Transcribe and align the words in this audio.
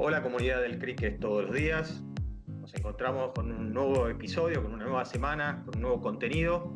Hola 0.00 0.22
comunidad 0.22 0.62
del 0.62 0.78
cricket 0.78 1.18
todos 1.18 1.46
los 1.46 1.56
días. 1.56 2.04
Nos 2.46 2.72
encontramos 2.72 3.32
con 3.34 3.50
un 3.50 3.72
nuevo 3.72 4.08
episodio, 4.08 4.62
con 4.62 4.74
una 4.74 4.84
nueva 4.84 5.04
semana, 5.04 5.64
con 5.64 5.74
un 5.74 5.82
nuevo 5.82 6.00
contenido. 6.00 6.72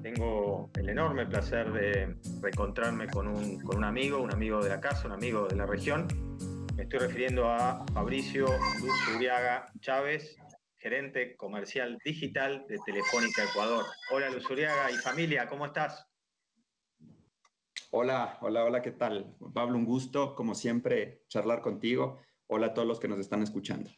Tengo 0.00 0.70
el 0.78 0.88
enorme 0.88 1.26
placer 1.26 1.72
de 1.72 2.16
reencontrarme 2.40 3.08
con 3.08 3.26
un, 3.26 3.58
con 3.62 3.78
un 3.78 3.84
amigo, 3.84 4.22
un 4.22 4.32
amigo 4.32 4.62
de 4.62 4.68
la 4.68 4.80
casa, 4.80 5.08
un 5.08 5.12
amigo 5.12 5.48
de 5.48 5.56
la 5.56 5.66
región. 5.66 6.06
Me 6.76 6.84
estoy 6.84 7.00
refiriendo 7.00 7.50
a 7.50 7.84
Fabricio 7.92 8.46
Luz 8.80 9.16
Uriaga 9.16 9.66
Chávez, 9.80 10.36
gerente 10.78 11.36
comercial 11.36 11.98
digital 12.04 12.64
de 12.68 12.78
Telefónica 12.86 13.42
Ecuador. 13.42 13.84
Hola 14.12 14.30
Luz 14.30 14.48
Uriaga 14.48 14.88
y 14.88 14.94
familia, 14.98 15.48
¿cómo 15.48 15.66
estás? 15.66 16.08
Hola, 17.90 18.38
hola, 18.40 18.64
hola, 18.64 18.82
¿qué 18.82 18.92
tal? 18.92 19.34
Pablo, 19.52 19.76
un 19.76 19.84
gusto, 19.84 20.36
como 20.36 20.54
siempre, 20.54 21.24
charlar 21.26 21.60
contigo. 21.60 22.20
Hola 22.46 22.66
a 22.66 22.74
todos 22.74 22.86
los 22.86 23.00
que 23.00 23.08
nos 23.08 23.18
están 23.18 23.42
escuchando. 23.42 23.90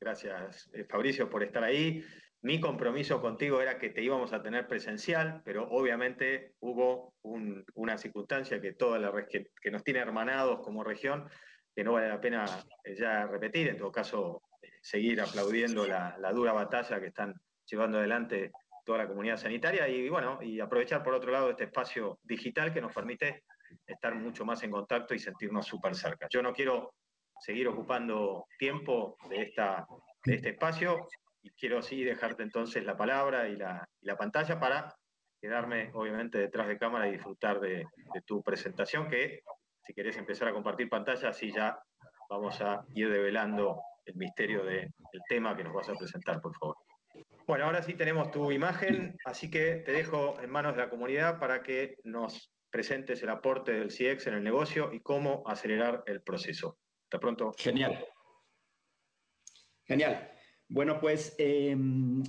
Gracias, 0.00 0.68
eh, 0.72 0.84
Fabricio, 0.84 1.30
por 1.30 1.42
estar 1.42 1.62
ahí. 1.62 2.04
Mi 2.40 2.60
compromiso 2.60 3.20
contigo 3.20 3.60
era 3.60 3.78
que 3.78 3.90
te 3.90 4.02
íbamos 4.02 4.32
a 4.32 4.42
tener 4.42 4.66
presencial, 4.66 5.42
pero 5.44 5.68
obviamente 5.68 6.56
hubo 6.58 7.14
una 7.22 7.96
circunstancia 7.96 8.60
que 8.60 8.72
toda 8.72 8.98
la 8.98 9.12
que, 9.26 9.52
que, 9.60 9.70
nos 9.70 9.84
tiene 9.84 10.00
hermanados 10.00 10.60
como 10.60 10.82
región, 10.82 11.28
que 11.72 11.84
no 11.84 11.92
vale 11.92 12.08
la 12.08 12.20
pena 12.20 12.44
eh, 12.82 12.96
ya 12.96 13.26
repetir, 13.26 13.68
en 13.68 13.76
todo 13.76 13.92
caso, 13.92 14.42
eh, 14.60 14.70
seguir 14.80 15.20
aplaudiendo 15.20 15.86
la, 15.86 16.16
la 16.18 16.32
dura 16.32 16.52
batalla 16.52 16.98
que 16.98 17.06
están 17.06 17.32
llevando 17.64 17.98
adelante 17.98 18.50
toda 18.84 18.98
la 18.98 19.06
comunidad 19.06 19.36
sanitaria 19.36 19.86
y 19.88 20.08
bueno, 20.08 20.40
y 20.42 20.58
aprovechar 20.58 21.04
por 21.04 21.14
otro 21.14 21.30
lado 21.30 21.50
este 21.50 21.64
espacio 21.64 22.18
digital 22.24 22.74
que 22.74 22.80
nos 22.80 22.92
permite 22.92 23.44
estar 23.86 24.14
mucho 24.16 24.44
más 24.44 24.62
en 24.64 24.72
contacto 24.72 25.14
y 25.14 25.20
sentirnos 25.20 25.66
súper 25.66 25.94
cerca. 25.94 26.26
Yo 26.28 26.42
no 26.42 26.52
quiero 26.52 26.94
seguir 27.42 27.66
ocupando 27.68 28.46
tiempo 28.58 29.16
de, 29.28 29.42
esta, 29.42 29.84
de 30.24 30.36
este 30.36 30.50
espacio 30.50 31.08
y 31.42 31.50
quiero 31.50 31.78
así 31.78 32.04
dejarte 32.04 32.44
entonces 32.44 32.84
la 32.84 32.96
palabra 32.96 33.48
y 33.48 33.56
la, 33.56 33.88
pantalla 34.16 34.60
para 34.60 34.94
quedarme 35.40 35.90
obviamente 35.94 36.38
detrás 36.38 36.68
de 36.68 36.78
cámara 36.78 37.08
y 37.08 37.12
disfrutar 37.12 37.58
de, 37.58 37.84
de, 38.14 38.22
tu 38.24 38.42
presentación 38.42 39.08
que 39.08 39.40
si 39.84 39.92
querés 39.92 40.16
empezar 40.16 40.46
a 40.46 40.52
compartir 40.52 40.88
pantalla 40.88 41.30
así 41.30 41.50
ya 41.50 41.76
vamos 42.30 42.60
a 42.60 42.84
ir 42.94 43.10
develando 43.10 43.82
el 44.04 44.14
misterio 44.14 44.64
de, 44.64 44.76
del 44.76 45.22
tema 45.28 45.56
que 45.56 45.64
nos 45.64 45.74
vas 45.74 45.88
a 45.88 45.94
presentar 45.94 46.40
por 46.40 46.56
favor. 46.56 46.76
Bueno, 47.46 47.64
ahora 47.64 47.82
sí 47.82 47.94
tenemos 47.94 48.30
tu 48.30 48.52
imagen, 48.52 49.16
así 49.24 49.50
que 49.50 49.76
te 49.84 49.92
dejo 49.92 50.40
en 50.40 50.48
manos 50.48 50.76
de 50.76 50.82
la 50.82 50.90
comunidad 50.90 51.40
para 51.40 51.62
que 51.62 51.96
nos 52.04 52.52
presentes 52.70 53.22
el 53.22 53.30
aporte 53.30 53.72
del 53.72 53.90
CIEX 53.90 54.28
en 54.28 54.34
el 54.34 54.44
negocio 54.44 54.92
y 54.92 55.00
cómo 55.00 55.42
acelerar 55.46 56.04
el 56.06 56.22
proceso. 56.22 56.78
Pronto. 57.20 57.52
Genial. 57.56 58.04
Genial. 59.84 60.32
Bueno, 60.68 60.98
pues 60.98 61.34
eh, 61.36 61.76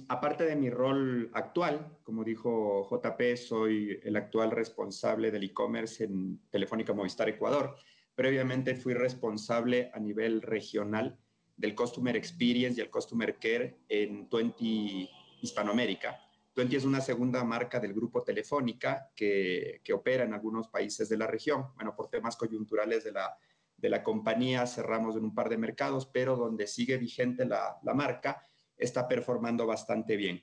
aparte 0.10 0.44
de 0.44 0.58
mi 0.58 0.70
rol 0.70 1.30
actual, 1.34 1.98
como 2.04 2.26
dijo 2.26 2.86
JP, 2.90 3.38
soy 3.38 3.98
el 4.04 4.18
actual 4.18 4.52
responsable 4.52 5.32
del 5.32 5.46
e-commerce 5.46 6.04
en 6.04 6.42
Telefónica 6.50 6.92
Movistar 6.92 7.30
Ecuador. 7.30 7.78
Previamente 8.14 8.76
fui 8.76 8.94
responsable 8.94 9.90
a 9.94 10.00
nivel 10.00 10.42
regional 10.42 11.18
del 11.56 11.74
Customer 11.74 12.18
Experience 12.18 12.78
y 12.78 12.84
el 12.84 12.90
Customer 12.90 13.38
Care 13.40 13.78
en 13.88 14.28
20 14.30 15.10
Hispanoamérica. 15.42 16.20
20 16.54 16.76
es 16.76 16.84
una 16.84 17.00
segunda 17.00 17.46
marca 17.46 17.80
del 17.80 17.94
grupo 17.94 18.24
Telefónica 18.24 19.10
que, 19.16 19.80
que 19.86 19.94
opera 19.94 20.26
en 20.26 20.34
algunos 20.34 20.68
países 20.68 21.08
de 21.08 21.18
la 21.18 21.28
región. 21.28 21.68
Bueno, 21.76 21.96
por 21.96 22.10
temas 22.10 22.36
coyunturales 22.36 23.06
de 23.06 23.14
la 23.14 23.38
de 23.84 23.90
la 23.90 24.02
compañía, 24.02 24.66
cerramos 24.66 25.18
en 25.18 25.26
un 25.26 25.36
par 25.36 25.50
de 25.50 25.58
mercados, 25.58 26.06
pero 26.06 26.38
donde 26.38 26.68
sigue 26.68 26.96
vigente 26.96 27.46
la, 27.46 27.82
marca, 27.94 28.42
está 28.78 29.10
performando 29.10 29.68
bastante 29.68 30.16
bien. 30.16 30.42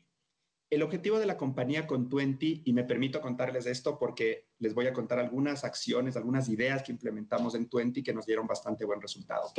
El 0.68 0.82
objetivo 0.82 1.18
de 1.18 1.24
la 1.24 1.38
compañía 1.38 1.86
con 1.86 2.10
20, 2.10 2.60
y 2.66 2.72
me 2.74 2.84
permito 2.84 3.22
contarles 3.22 3.64
esto 3.64 3.98
porque 3.98 4.50
les 4.58 4.74
voy 4.74 4.88
a 4.88 4.92
contar 4.92 5.18
algunas 5.18 5.64
acciones, 5.64 6.18
algunas 6.18 6.50
ideas 6.50 6.82
que 6.82 6.92
implementamos 6.92 7.54
en 7.54 7.66
20 7.72 8.02
que 8.02 8.12
nos 8.12 8.26
dieron 8.26 8.46
bastante 8.46 8.84
buen 8.84 9.00
resultado, 9.00 9.46
¿ok? 9.46 9.58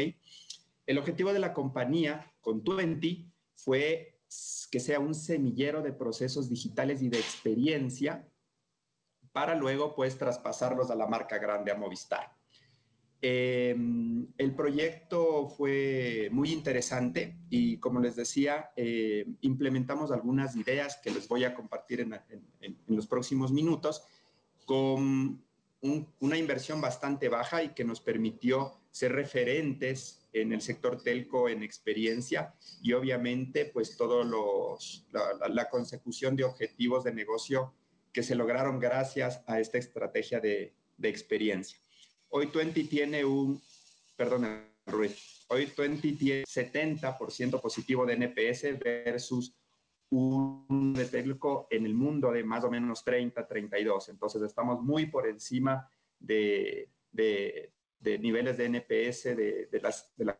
El 0.85 0.99
objetivo 0.99 1.33
de 1.33 1.39
la 1.39 1.51
compañía 1.51 2.31
con 2.39 2.63
20 2.63 3.25
fue 3.55 4.21
que 4.69 4.79
sea 4.79 4.99
un 4.99 5.15
semillero 5.15 5.81
de 5.81 5.91
procesos 5.91 6.47
digitales 6.47 7.01
y 7.01 7.09
de 7.09 7.17
experiencia 7.17 8.31
para 9.31 9.55
luego, 9.55 9.95
pues, 9.95 10.19
traspasarlos 10.19 10.91
a 10.91 10.95
la 10.95 11.07
marca 11.07 11.39
grande, 11.39 11.71
a 11.71 11.75
Movistar. 11.75 12.40
Eh, 13.23 13.75
el 14.37 14.55
proyecto 14.55 15.47
fue 15.47 16.29
muy 16.31 16.51
interesante 16.51 17.37
y 17.49 17.77
como 17.77 17.99
les 17.99 18.15
decía, 18.15 18.71
eh, 18.75 19.27
implementamos 19.41 20.11
algunas 20.11 20.55
ideas 20.55 20.99
que 21.03 21.11
les 21.11 21.27
voy 21.27 21.43
a 21.43 21.53
compartir 21.53 22.01
en, 22.01 22.13
en, 22.13 22.43
en 22.61 22.77
los 22.87 23.05
próximos 23.05 23.51
minutos 23.51 24.03
con 24.65 25.43
un, 25.81 26.13
una 26.19 26.37
inversión 26.37 26.81
bastante 26.81 27.29
baja 27.29 27.63
y 27.63 27.69
que 27.69 27.83
nos 27.83 28.01
permitió 28.01 28.79
ser 28.89 29.13
referentes 29.13 30.27
en 30.33 30.53
el 30.53 30.61
sector 30.61 31.01
telco 31.01 31.49
en 31.49 31.63
experiencia 31.63 32.55
y 32.81 32.93
obviamente 32.93 33.65
pues 33.65 33.97
todos 33.97 34.25
los, 34.25 35.07
la, 35.11 35.47
la 35.49 35.69
consecución 35.69 36.35
de 36.35 36.43
objetivos 36.43 37.03
de 37.03 37.13
negocio 37.13 37.73
que 38.13 38.23
se 38.23 38.35
lograron 38.35 38.79
gracias 38.79 39.43
a 39.47 39.59
esta 39.59 39.77
estrategia 39.77 40.39
de, 40.39 40.73
de 40.97 41.09
experiencia. 41.09 41.79
Hoy 42.33 42.45
20 42.45 42.85
tiene 42.85 43.25
un, 43.25 43.61
perdón, 44.15 44.47
Ruiz, 44.85 45.45
hoy 45.49 45.69
20 45.77 46.13
tiene 46.13 46.43
70% 46.43 47.59
positivo 47.59 48.05
de 48.05 48.13
NPS 48.13 48.79
versus 48.79 49.53
un 50.11 50.93
de 50.93 51.05
telco 51.05 51.67
en 51.69 51.85
el 51.85 51.93
mundo 51.93 52.31
de 52.31 52.43
más 52.43 52.63
o 52.63 52.71
menos 52.71 53.03
30, 53.03 53.45
32. 53.45 54.09
Entonces 54.09 54.41
estamos 54.43 54.81
muy 54.81 55.07
por 55.07 55.27
encima 55.27 55.89
de, 56.17 56.89
de, 57.11 57.73
niveles 58.19 58.57
de 58.57 58.65
NPS 58.65 59.23
de, 59.35 59.67
de, 59.69 59.81
las, 59.81 60.15
de 60.15 60.25
la 60.25 60.39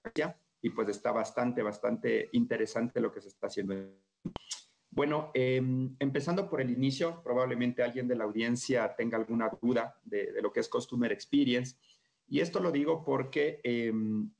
y 0.62 0.69
pues 0.69 0.88
está 0.88 1.12
bastante, 1.12 1.62
bastante 1.62 2.29
interesante 2.31 3.02
lo 3.02 3.12
que 3.12 3.19
se 3.19 3.28
está 3.28 3.47
haciendo. 3.47 3.75
Bueno, 4.94 5.31
eh, 5.34 5.62
empezando 6.00 6.50
por 6.50 6.59
el 6.59 6.69
inicio, 6.69 7.22
probablemente 7.24 7.81
alguien 7.81 8.09
de 8.09 8.16
la 8.18 8.25
audiencia 8.25 8.94
tenga 8.94 9.18
alguna 9.18 9.50
duda 9.62 9.97
de, 10.03 10.34
lo 10.41 10.52
que 10.52 10.59
es 10.59 10.68
Customer 10.68 11.09
Experience. 11.13 11.78
Y 12.28 12.41
esto 12.41 12.59
lo 12.59 12.72
digo 12.72 13.02
porque, 13.06 13.62
eh, 13.63 13.94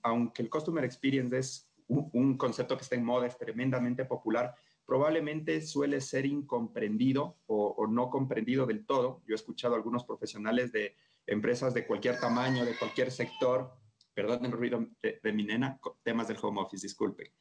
aunque 0.03 0.41
el 0.41 0.50
Customer 0.50 0.84
Experience 0.84 1.38
es 1.38 1.72
un, 1.88 2.38
concepto 2.38 2.75
que 2.75 2.84
está 2.84 2.95
en 2.95 3.06
moda, 3.06 3.28
es 3.28 3.38
tremendamente 3.38 4.03
popular, 4.03 4.53
probablemente 4.85 5.62
suele 5.62 6.01
ser 6.01 6.25
incomprendido 6.25 7.38
o, 7.47 7.88
no 7.88 8.09
comprendido 8.09 8.66
del 8.66 8.85
todo. 8.85 9.22
Yo 9.25 9.33
he 9.33 9.35
escuchado 9.35 9.75
a 9.75 9.78
algunos 9.78 10.03
profesionales 10.03 10.73
de 10.73 10.95
empresas 11.28 11.73
de 11.73 11.88
cualquier 11.88 12.19
tamaño, 12.19 12.66
de 12.66 12.78
cualquier 12.78 13.09
sector, 13.09 13.72
perdón 14.13 14.45
el 14.45 14.51
ruido 14.51 14.85
de, 15.01 15.22
de 15.23 15.31
mi 15.31 15.44
nena, 15.44 15.79
temas 16.03 16.28
del 16.28 16.38
home 16.41 16.59
office, 16.59 16.85
disculpe. 16.85 17.31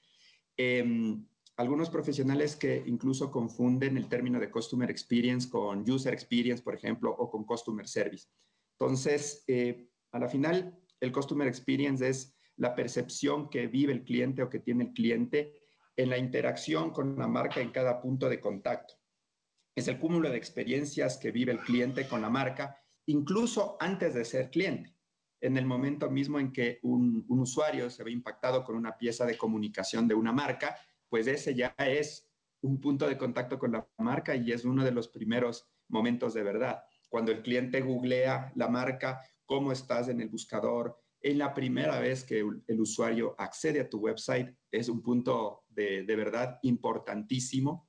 Eh, 0.56 1.16
algunos 1.60 1.90
profesionales 1.90 2.56
que 2.56 2.82
incluso 2.86 3.30
confunden 3.30 3.98
el 3.98 4.08
término 4.08 4.40
de 4.40 4.50
Customer 4.50 4.90
Experience 4.90 5.50
con 5.50 5.88
User 5.88 6.14
Experience, 6.14 6.62
por 6.62 6.74
ejemplo, 6.74 7.10
o 7.10 7.30
con 7.30 7.44
Customer 7.44 7.86
Service. 7.86 8.28
Entonces, 8.78 9.44
eh, 9.46 9.90
a 10.10 10.18
la 10.18 10.26
final, 10.26 10.74
el 11.00 11.12
Customer 11.12 11.46
Experience 11.46 12.08
es 12.08 12.34
la 12.56 12.74
percepción 12.74 13.50
que 13.50 13.66
vive 13.66 13.92
el 13.92 14.04
cliente 14.04 14.42
o 14.42 14.48
que 14.48 14.60
tiene 14.60 14.84
el 14.84 14.92
cliente 14.94 15.52
en 15.96 16.08
la 16.08 16.16
interacción 16.16 16.92
con 16.92 17.18
la 17.18 17.28
marca 17.28 17.60
en 17.60 17.72
cada 17.72 18.00
punto 18.00 18.30
de 18.30 18.40
contacto. 18.40 18.94
Es 19.76 19.86
el 19.86 19.98
cúmulo 19.98 20.30
de 20.30 20.38
experiencias 20.38 21.18
que 21.18 21.30
vive 21.30 21.52
el 21.52 21.60
cliente 21.60 22.08
con 22.08 22.22
la 22.22 22.30
marca, 22.30 22.74
incluso 23.04 23.76
antes 23.80 24.14
de 24.14 24.24
ser 24.24 24.48
cliente 24.48 24.96
en 25.42 25.58
el 25.58 25.66
momento 25.66 26.10
mismo 26.10 26.38
en 26.38 26.52
que 26.52 26.78
un, 26.82 27.24
un, 27.28 27.40
usuario 27.40 27.88
se 27.88 28.04
ve 28.04 28.12
impactado 28.12 28.62
con 28.62 28.76
una 28.76 28.96
pieza 28.96 29.24
de 29.24 29.38
comunicación 29.38 30.06
de 30.06 30.14
una 30.14 30.32
marca 30.32 30.76
pues 31.10 31.26
ese 31.26 31.54
ya 31.54 31.74
es 31.76 32.26
un 32.62 32.80
punto 32.80 33.06
de 33.06 33.18
contacto 33.18 33.58
con 33.58 33.72
la 33.72 33.86
marca 33.98 34.34
y 34.34 34.52
es 34.52 34.64
uno 34.64 34.84
de 34.84 34.92
los 34.92 35.08
primeros 35.08 35.68
momentos 35.88 36.32
de 36.32 36.42
verdad. 36.42 36.82
Cuando 37.08 37.32
el 37.32 37.42
cliente 37.42 37.80
googlea 37.80 38.52
la 38.54 38.68
marca, 38.68 39.20
cómo 39.44 39.72
estás 39.72 40.08
en 40.08 40.20
el 40.20 40.28
buscador, 40.28 40.96
en 41.20 41.38
la 41.38 41.52
primera 41.52 41.98
vez 41.98 42.24
que 42.24 42.38
el 42.38 42.80
usuario 42.80 43.34
accede 43.36 43.80
a 43.80 43.90
tu 43.90 43.98
website, 43.98 44.54
es 44.70 44.88
un 44.88 45.02
punto 45.02 45.64
de, 45.68 46.04
de 46.04 46.16
verdad 46.16 46.58
importantísimo. 46.62 47.88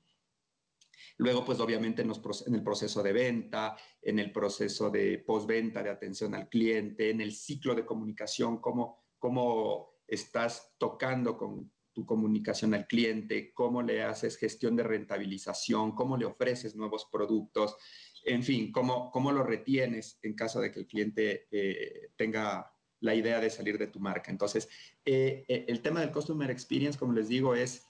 Luego, 1.17 1.45
pues 1.45 1.59
obviamente 1.59 2.01
en, 2.01 2.55
el 2.55 2.63
proceso 2.63 3.03
de 3.03 3.13
venta, 3.13 3.77
en 4.01 4.19
el 4.19 4.31
proceso 4.31 4.89
de 4.89 5.19
postventa, 5.19 5.83
de 5.83 5.91
atención 5.91 6.33
al 6.33 6.49
cliente, 6.49 7.11
en 7.11 7.21
el 7.21 7.31
ciclo 7.31 7.75
de 7.75 7.85
comunicación, 7.85 8.59
cómo, 8.59 9.05
cómo 9.19 9.91
estás 10.07 10.73
tocando 10.79 11.37
con, 11.37 11.71
tu 11.93 12.05
comunicación 12.05 12.73
al 12.73 12.87
cliente, 12.87 13.53
cómo 13.53 13.81
le 13.81 14.03
haces 14.03 14.37
gestión 14.37 14.75
de 14.75 14.83
rentabilización, 14.83 15.93
cómo 15.93 16.17
le 16.17 16.25
ofreces 16.25 16.75
nuevos 16.75 17.07
productos, 17.11 17.75
en 18.23 18.43
fin, 18.43 18.71
cómo, 18.71 19.11
cómo 19.11 19.31
lo 19.31 19.43
retienes 19.43 20.19
en 20.21 20.35
caso 20.35 20.59
de 20.61 20.71
que 20.71 20.81
el 20.81 20.87
cliente 20.87 21.47
eh, 21.51 22.11
tenga 22.15 22.71
la 22.99 23.15
idea 23.15 23.39
de 23.39 23.49
salir 23.49 23.77
de 23.77 23.87
tu 23.87 23.99
marca. 23.99 24.31
Entonces, 24.31 24.69
eh, 25.03 25.43
eh, 25.47 25.65
el 25.67 25.81
tema 25.81 26.01
del 26.01 26.11
Customer 26.11 26.49
Experience, 26.51 26.97
como 26.97 27.13
les 27.13 27.27
digo, 27.27 27.55
es 27.55 27.85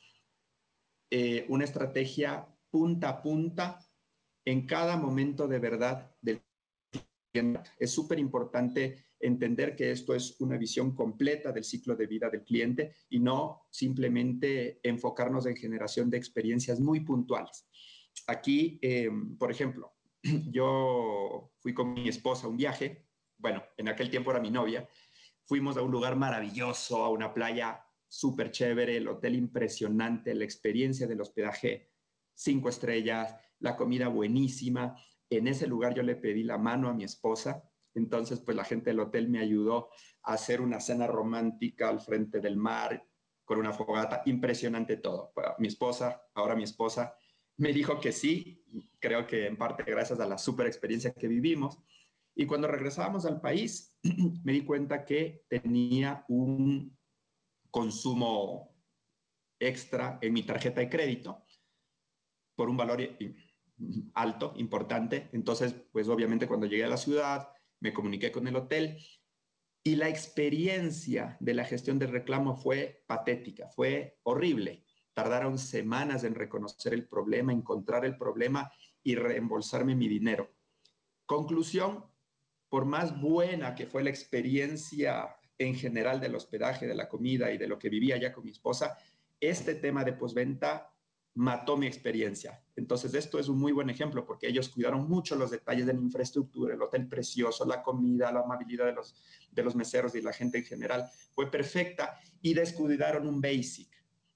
una 1.49 1.65
estrategia 1.65 2.47
punta 2.69 3.09
a 3.09 3.21
punta 3.21 3.85
en 4.45 4.65
cada 4.65 4.95
momento 4.95 5.45
de 5.45 5.59
verdad 5.59 6.15
del 6.21 6.41
cliente. 7.33 7.69
Es 7.77 7.91
súper 7.91 8.17
importante 8.17 9.10
entender 9.21 9.75
que 9.75 9.91
esto 9.91 10.13
es 10.15 10.39
una 10.39 10.57
visión 10.57 10.95
completa 10.95 11.51
del 11.51 11.63
ciclo 11.63 11.95
de 11.95 12.07
vida 12.07 12.29
del 12.29 12.43
cliente 12.43 12.95
y 13.09 13.19
no 13.19 13.67
simplemente 13.69 14.79
enfocarnos 14.83 15.45
en 15.45 15.55
generación 15.55 16.09
de 16.09 16.17
experiencias 16.17 16.79
muy 16.79 17.01
puntuales. 17.01 17.67
Aquí, 18.27 18.79
por 19.37 19.51
ejemplo, 19.51 19.93
yo 20.51 21.51
fui 21.59 21.73
con 21.73 21.93
mi 21.93 22.09
esposa 22.09 22.47
a 22.47 22.49
un 22.49 22.57
viaje, 22.57 23.07
bueno, 23.37 23.63
en 23.77 23.89
aquel 23.89 24.09
tiempo 24.09 24.31
era 24.31 24.39
mi 24.39 24.51
novia, 24.51 24.87
fuimos 25.45 25.77
a 25.77 25.81
un 25.81 25.91
lugar 25.91 26.15
maravilloso, 26.15 27.03
a 27.03 27.09
una 27.09 27.33
playa 27.33 27.83
súper 28.07 28.51
chévere, 28.51 28.97
el 28.97 29.07
hotel 29.07 29.35
impresionante, 29.35 30.35
la 30.35 30.43
experiencia 30.43 31.07
del 31.07 31.21
hospedaje 31.21 31.91
cinco 32.33 32.69
estrellas, 32.69 33.35
la 33.59 33.75
comida 33.75 34.07
buenísima. 34.07 34.95
En 35.29 35.47
ese 35.47 35.67
lugar 35.67 35.93
yo 35.93 36.03
le 36.03 36.15
pedí 36.15 36.43
la 36.43 36.57
mano 36.57 36.89
a 36.89 36.93
mi 36.93 37.03
esposa, 37.03 37.70
entonces 37.93 38.39
pues 38.39 38.55
la 38.55 38.63
gente 38.63 38.89
del 38.89 38.99
hotel 38.99 39.29
me 39.29 39.39
ayudó 39.39 39.89
a 40.23 40.33
hacer 40.33 40.61
una 40.61 40.79
cena 40.79 41.07
romántica 41.07 41.89
al 41.89 41.99
frente 41.99 42.39
del 42.39 42.57
mar 42.57 43.05
con 43.45 43.59
una 43.59 43.73
fogata, 43.73 44.21
impresionante 44.25 44.97
todo. 44.97 45.33
Mi 45.57 45.67
esposa, 45.67 46.21
ahora 46.35 46.55
mi 46.55 46.63
esposa, 46.63 47.15
me 47.57 47.73
dijo 47.73 47.99
que 47.99 48.11
sí, 48.11 48.63
creo 48.99 49.27
que 49.27 49.45
en 49.45 49.57
parte 49.57 49.83
gracias 49.83 50.19
a 50.19 50.27
la 50.27 50.37
super 50.37 50.67
experiencia 50.67 51.13
que 51.13 51.27
vivimos. 51.27 51.77
Y 52.33 52.45
cuando 52.45 52.67
regresábamos 52.67 53.25
al 53.25 53.41
país, 53.41 53.97
me 54.43 54.53
di 54.53 54.63
cuenta 54.63 55.05
que 55.05 55.45
tenía 55.49 56.23
un 56.29 56.97
consumo 57.69 58.73
extra 59.59 60.17
en 60.21 60.33
mi 60.33 60.43
tarjeta 60.43 60.81
de 60.81 60.89
crédito 60.89 61.45
por 62.55 62.69
un 62.69 62.77
valor 62.77 63.01
alto, 64.13 64.53
importante. 64.57 65.29
Entonces, 65.33 65.73
pues 65.91 66.07
obviamente 66.07 66.47
cuando 66.47 66.67
llegué 66.67 66.83
a 66.83 66.89
la 66.89 66.97
ciudad, 66.97 67.49
me 67.81 67.93
comuniqué 67.93 68.31
con 68.31 68.47
el 68.47 68.55
hotel 68.55 68.97
y 69.83 69.95
la 69.95 70.07
experiencia 70.07 71.35
de 71.39 71.53
la 71.55 71.65
gestión 71.65 71.99
del 71.99 72.11
reclamo 72.11 72.55
fue 72.55 73.03
patética, 73.07 73.67
fue 73.69 74.19
horrible. 74.23 74.85
Tardaron 75.13 75.57
semanas 75.57 76.23
en 76.23 76.35
reconocer 76.35 76.93
el 76.93 77.07
problema, 77.07 77.51
encontrar 77.51 78.05
el 78.05 78.17
problema 78.17 78.71
y 79.03 79.15
reembolsarme 79.15 79.95
mi 79.95 80.07
dinero. 80.07 80.53
Conclusión, 81.25 82.05
por 82.69 82.85
más 82.85 83.19
buena 83.19 83.73
que 83.75 83.87
fue 83.87 84.03
la 84.03 84.11
experiencia 84.11 85.35
en 85.57 85.75
general 85.75 86.21
del 86.21 86.35
hospedaje, 86.35 86.87
de 86.87 86.95
la 86.95 87.09
comida 87.09 87.51
y 87.51 87.57
de 87.57 87.67
lo 87.67 87.77
que 87.77 87.89
vivía 87.89 88.17
ya 88.17 88.31
con 88.31 88.45
mi 88.45 88.51
esposa, 88.51 88.97
este 89.39 89.75
tema 89.75 90.03
de 90.03 90.13
posventa 90.13 90.93
mató 91.33 91.77
mi 91.77 91.87
experiencia. 91.87 92.61
Entonces, 92.75 93.13
esto 93.13 93.39
es 93.39 93.47
un 93.47 93.57
muy 93.57 93.71
buen 93.71 93.89
ejemplo 93.89 94.25
porque 94.25 94.47
ellos 94.47 94.69
cuidaron 94.69 95.07
mucho 95.07 95.35
los 95.35 95.51
detalles 95.51 95.85
de 95.85 95.93
la 95.93 95.99
infraestructura, 95.99 96.73
el 96.73 96.81
hotel 96.81 97.07
precioso, 97.07 97.65
la 97.65 97.81
comida, 97.81 98.31
la 98.31 98.41
amabilidad 98.41 98.85
de 98.85 98.93
los, 98.93 99.15
de 99.51 99.63
los 99.63 99.75
meseros 99.75 100.13
y 100.15 100.21
la 100.21 100.33
gente 100.33 100.57
en 100.59 100.65
general. 100.65 101.09
Fue 101.33 101.49
perfecta 101.49 102.19
y 102.41 102.53
descuidaron 102.53 103.27
un 103.27 103.39
basic. 103.39 103.89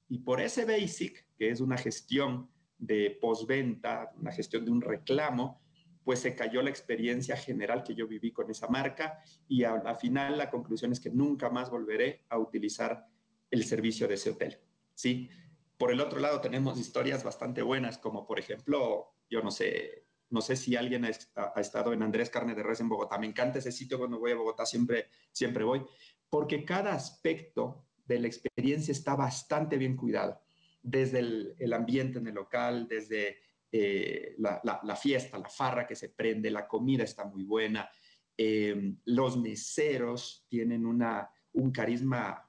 Y 0.07 0.19
por 0.19 0.39
ese 0.39 0.65
basic, 0.65 1.25
que 1.37 1.49
es 1.49 1.59
una 1.59 1.77
gestión 1.77 2.49
de 2.77 3.17
postventa, 3.19 4.11
una 4.19 4.31
gestión 4.31 4.63
de 4.63 4.71
un 4.71 4.81
reclamo, 4.81 5.61
pues 6.03 6.19
se 6.19 6.35
cayó 6.35 6.61
la 6.61 6.69
experiencia 6.69 7.35
general 7.35 7.83
que 7.83 7.95
yo 7.95 8.07
viví 8.07 8.31
con 8.31 8.49
esa 8.51 8.67
marca 8.67 9.23
y 9.47 9.63
al 9.63 9.95
final 9.97 10.37
la 10.37 10.51
conclusión 10.51 10.91
es 10.91 10.99
que 10.99 11.09
nunca 11.09 11.49
más 11.49 11.71
volveré 11.71 12.25
a 12.29 12.37
utilizar 12.37 13.07
el 13.49 13.65
servicio 13.65 14.07
de 14.07 14.13
ese 14.13 14.29
hotel. 14.29 14.59
¿sí? 14.93 15.29
Por 15.77 15.91
el 15.91 15.99
otro 15.99 16.19
lado 16.19 16.41
tenemos 16.41 16.79
historias 16.79 17.23
bastante 17.23 17.61
buenas, 17.61 17.97
como 17.97 18.25
por 18.25 18.39
ejemplo, 18.39 19.13
yo 19.29 19.41
no 19.41 19.51
sé, 19.51 20.05
no 20.29 20.41
sé 20.41 20.55
si 20.55 20.75
alguien 20.75 21.05
ha, 21.05 21.59
estado 21.59 21.93
en 21.93 22.01
Andrés 22.01 22.29
Carne 22.29 22.55
de 22.55 22.63
Res 22.63 22.79
en 22.79 22.89
Bogotá. 22.89 23.17
Me 23.17 23.27
encanta 23.27 23.59
ese 23.59 23.71
sitio 23.71 23.97
cuando 23.97 24.19
voy 24.19 24.31
a 24.31 24.35
Bogotá, 24.35 24.65
siempre, 24.65 25.07
siempre 25.31 25.63
voy, 25.63 25.83
porque 26.29 26.63
cada 26.63 26.93
aspecto 26.93 27.85
de 28.05 28.19
la 28.19 28.27
experiencia 28.27 28.91
está 28.91 29.15
bastante 29.15 29.77
bien 29.77 29.95
cuidado, 29.95 30.41
desde 30.81 31.19
el, 31.19 31.73
ambiente 31.73 32.19
en 32.19 32.27
el 32.27 32.35
local, 32.35 32.87
desde 32.87 33.39
eh, 33.71 34.35
la, 34.37 34.95
fiesta, 34.95 35.39
la 35.39 35.49
farra 35.49 35.87
que 35.87 35.95
se 35.95 36.09
prende, 36.09 36.51
la 36.51 36.67
comida 36.67 37.03
está 37.03 37.25
muy 37.25 37.43
buena, 37.43 37.89
em, 38.37 38.99
los 39.05 39.37
meseros 39.37 40.45
tienen 40.47 40.85
una, 40.85 41.29
un 41.53 41.71
carisma 41.71 42.44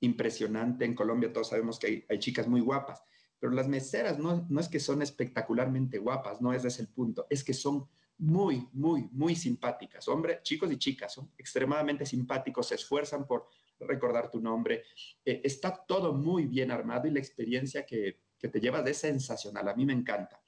impresionante. 0.00 0.84
En 0.84 0.94
Colombia 0.94 1.32
todos 1.32 1.48
sabemos 1.48 1.78
que 1.78 2.06
hay, 2.08 2.18
chicas 2.18 2.48
muy 2.48 2.60
guapas, 2.60 3.02
pero 3.38 3.52
las 3.52 3.68
meseras 3.68 4.18
no, 4.18 4.46
no, 4.48 4.60
es 4.60 4.68
que 4.68 4.80
son 4.80 5.02
espectacularmente 5.02 5.98
guapas, 5.98 6.40
no 6.40 6.52
es 6.52 6.64
ese 6.64 6.82
el 6.82 6.88
punto, 6.88 7.26
es 7.30 7.44
que 7.44 7.54
son 7.54 7.86
muy, 8.18 8.68
muy, 8.72 9.08
muy 9.12 9.34
simpáticas. 9.34 10.06
Hombre, 10.08 10.40
chicos 10.42 10.70
y 10.70 10.76
chicas 10.76 11.14
son 11.14 11.30
extremadamente 11.38 12.04
simpáticos, 12.04 12.68
se 12.68 12.74
esfuerzan 12.74 13.26
por 13.26 13.48
recordar 13.80 14.30
tu 14.30 14.40
nombre. 14.40 14.84
Eh, 15.24 15.40
está 15.42 15.74
todo 15.74 16.12
muy 16.12 16.44
bien 16.46 16.70
armado 16.70 17.08
y 17.08 17.12
la 17.12 17.18
experiencia 17.18 17.86
que, 17.86 18.18
que 18.38 18.48
te 18.48 18.60
llevas 18.60 18.86
es 18.86 18.98
sensacional. 18.98 19.68
A 19.68 19.74
mí 19.74 19.86
me 19.86 19.94
encanta 19.94 20.40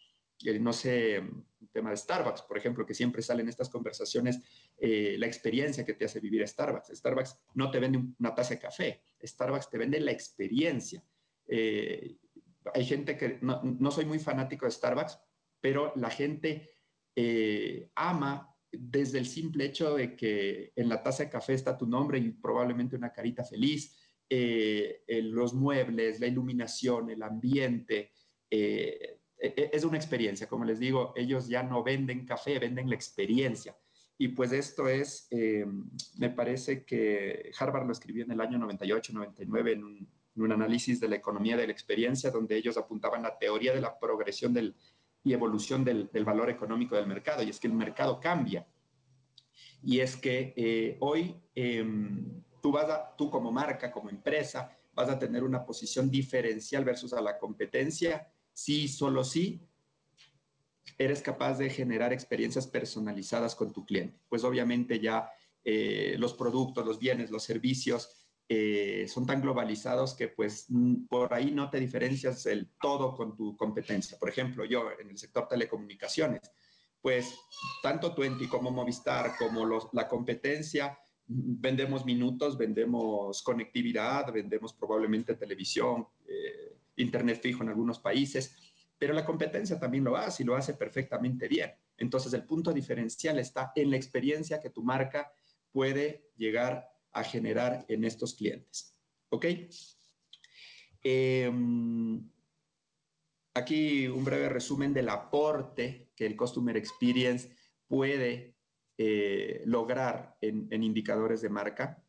no 0.61 0.73
sé, 0.73 1.17
el 1.17 1.69
tema 1.73 1.91
de 1.91 1.97
Starbucks, 1.97 2.43
por 2.43 2.59
ejemplo, 2.59 2.85
que 2.85 2.95
siempre 2.95 3.23
salen 3.23 3.49
estas 3.49 3.69
conversaciones, 3.69 4.41
eh, 4.79 5.17
la 5.19 5.27
experiencia 5.27 5.85
que 5.85 5.95
te 5.95 6.05
hace 6.05 6.21
vivir 6.21 6.47
Starbucks. 6.47 6.89
Starbucks 6.97 7.39
no 7.55 7.71
te 7.71 7.79
vende 7.79 8.01
una 8.19 8.35
taza 8.35 8.55
de 8.55 8.61
café, 8.61 9.03
Starbucks 9.23 9.71
te 9.71 9.79
vende 9.79 10.01
la 10.01 10.13
experiencia. 10.13 11.05
Eh, 11.47 12.17
hay 12.75 12.85
gente 12.85 13.17
que, 13.17 13.39
no, 13.41 13.91
soy 13.91 14.05
muy 14.05 14.19
fanático 14.19 14.67
de 14.67 14.73
Starbucks, 14.73 15.19
pero 15.61 15.93
la 15.97 16.11
gente 16.11 16.71
eh, 17.15 17.91
ama 17.95 18.49
desde 18.71 19.19
el 19.19 19.27
simple 19.27 19.67
hecho 19.67 19.97
de 19.97 20.17
que 20.17 20.73
en 20.77 20.89
la 20.89 21.03
taza 21.03 21.25
de 21.25 21.31
café 21.31 21.55
está 21.55 21.77
tu 21.77 21.87
nombre 21.87 22.19
y 22.19 22.31
probablemente 22.31 22.97
una 22.97 23.13
carita 23.13 23.45
feliz, 23.45 23.99
los 25.09 25.53
muebles, 25.53 26.19
la 26.19 26.27
iluminación, 26.27 27.11
el 27.11 27.23
ambiente, 27.23 28.13
e, 28.55 28.99
e, 29.01 29.22
es 29.43 29.85
una 29.85 29.97
experiencia, 29.97 30.47
como 30.47 30.65
les 30.65 30.79
digo, 30.79 31.13
ellos 31.17 31.49
ya 31.49 31.65
no 31.65 31.83
venden 31.83 32.25
café, 32.25 32.59
venden 32.61 32.89
la 32.89 32.95
experiencia. 32.95 33.77
Y 34.17 34.29
pues 34.29 34.53
esto 34.53 34.87
es, 34.87 35.27
eh, 35.33 35.67
me 36.19 36.31
parece 36.31 36.85
que 36.85 37.51
Harvard 37.59 37.87
lo 37.87 37.93
escribió 37.93 38.23
en 38.25 38.31
el 38.31 38.41
año 38.41 38.57
98, 38.57 39.13
99 39.13 39.73
en 39.73 39.85
un, 39.85 40.53
análisis 40.53 41.01
de 41.01 41.09
la 41.09 41.17
economía 41.17 41.57
de 41.57 41.67
la 41.67 41.73
experiencia, 41.73 42.31
donde 42.31 42.57
ellos 42.57 42.77
apuntaban 42.77 43.23
la 43.23 43.37
teoría 43.37 43.75
de 43.75 43.81
la 43.81 43.99
progresión 43.99 44.55
del, 44.55 44.77
y 45.25 45.33
evolución 45.33 45.85
del, 45.85 46.09
valor 46.25 46.51
económico 46.51 46.95
del 46.95 47.09
mercado. 47.09 47.43
Y 47.43 47.51
es 47.51 47.59
que 47.59 47.67
el 47.67 47.75
mercado 47.75 48.21
cambia. 48.21 48.65
Y 49.83 49.99
es 49.99 50.17
que 50.17 50.55
eh, 50.57 50.97
hoy 51.01 51.35
em, 51.57 52.45
tú, 52.61 52.71
vas 52.71 53.17
tú 53.19 53.29
como 53.29 53.51
marca, 53.51 53.91
como 53.91 54.09
empresa, 54.09 54.79
vas 54.95 55.09
a 55.09 55.19
tener 55.19 55.43
una 55.43 55.65
posición 55.65 56.09
diferencial 56.09 56.85
versus 56.85 57.13
a 57.13 57.21
la 57.21 57.39
competencia 57.39 58.29
sí, 58.53 58.89
solo 58.89 59.25
sí, 59.25 59.67
eres 60.99 61.23
capaz 61.23 61.59
de 61.59 61.71
generar 61.71 62.13
experiencias 62.13 62.67
personalizadas 62.67 63.55
con 63.55 63.73
tu 63.73 63.85
cliente. 63.85 64.21
Pues 64.29 64.45
obviamente 64.45 65.01
ya 65.01 65.31
eh, 65.65 66.17
los 66.19 66.35
productos, 66.35 66.87
los 66.87 66.99
bienes, 66.99 67.31
los 67.31 67.43
servicios 67.43 68.29
eh, 68.49 69.07
son 69.09 69.27
tan 69.27 69.41
globalizados 69.41 70.15
que 70.15 70.29
pues 70.29 70.67
por 71.09 71.33
ahí 71.33 71.51
no 71.51 71.71
te 71.71 71.81
diferencias 71.81 72.45
el 72.47 72.71
todo 72.81 73.15
con 73.15 73.37
tu 73.37 73.57
competencia. 73.57 74.19
Por 74.19 74.29
ejemplo, 74.29 74.65
yo 74.65 74.91
en 75.01 75.11
el 75.11 75.19
sector 75.19 75.49
telecomunicaciones, 75.49 76.43
pues 77.01 77.35
tanto 77.83 78.15
Twenty 78.15 78.47
como 78.47 78.71
Movistar 78.71 79.33
como 79.39 79.67
la 79.93 80.09
competencia 80.09 80.99
vendemos 81.27 82.05
minutos, 82.05 82.59
vendemos 82.59 83.43
conectividad, 83.43 84.33
vendemos 84.33 84.73
probablemente 84.75 85.35
televisión, 85.35 86.07
eh, 86.27 86.72
Internet 86.97 87.41
fijo 87.43 87.63
en 87.63 87.71
algunos 87.71 87.99
países, 88.01 88.57
pero 88.99 89.15
la 89.15 89.25
competencia 89.25 89.79
también 89.79 90.05
lo 90.05 90.17
hace 90.17 90.43
y 90.43 90.47
lo 90.47 90.55
hace 90.55 90.75
perfectamente 90.75 91.49
bien. 91.49 91.73
Entonces, 91.97 92.33
el 92.35 92.45
punto 92.45 92.73
diferencial 92.73 93.39
está 93.39 93.73
en 93.75 93.91
la 93.91 93.97
experiencia 93.97 94.61
que 94.61 94.71
tu 94.71 94.83
marca 94.83 95.33
puede 95.71 96.31
llegar 96.37 96.89
a 97.13 97.25
generar 97.25 97.85
en 97.89 98.05
estos 98.05 98.35
clientes. 98.35 98.97
¿Ok? 99.31 99.47
Em, 101.03 102.31
aquí 103.55 104.07
un 104.07 104.25
breve 104.25 104.49
resumen 104.49 104.95
del 104.95 105.09
aporte 105.09 106.11
que 106.15 106.27
el 106.27 106.37
Customer 106.37 106.77
Experience 106.77 107.57
puede 107.89 108.57
eh, 108.99 109.63
lograr 109.67 110.37
en, 110.41 110.69
en 110.71 110.83
indicadores 110.83 111.43
de 111.43 111.49
marca 111.49 112.05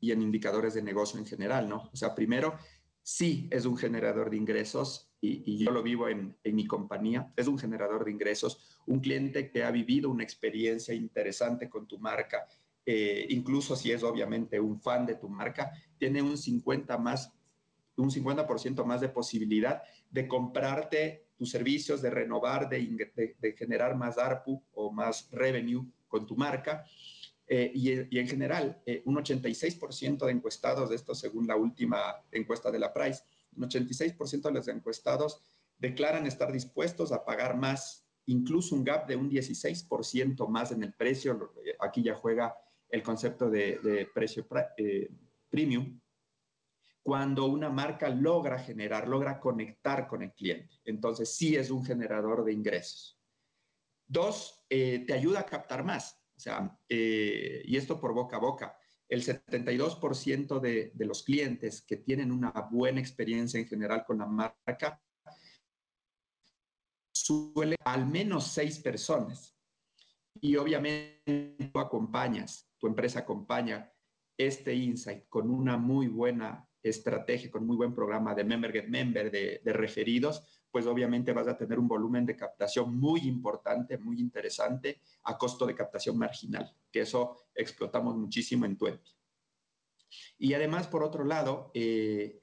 y 0.00 0.12
en 0.12 0.22
indicadores 0.22 0.74
de 0.74 0.82
negocio 0.82 1.18
en 1.18 1.26
general, 1.26 1.68
¿no? 1.68 1.90
O 1.92 1.96
sea, 1.96 2.14
primero, 2.14 2.56
sí 3.08 3.48
es 3.50 3.64
un 3.64 3.78
generador 3.78 4.28
de 4.28 4.36
ingresos 4.36 5.10
y, 5.18 5.64
yo 5.64 5.70
lo 5.70 5.82
vivo 5.82 6.10
en, 6.10 6.36
mi 6.44 6.66
compañía, 6.66 7.32
es 7.36 7.48
un 7.48 7.58
generador 7.58 8.04
de 8.04 8.10
ingresos, 8.10 8.78
un 8.86 9.00
cliente 9.00 9.50
que 9.50 9.64
ha 9.64 9.70
vivido 9.70 10.10
una 10.10 10.22
experiencia 10.22 10.92
interesante 10.92 11.70
con 11.70 11.88
tu 11.88 11.98
marca, 11.98 12.46
eh, 12.84 13.26
incluso 13.30 13.74
si 13.76 13.92
es 13.92 14.02
obviamente 14.02 14.60
un 14.60 14.78
fan 14.78 15.06
de 15.06 15.14
tu 15.14 15.26
marca, 15.26 15.72
tiene 15.96 16.20
un 16.20 16.36
50 16.36 16.98
más 16.98 17.32
un 17.96 18.10
50% 18.10 18.84
más 18.84 19.00
de 19.00 19.08
posibilidad 19.08 19.82
de 20.10 20.28
comprarte 20.28 21.30
tus 21.36 21.50
servicios, 21.50 22.02
de 22.02 22.10
renovar, 22.10 22.68
de, 22.68 23.34
de, 23.40 23.52
generar 23.54 23.96
más 23.96 24.18
ARPU 24.18 24.62
o 24.72 24.92
más 24.92 25.28
revenue 25.32 25.84
con 26.06 26.24
tu 26.26 26.36
marca. 26.36 26.84
Eh, 27.50 27.72
y, 27.74 28.16
y, 28.16 28.18
en 28.18 28.28
general, 28.28 28.82
eh, 28.84 29.02
un 29.06 29.16
86% 29.16 30.26
de 30.26 30.32
encuestados, 30.32 30.90
de 30.90 30.96
esto 30.96 31.14
según 31.14 31.46
la 31.46 31.56
última 31.56 32.22
encuesta 32.30 32.70
de 32.70 32.78
la 32.78 32.92
Price, 32.92 33.22
un 33.56 33.68
86% 33.68 34.42
de 34.42 34.52
los 34.52 34.68
encuestados 34.68 35.40
declaran 35.78 36.26
estar 36.26 36.52
dispuestos 36.52 37.12
a 37.12 37.24
pagar 37.24 37.56
más, 37.56 38.06
incluso 38.26 38.74
un 38.74 38.84
gap 38.84 39.06
de 39.06 39.16
un 39.16 39.30
16% 39.30 40.46
más 40.48 40.72
en 40.72 40.82
el 40.82 40.92
precio. 40.92 41.52
Aquí 41.80 42.02
ya 42.02 42.14
juega 42.14 42.54
el 42.88 43.02
concepto 43.02 43.48
de, 43.48 44.08
precio 44.12 44.46
eh, 44.76 45.10
premium, 45.48 46.00
cuando 47.02 47.46
una 47.46 47.70
marca 47.70 48.08
logra 48.08 48.58
generar, 48.58 49.08
logra 49.08 49.40
conectar 49.40 50.06
con 50.06 50.22
el 50.22 50.32
cliente. 50.32 50.80
Entonces, 50.84 51.34
sí 51.34 51.56
es 51.56 51.70
un 51.70 51.84
generador 51.84 52.44
de 52.44 52.52
ingresos. 52.52 53.18
Dos, 54.06 54.64
eh, 54.68 55.04
te 55.06 55.14
ayuda 55.14 55.40
a 55.40 55.46
captar 55.46 55.84
más. 55.84 56.17
O 56.38 56.40
sea, 56.40 56.78
eh, 56.88 57.62
y 57.64 57.76
esto 57.76 58.00
por 58.00 58.14
boca 58.14 58.36
a 58.36 58.40
boca. 58.40 58.78
El 59.08 59.24
72% 59.24 60.60
de, 60.60 60.92
de 60.94 61.04
los 61.04 61.24
clientes 61.24 61.82
que 61.82 61.96
tienen 61.96 62.30
una 62.30 62.52
buena 62.70 63.00
experiencia 63.00 63.58
en 63.58 63.66
general 63.66 64.04
con 64.06 64.18
la 64.18 64.26
marca 64.26 65.02
suele 67.12 67.74
al 67.84 68.06
menos 68.06 68.46
seis 68.46 68.78
personas. 68.78 69.58
Y 70.40 70.54
obviamente 70.54 71.56
tú 71.72 71.80
acompañas, 71.80 72.70
tu 72.78 72.86
empresa 72.86 73.20
acompaña 73.20 73.92
este 74.38 74.72
insight 74.72 75.28
con 75.28 75.50
una 75.50 75.76
muy 75.76 76.06
buena 76.06 76.68
estrategia, 76.80 77.50
con 77.50 77.66
muy 77.66 77.76
buen 77.76 77.92
programa 77.92 78.32
de 78.36 78.44
Member 78.44 78.72
Get 78.72 78.86
Member, 78.86 79.32
de, 79.32 79.60
de, 79.64 79.72
referidos, 79.72 80.57
pues 80.70 80.86
obviamente 80.86 81.32
vas 81.32 81.48
a 81.48 81.56
tener 81.56 81.78
un 81.78 81.88
volumen 81.88 82.26
de 82.26 82.36
captación 82.36 82.96
muy 82.98 83.20
importante, 83.20 83.98
muy 83.98 84.20
interesante, 84.20 85.00
a 85.24 85.36
costo 85.36 85.66
de 85.66 85.74
captación 85.74 86.18
marginal, 86.18 86.74
que 86.90 87.00
eso 87.00 87.36
explotamos 87.54 88.16
muchísimo 88.16 88.64
en 88.66 88.76
Twenty. 88.76 89.18
Y 90.38 90.54
además, 90.54 90.86
por 90.86 91.02
otro 91.02 91.24
lado, 91.24 91.70
eh, 91.74 92.38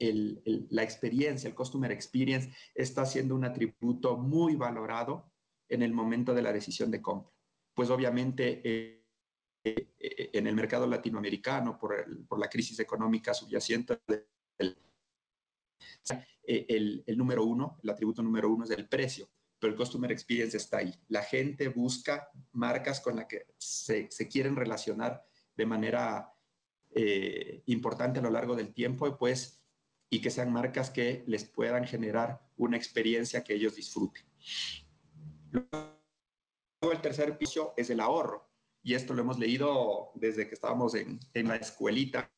la 0.70 0.82
experiencia, 0.82 1.48
el 1.48 1.54
customer 1.54 1.90
experience, 1.90 2.52
está 2.74 3.04
siendo 3.06 3.34
un 3.34 3.44
atributo 3.44 4.16
muy 4.16 4.54
valorado 4.54 5.32
en 5.68 5.82
el 5.82 5.92
momento 5.92 6.34
de 6.34 6.42
la 6.42 6.52
decisión 6.52 6.90
de 6.90 7.02
compra. 7.02 7.32
Pues 7.74 7.90
obviamente 7.90 8.62
eh, 8.64 9.04
eh, 9.64 10.30
en 10.32 10.46
el 10.46 10.54
mercado 10.54 10.86
latinoamericano, 10.86 11.78
por, 11.78 12.26
por 12.26 12.38
la 12.38 12.48
crisis 12.48 12.78
económica 12.78 13.34
subyacente, 13.34 14.00
el, 14.58 14.76
el, 16.42 17.04
el, 17.06 17.18
número 17.18 17.44
uno, 17.44 17.78
el 17.82 17.90
atributo 17.90 18.22
número 18.22 18.50
uno 18.50 18.64
es 18.64 18.70
el 18.70 18.88
precio, 18.88 19.28
pero 19.58 19.72
el 19.72 19.78
customer 19.78 20.12
experience 20.12 20.56
está 20.56 20.78
ahí. 20.78 20.94
La 21.08 21.22
gente 21.22 21.68
busca 21.68 22.28
marcas 22.52 23.00
con 23.00 23.16
las 23.16 23.26
que 23.26 23.46
se, 23.58 24.10
se 24.10 24.28
quieren 24.28 24.56
relacionar 24.56 25.24
de 25.56 25.66
manera 25.66 26.32
eh, 26.90 27.62
importante 27.66 28.20
a 28.20 28.22
lo 28.22 28.30
largo 28.30 28.54
del 28.54 28.72
tiempo, 28.72 29.16
pues, 29.18 29.62
y 30.08 30.20
que 30.20 30.30
sean 30.30 30.52
marcas 30.52 30.90
que 30.90 31.24
les 31.26 31.44
puedan 31.44 31.86
generar 31.86 32.40
una 32.56 32.76
experiencia 32.76 33.42
que 33.42 33.54
ellos 33.54 33.74
disfruten. 33.74 34.24
Luego, 35.50 36.92
el 36.92 37.00
tercer 37.00 37.36
piso 37.36 37.74
es 37.76 37.90
el 37.90 38.00
ahorro 38.00 38.48
y 38.82 38.94
esto 38.94 39.14
lo 39.14 39.22
hemos 39.22 39.38
leído 39.38 40.12
desde 40.14 40.46
que 40.46 40.54
estábamos 40.54 40.94
en, 40.94 41.18
en 41.34 41.48
la 41.48 41.56
escuelita. 41.56 42.30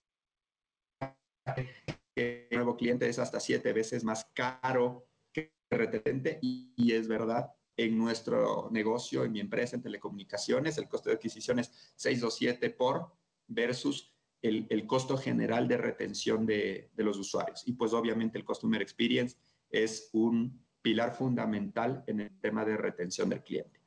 El 2.18 2.56
nuevo 2.56 2.76
cliente 2.76 3.08
es 3.08 3.18
hasta 3.18 3.40
siete 3.40 3.72
veces 3.72 4.04
más 4.04 4.25
caro 4.34 5.06
que 5.32 5.52
el 5.70 5.78
retente 5.78 6.38
y, 6.42 6.92
es 6.92 7.08
verdad, 7.08 7.52
en 7.76 7.96
nuestro 7.96 8.68
negocio, 8.70 9.25
en 9.25 9.32
mi 9.32 9.40
empresa 9.40 9.76
en 9.76 9.82
telecomunicaciones, 9.82 10.78
el 10.78 10.88
costo 10.88 11.10
de 11.10 11.16
adquisición 11.16 11.60
es 11.60 11.92
627 11.96 12.70
por 12.70 13.12
versus 13.46 14.12
el, 14.42 14.66
el 14.70 14.87
costo 14.87 15.16
general 15.16 15.68
de 15.68 15.76
retención 15.76 16.44
de, 16.44 16.90
de, 16.94 17.04
los 17.04 17.18
usuarios. 17.18 17.62
Y 17.66 17.72
pues 17.72 17.92
obviamente 17.92 18.38
el 18.38 18.44
Customer 18.44 18.82
Experience 18.82 19.37
es 19.70 20.10
un 20.12 20.64
pilar 20.82 21.14
fundamental 21.14 22.04
en 22.06 22.20
el 22.20 22.40
tema 22.40 22.64
de 22.64 22.76
retención 22.76 23.28
del 23.28 23.42
cliente. 23.42 23.80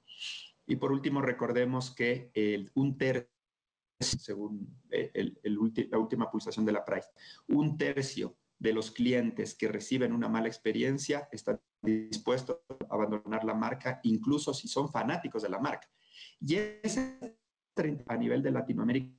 Y 0.67 0.77
por 0.77 0.91
último, 0.91 1.21
recordemos 1.21 1.91
que 1.91 2.31
el, 2.33 2.71
un 2.75 2.97
tercio, 2.97 3.29
según 4.01 4.81
el, 4.89 5.39
el, 5.43 5.87
la 5.89 5.97
última 5.97 6.29
pulsación 6.29 6.65
de 6.65 6.71
la 6.71 6.85
Price, 6.85 7.09
un 7.47 7.77
tercio 7.77 8.37
de 8.59 8.73
los 8.73 8.91
clientes 8.91 9.55
que 9.55 9.67
reciben 9.67 10.13
una 10.13 10.29
mala 10.29 10.47
experiencia 10.47 11.27
están 11.31 11.59
dispuestos 11.81 12.59
a 12.69 12.93
abandonar 12.93 13.43
la 13.43 13.55
marca, 13.55 13.99
incluso 14.03 14.53
si 14.53 14.67
son 14.67 14.89
fanáticos 14.89 15.41
de 15.41 15.49
la 15.49 15.59
marca. 15.59 15.89
Y 16.39 16.55
ese 16.83 17.17
a 18.07 18.17
nivel 18.17 18.43
de 18.43 18.51
Latinoamérica 18.51 19.17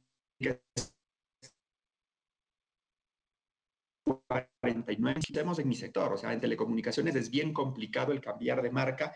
49 4.05 5.21
tenemos 5.33 5.59
en 5.59 5.69
mi 5.69 5.75
sector, 5.75 6.13
o 6.13 6.17
sea, 6.17 6.33
en 6.33 6.41
telecomunicaciones 6.41 7.15
es 7.17 7.31
bien 7.31 7.53
complicado 7.53 8.13
el 8.13 8.21
cambiar 8.21 8.63
de 8.63 8.71
marca 8.71 9.15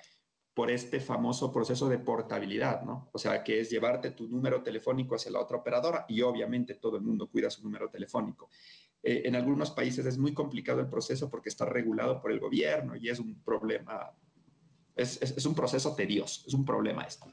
por 0.57 0.71
este 0.71 1.01
famoso 1.01 1.53
proceso 1.53 1.87
de 1.87 1.99
portabilidad, 1.99 2.81
¿no? 2.81 3.11
O 3.13 3.19
sea, 3.19 3.45
que 3.45 3.61
es 3.61 3.69
llevarte 3.69 4.13
tu 4.13 4.27
número 4.27 4.63
telefónico 4.63 5.15
hacia 5.15 5.31
la 5.31 5.41
otra 5.41 5.59
operadora 5.59 6.07
y 6.09 6.23
obviamente 6.23 6.77
todo 6.77 6.97
el 6.97 7.03
mundo 7.03 7.29
cuida 7.29 7.51
su 7.51 7.63
número 7.63 7.91
telefónico. 7.91 8.49
Eh, 9.03 9.25
en 9.27 9.37
algunos 9.37 9.71
países 9.71 10.07
es 10.07 10.17
muy 10.17 10.33
complicado 10.33 10.81
el 10.81 10.89
proceso 10.89 11.29
porque 11.29 11.51
está 11.51 11.67
regulado 11.67 12.23
por 12.23 12.33
el 12.33 12.41
gobierno 12.41 12.97
y 12.97 13.11
es 13.11 13.19
un 13.19 13.39
problema, 13.43 14.15
es, 14.95 15.45
un 15.45 15.55
proceso 15.55 15.95
tedioso, 15.95 16.45
es 16.47 16.55
un 16.55 16.65
problema 16.65 17.03
esto. 17.03 17.27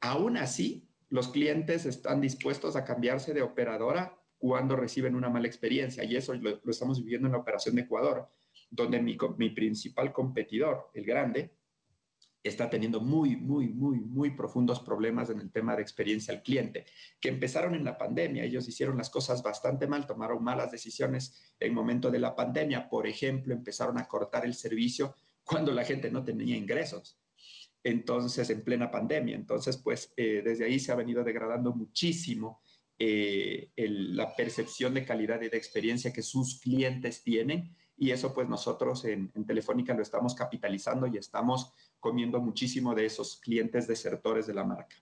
Aún 0.00 0.38
así, 0.38 0.88
los 1.10 1.28
clientes 1.28 1.84
están 1.84 2.22
dispuestos 2.22 2.74
a 2.74 2.86
cambiarse 2.86 3.34
de 3.34 3.42
operadora 3.42 4.18
cuando 4.38 4.76
reciben 4.76 5.14
una 5.14 5.28
mala 5.28 5.46
experiencia 5.46 6.04
y 6.04 6.16
eso 6.16 6.32
lo, 6.32 6.58
estamos 6.70 7.00
viviendo 7.00 7.26
en 7.26 7.32
la 7.32 7.40
operación 7.40 7.74
de 7.74 7.82
Ecuador, 7.82 8.30
donde 8.70 8.98
mi 8.98 9.50
principal 9.50 10.10
competidor, 10.10 10.90
el 10.94 11.04
grande, 11.04 11.59
está 12.42 12.70
teniendo 12.70 13.00
muy, 13.00 13.36
muy, 13.36 13.68
muy, 13.68 14.00
muy 14.00 14.30
profundos 14.30 14.80
problemas 14.80 15.28
en 15.30 15.40
el 15.40 15.50
tema 15.50 15.76
de 15.76 15.82
experiencia 15.82 16.32
al 16.32 16.42
cliente, 16.42 16.86
que 17.20 17.28
empezaron 17.28 17.74
en 17.74 17.84
la 17.84 17.98
pandemia. 17.98 18.44
Ellos 18.44 18.66
hicieron 18.68 18.96
las 18.96 19.10
cosas 19.10 19.42
bastante 19.42 19.86
mal, 19.86 20.06
tomaron 20.06 20.42
malas 20.42 20.70
decisiones 20.70 21.54
en 21.58 21.74
momento 21.74 22.10
de 22.10 22.18
la 22.18 22.34
pandemia. 22.34 22.88
Por 22.88 23.06
ejemplo, 23.06 23.52
empezaron 23.52 23.98
a 23.98 24.08
cortar 24.08 24.44
el 24.44 24.54
servicio 24.54 25.14
cuando 25.44 25.72
la 25.72 25.84
gente 25.84 26.10
no 26.10 26.24
tenía 26.24 26.56
ingresos. 26.56 27.18
Entonces, 27.82 28.48
en 28.50 28.62
plena 28.62 28.90
pandemia. 28.90 29.36
Entonces, 29.36 29.76
pues 29.78 30.12
eh, 30.16 30.42
desde 30.44 30.64
ahí 30.64 30.78
se 30.78 30.92
ha 30.92 30.96
venido 30.96 31.24
degradando 31.24 31.74
muchísimo 31.74 32.62
eh, 32.98 33.70
la 33.76 34.34
percepción 34.36 34.92
de 34.92 35.04
calidad 35.04 35.40
y 35.40 35.48
de 35.48 35.56
experiencia 35.56 36.12
que 36.12 36.22
sus 36.22 36.60
clientes 36.60 37.22
tienen 37.22 37.74
y 38.00 38.12
eso 38.12 38.32
pues 38.32 38.48
nosotros 38.48 39.04
en, 39.04 39.30
Telefónica 39.46 39.92
lo 39.92 40.00
estamos 40.00 40.34
capitalizando 40.34 41.06
y 41.06 41.18
estamos 41.18 41.74
comiendo 42.00 42.40
muchísimo 42.40 42.94
de 42.94 43.04
esos 43.04 43.38
clientes 43.40 43.86
desertores 43.86 44.46
de 44.46 44.54
la 44.54 44.64
marca. 44.64 44.96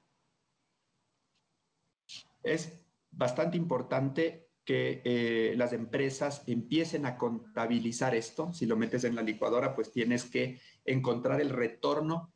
Es 2.43 2.81
bastante 3.13 3.57
importante 3.57 4.49
que 4.65 5.01
eh, 5.05 5.55
las 5.57 5.73
empresas 5.73 6.43
empiecen 6.49 7.07
a 7.07 7.17
contabilizar 7.17 8.17
esto. 8.17 8.53
Si 8.53 8.67
lo 8.67 8.77
metes 8.77 9.05
en 9.05 9.15
la 9.15 9.23
licuadora, 9.23 9.77
pues 9.77 9.93
tienes 9.93 10.25
que 10.25 10.61
encontrar 10.85 11.41
el 11.41 11.51
retorno 11.51 12.33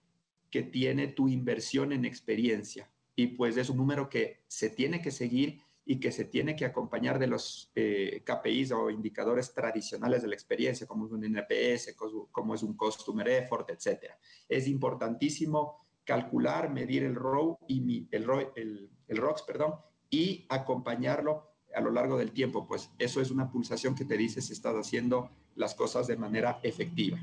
que 0.48 0.62
tiene 0.62 1.08
tu 1.08 1.28
inversión 1.28 1.92
en 1.92 2.04
experiencia. 2.04 2.88
Y 3.16 3.26
pues 3.28 3.56
es 3.56 3.68
un 3.68 3.78
número 3.78 4.08
que 4.08 4.44
se 4.46 4.70
tiene 4.70 5.02
que 5.02 5.10
seguir 5.10 5.60
y 5.84 5.98
que 5.98 6.12
se 6.12 6.26
tiene 6.26 6.54
que 6.54 6.64
acompañar 6.64 7.18
de 7.18 7.26
los 7.26 7.70
eh, 7.74 8.22
KPIs 8.24 8.72
o 8.72 8.90
indicadores 8.90 9.52
tradicionales 9.52 10.22
de 10.22 10.28
la 10.28 10.34
experiencia, 10.34 10.86
como 10.86 11.06
es 11.06 11.12
un 11.12 11.24
NPS, 11.24 11.96
como 12.30 12.54
es 12.54 12.62
un 12.62 12.76
Customer 12.76 13.28
Effort, 13.28 13.68
etc. 13.70 14.12
Es 14.48 14.68
importantísimo 14.68 15.78
calcular, 16.04 16.70
medir 16.70 17.02
el 17.02 17.14
ROW 17.14 17.58
y 17.66 18.06
el, 18.10 18.26
el, 18.56 18.90
el 19.08 19.16
ROX, 19.16 19.42
perdón, 19.42 19.74
y 20.08 20.46
acompañarlo 20.48 21.52
a 21.74 21.80
lo 21.80 21.90
largo 21.90 22.18
del 22.18 22.32
tiempo, 22.32 22.66
pues 22.66 22.90
eso 22.98 23.20
es 23.20 23.30
una 23.30 23.50
pulsación 23.50 23.94
que 23.94 24.04
te 24.04 24.16
dice 24.16 24.40
si 24.40 24.52
estás 24.52 24.74
haciendo 24.74 25.30
las 25.54 25.74
cosas 25.74 26.06
de 26.06 26.16
manera 26.16 26.60
efectiva. 26.62 27.18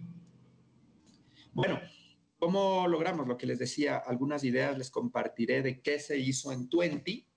Bueno, 1.53 1.79
¿cómo 2.37 2.87
logramos 2.87 3.27
lo 3.27 3.37
que 3.37 3.45
les 3.45 3.59
decía? 3.59 3.97
Algunas 3.97 4.43
ideas 4.43 4.77
les 4.77 4.91
compartiré 4.91 5.61
de 5.61 5.81
qué 5.81 5.99
se 5.99 6.17
hizo 6.17 6.51
en 6.51 6.69
20 6.69 7.28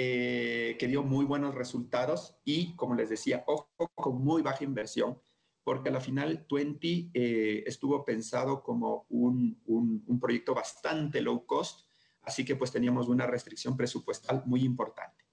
eh, 0.00 0.76
que 0.78 0.86
dio 0.86 1.02
muy 1.02 1.24
buenos 1.24 1.56
resultados 1.56 2.38
y, 2.44 2.76
como 2.76 2.94
les 2.94 3.08
decía, 3.08 3.42
ojo 3.48 3.68
con 3.96 4.22
muy 4.22 4.42
baja 4.42 4.62
inversión, 4.62 5.20
porque 5.64 5.88
a 5.88 5.92
la 5.92 6.00
final 6.00 6.46
20 6.48 7.10
eh, 7.12 7.64
estuvo 7.66 8.04
pensado 8.04 8.62
como 8.62 9.06
un, 9.08 9.60
un, 9.66 10.20
proyecto 10.20 10.54
bastante 10.54 11.20
low 11.20 11.44
cost, 11.44 11.88
así 12.22 12.44
que 12.44 12.54
pues 12.54 12.70
teníamos 12.70 13.08
una 13.08 13.26
restricción 13.26 13.76
presupuestal 13.76 14.44
muy 14.46 14.62
importante. 14.62 15.24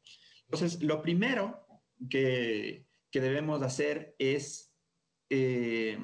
Entonces, 0.45 0.81
lo 0.81 0.99
primero 0.99 1.67
que, 2.09 2.87
que 3.11 3.21
debemos 3.21 3.61
hacer 3.61 4.15
es 4.17 4.73
eh, 5.29 5.99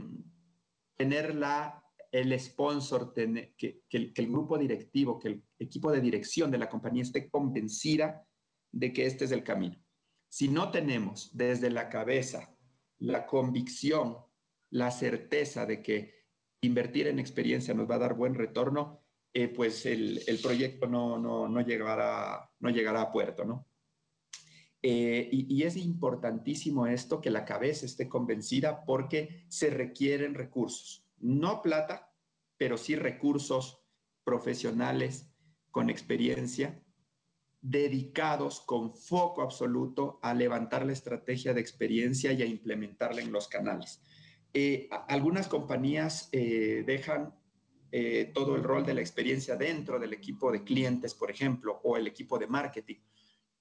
tener 0.96 1.34
la, 1.34 1.84
el 2.12 2.40
sponsor, 2.40 3.12
que, 3.12 3.82
que 3.90 4.14
el 4.14 4.32
grupo 4.32 4.60
directivo, 4.60 5.18
que 5.18 5.30
el 5.30 5.44
equipo 5.58 5.92
de 5.92 6.00
dirección 6.00 6.52
de 6.52 6.60
la 6.60 6.70
compañía 6.70 7.02
esté 7.02 7.28
convencida 7.28 8.24
de 8.72 8.94
que 8.94 9.06
este 9.06 9.26
es 9.26 9.32
el 9.32 9.44
camino. 9.44 9.78
Si 10.30 10.48
no 10.48 10.72
tenemos 10.72 11.36
desde 11.36 11.70
la 11.70 11.90
cabeza 11.90 12.56
la 13.00 13.26
convicción, 13.26 14.18
la 14.70 14.92
certeza 14.92 15.66
de 15.66 15.82
que 15.82 16.22
invertir 16.62 17.08
en 17.08 17.20
experiencia 17.20 17.74
nos 17.74 17.90
va 17.90 17.96
a 17.96 18.00
dar 18.00 18.14
buen 18.14 18.36
retorno, 18.36 19.02
eh, 19.34 19.48
pues 19.48 19.86
el, 19.86 20.22
el, 20.28 20.40
proyecto 20.40 20.88
no, 20.88 21.18
no, 21.18 21.48
no, 21.48 21.62
llegará, 21.62 22.50
no 22.60 22.70
llegará 22.70 23.02
a 23.02 23.12
puerto, 23.12 23.46
¿no? 23.46 23.68
Eh, 24.84 25.30
y, 25.32 25.56
y, 25.56 25.64
es 25.64 25.78
importantísimo 25.78 26.88
esto, 26.88 27.22
que 27.22 27.30
la 27.30 27.46
cabeza 27.46 27.86
esté 27.86 28.10
convencida 28.10 28.84
porque 28.84 29.46
se 29.48 29.70
requieren 29.70 30.34
recursos, 30.34 31.06
no 31.20 31.62
plata, 31.62 32.12
pero 32.58 32.78
sí 32.78 32.96
recursos 32.96 33.84
profesionales 34.24 35.32
con 35.70 35.90
experiencia, 35.90 36.84
dedicados 37.62 38.62
con 38.62 38.96
foco 38.96 39.42
absoluto 39.42 40.20
a 40.24 40.34
levantar 40.34 40.86
la 40.86 40.94
estrategia 40.94 41.54
de 41.54 41.62
experiencia 41.62 42.34
y 42.34 42.42
a 42.42 42.46
implementarla 42.46 43.22
en 43.22 43.32
los 43.32 43.48
canales. 43.48 44.02
Eh, 44.54 44.90
algunas 45.08 45.48
compañías 45.48 46.28
eh, 46.32 46.84
dejan 46.86 47.34
eh, 47.92 48.32
todo 48.34 48.56
el 48.56 48.64
rol 48.64 48.86
de 48.86 48.96
la 48.96 49.02
experiencia 49.02 49.56
dentro 49.56 50.00
del 50.00 50.14
equipo 50.14 50.52
de 50.52 50.64
clientes, 50.64 51.14
por 51.14 51.30
ejemplo, 51.30 51.80
o 51.84 51.98
el 51.98 52.08
equipo 52.08 52.40
de 52.40 52.48
marketing, 52.48 52.98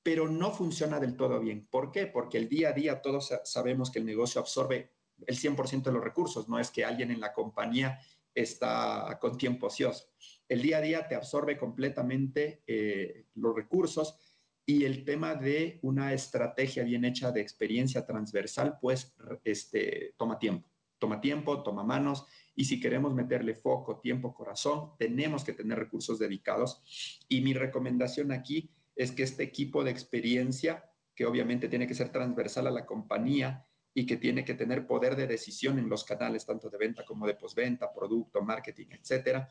pero 0.03 0.29
no 0.29 0.51
funciona 0.51 0.99
del 0.99 1.17
todo 1.17 1.39
bien. 1.39 1.67
¿Por 1.71 1.93
qué? 1.93 2.07
Porque 2.07 2.39
el 2.39 2.49
día 2.49 2.71
a 2.71 2.73
día 2.73 3.03
todos 3.03 3.33
sabemos 3.45 3.91
que 3.91 3.99
el 3.99 4.07
negocio 4.07 4.41
absorbe 4.41 4.93
el 5.27 5.37
100% 5.37 5.83
de 5.83 5.93
los 5.93 6.03
recursos, 6.03 6.49
no 6.49 6.59
es 6.59 6.71
que 6.71 6.85
alguien 6.85 7.11
en 7.11 7.21
la 7.21 7.35
compañía 7.35 8.01
está 8.43 9.19
con 9.21 9.37
tiempo 9.37 9.67
ocioso. 9.67 10.07
El 10.49 10.63
día 10.63 10.79
a 10.79 10.81
día 10.81 11.09
te 11.09 11.15
absorbe 11.15 11.57
completamente 11.57 12.63
eh, 12.67 13.27
los 13.35 13.55
recursos 13.55 14.19
y 14.67 14.85
el 14.85 15.05
tema 15.05 15.35
de 15.35 15.79
una 15.83 16.13
estrategia 16.13 16.85
bien 16.85 17.05
hecha 17.05 17.33
de 17.33 17.41
experiencia 17.41 18.07
transversal, 18.07 18.79
pues 18.81 19.15
este, 19.45 20.15
toma 20.17 20.39
tiempo, 20.39 20.69
toma 20.99 21.21
tiempo, 21.21 21.63
toma 21.63 21.83
manos 21.83 22.27
y 22.55 22.65
si 22.65 22.81
queremos 22.81 23.15
meterle 23.15 23.55
foco, 23.55 24.01
tiempo, 24.01 24.35
corazón, 24.35 24.91
tenemos 24.99 25.45
que 25.45 25.53
tener 25.53 25.79
recursos 25.79 26.19
dedicados. 26.19 26.83
Y 27.29 27.41
mi 27.41 27.55
recomendación 27.55 28.33
aquí 28.33 28.71
es 28.95 29.13
que 29.13 29.23
este 29.23 29.43
equipo 29.43 29.83
de 29.83 29.91
experiencia, 29.91 30.91
que 31.15 31.27
obviamente 31.27 31.69
tiene 31.69 31.87
que 31.87 31.95
ser 31.95 32.13
transversal 32.13 32.67
a 32.67 32.71
la 32.71 32.87
compañía, 32.87 33.67
y 33.93 34.07
que 34.07 34.17
tiene 34.17 34.45
que 34.45 34.55
tener 34.55 34.87
poder 34.87 35.17
de 35.17 35.27
decisión 35.27 35.79
en 35.79 35.89
los 35.89 36.05
canales 36.05 36.47
tanto 36.47 36.71
de 36.71 36.79
venta 36.79 37.05
como 37.05 37.27
de 37.27 37.35
postventa, 37.35 37.93
producto, 37.93 38.43
marketing, 38.43 38.87
etcétera, 38.91 39.49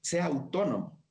sea 0.00 0.26
autónomo. 0.26 1.02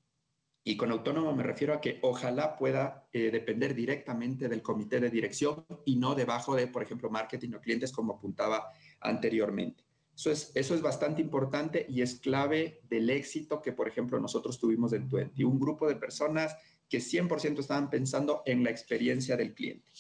Y 0.67 0.75
con 0.75 0.89
autónomo 0.89 1.31
me 1.35 1.43
refiero 1.43 1.75
a 1.75 1.79
que 1.79 1.99
ojalá 2.01 2.55
pueda 2.55 3.07
eh, 3.13 3.29
depender 3.29 3.75
directamente 3.75 4.49
del 4.49 4.63
comité 4.63 4.99
de 4.99 5.11
dirección 5.11 5.63
y 5.85 5.95
no 5.97 6.15
debajo 6.15 6.55
de, 6.55 6.65
por 6.65 6.81
ejemplo, 6.81 7.11
marketing 7.11 7.53
o 7.53 7.61
clientes 7.61 7.91
como 7.91 8.13
apuntaba 8.13 8.71
anteriormente. 9.01 9.83
Eso 10.15 10.31
es, 10.31 10.51
eso 10.55 10.73
es 10.73 10.81
bastante 10.81 11.21
importante 11.21 11.85
y 11.87 12.01
es 12.01 12.19
clave 12.19 12.81
del 12.89 13.11
éxito 13.11 13.61
que, 13.61 13.73
por 13.73 13.87
ejemplo, 13.87 14.19
nosotros 14.19 14.57
tuvimos 14.57 14.93
en 14.93 15.07
Twenty. 15.07 15.43
Un 15.43 15.59
grupo 15.59 15.87
de 15.87 15.97
personas 15.97 16.55
que 16.89 16.99
100% 16.99 17.59
estaban 17.59 17.89
pensando 17.89 18.41
en 18.45 18.63
la 18.63 18.71
experiencia 18.71 19.37
del 19.37 19.53
cliente. 19.53 19.91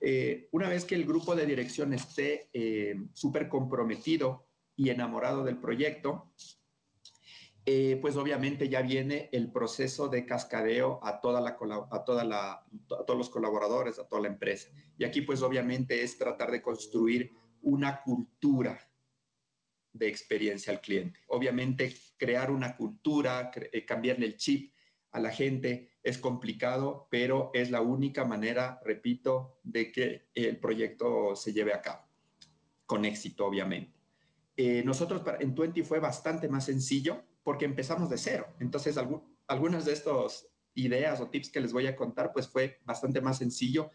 Eh, 0.00 0.48
una 0.52 0.68
vez 0.68 0.84
que 0.84 0.94
el 0.94 1.06
grupo 1.06 1.34
de 1.34 1.46
dirección 1.46 1.92
esté 1.92 2.48
eh, 2.52 2.96
súper 3.12 3.48
comprometido 3.48 4.46
y 4.76 4.90
enamorado 4.90 5.44
del 5.44 5.58
proyecto, 5.58 6.32
eh, 7.64 7.98
pues 8.00 8.16
obviamente 8.16 8.68
ya 8.68 8.82
viene 8.82 9.28
el 9.32 9.50
proceso 9.50 10.08
de 10.08 10.24
cascadeo 10.24 11.00
a, 11.02 11.20
toda 11.20 11.40
la, 11.40 11.56
a, 11.90 12.04
todos 12.04 13.18
los 13.18 13.30
colaboradores, 13.30 13.98
a 13.98 14.06
toda 14.06 14.22
la 14.22 14.28
empresa. 14.28 14.70
Y 14.98 15.04
aquí 15.04 15.22
pues 15.22 15.42
obviamente 15.42 16.02
es 16.02 16.16
tratar 16.16 16.50
de 16.52 16.62
construir 16.62 17.32
una 17.62 18.02
cultura 18.02 18.78
de 19.92 20.08
experiencia 20.08 20.72
al 20.72 20.80
cliente. 20.80 21.20
Obviamente 21.28 21.92
crear 22.16 22.50
una 22.50 22.76
cultura, 22.76 23.50
cambiarle 23.86 24.26
el 24.26 24.36
chip 24.36 24.75
a 25.16 25.20
la 25.20 25.30
gente 25.30 25.88
es 26.02 26.18
complicado, 26.18 27.08
pero 27.10 27.50
es 27.54 27.70
la 27.70 27.80
única 27.80 28.26
manera, 28.26 28.78
repito, 28.84 29.58
de 29.62 29.90
que 29.90 30.28
el 30.34 30.58
proyecto 30.58 31.34
se 31.34 31.54
lleve 31.54 31.72
a 31.72 31.80
cabo, 31.80 32.02
con 32.84 33.06
éxito, 33.06 33.46
obviamente. 33.46 33.98
Eh, 34.58 34.82
nosotros 34.84 35.22
en 35.40 35.54
Twenty 35.54 35.82
fue 35.82 35.98
bastante 35.98 36.50
más 36.50 36.66
sencillo 36.66 37.22
porque 37.42 37.64
empezamos 37.64 38.10
de 38.10 38.18
cero. 38.18 38.46
Entonces, 38.60 38.98
algunas 39.46 39.86
de 39.86 39.92
estas 39.94 40.46
ideas 40.74 41.18
o 41.22 41.30
tips 41.30 41.50
que 41.50 41.60
les 41.60 41.72
voy 41.72 41.86
a 41.86 41.96
contar, 41.96 42.30
pues 42.30 42.46
fue 42.46 42.78
bastante 42.84 43.22
más 43.22 43.38
sencillo 43.38 43.90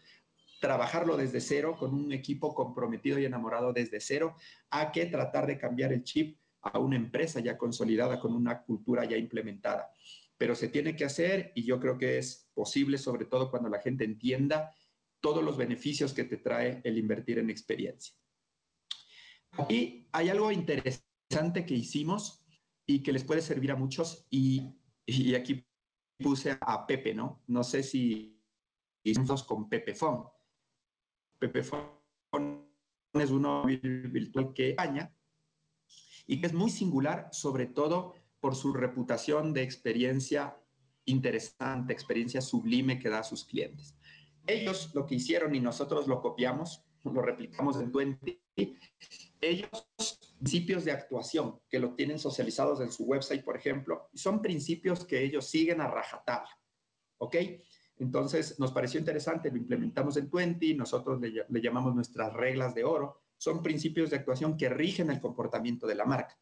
trabajarlo 0.60 1.16
desde 1.16 1.40
cero 1.40 1.76
con 1.78 1.94
un 1.94 2.12
equipo 2.12 2.52
comprometido 2.52 3.18
y 3.20 3.24
enamorado 3.24 3.72
desde 3.72 4.00
cero, 4.00 4.34
a 4.70 4.90
que 4.90 5.06
tratar 5.06 5.46
de 5.46 5.58
cambiar 5.58 5.92
el 5.92 6.02
chip 6.02 6.36
a 6.62 6.80
una 6.80 6.96
empresa 6.96 7.38
ya 7.38 7.56
consolidada 7.56 8.18
con 8.18 8.34
una 8.34 8.62
cultura 8.62 9.04
ya 9.04 9.16
implementada 9.16 9.92
pero 10.42 10.56
se 10.56 10.66
tiene 10.66 10.96
que 10.96 11.04
hacer 11.04 11.52
y 11.54 11.62
yo 11.62 11.78
creo 11.78 11.96
que 11.96 12.18
es 12.18 12.50
posible, 12.52 12.98
sobre 12.98 13.26
todo 13.26 13.48
cuando 13.48 13.68
la 13.68 13.78
gente 13.78 14.02
entienda 14.02 14.74
todos 15.20 15.40
los 15.40 15.56
beneficios 15.56 16.12
que 16.12 16.24
te 16.24 16.38
trae 16.38 16.80
el 16.82 16.98
invertir 16.98 17.38
en 17.38 17.48
experiencia. 17.48 18.12
Y 19.68 20.08
hay 20.10 20.30
algo 20.30 20.50
interesante 20.50 21.64
que 21.64 21.74
hicimos 21.74 22.44
y 22.84 23.04
que 23.04 23.12
les 23.12 23.22
puede 23.22 23.40
servir 23.40 23.70
a 23.70 23.76
muchos 23.76 24.26
y, 24.30 24.74
aquí 25.36 25.64
puse 26.18 26.58
a 26.60 26.88
Pepe, 26.88 27.14
¿no? 27.14 27.44
No 27.46 27.62
sé 27.62 27.84
si 27.84 28.36
hicimos 29.04 29.44
con 29.44 29.68
Pepe 29.68 29.94
Phone. 29.94 30.24
Pepe 31.38 31.62
Phone 31.62 32.66
es 33.14 33.30
uno 33.30 33.64
virtual 33.64 34.52
que 34.52 34.70
España 34.70 35.14
y 36.26 36.40
que 36.40 36.46
es 36.48 36.52
muy 36.52 36.72
singular, 36.72 37.28
sobre 37.30 37.66
todo 37.66 38.16
por 38.42 38.56
su 38.56 38.72
reputación 38.72 39.52
de 39.52 39.62
experiencia 39.62 40.58
interesante, 41.04 41.92
experiencia 41.92 42.40
sublime 42.40 42.98
que 42.98 43.08
da 43.08 43.20
a 43.20 43.24
sus 43.24 43.44
clientes. 43.44 43.96
Ellos 44.48 44.90
lo 44.94 45.06
que 45.06 45.14
hicieron 45.14 45.54
y 45.54 45.60
nosotros 45.60 46.08
lo 46.08 46.20
copiamos, 46.20 46.84
lo 47.04 47.22
replicamos 47.22 47.80
en 47.80 47.92
Twenty, 47.92 48.42
ellos 49.40 49.70
principios 50.38 50.84
de 50.84 50.90
actuación 50.90 51.60
que 51.70 51.78
lo 51.78 51.94
tienen 51.94 52.18
socializados 52.18 52.80
en 52.80 52.90
su 52.90 53.04
website, 53.04 53.44
por 53.44 53.56
ejemplo, 53.56 54.10
son 54.12 54.42
principios 54.42 55.04
que 55.04 55.22
ellos 55.22 55.46
siguen 55.46 55.80
a 55.80 55.86
rajatabla, 55.86 56.50
¿ok? 57.18 57.36
Entonces 57.98 58.58
nos 58.58 58.72
pareció 58.72 58.98
interesante, 58.98 59.52
lo 59.52 59.56
implementamos 59.56 60.16
en 60.16 60.28
Twenty, 60.28 60.74
nosotros 60.74 61.20
le, 61.20 61.46
le 61.48 61.60
llamamos 61.60 61.94
nuestras 61.94 62.32
reglas 62.32 62.74
de 62.74 62.82
oro, 62.82 63.22
son 63.36 63.62
principios 63.62 64.10
de 64.10 64.16
actuación 64.16 64.56
que 64.56 64.68
rigen 64.68 65.10
el 65.10 65.20
comportamiento 65.20 65.86
de 65.86 65.94
la 65.94 66.06
marca. 66.06 66.36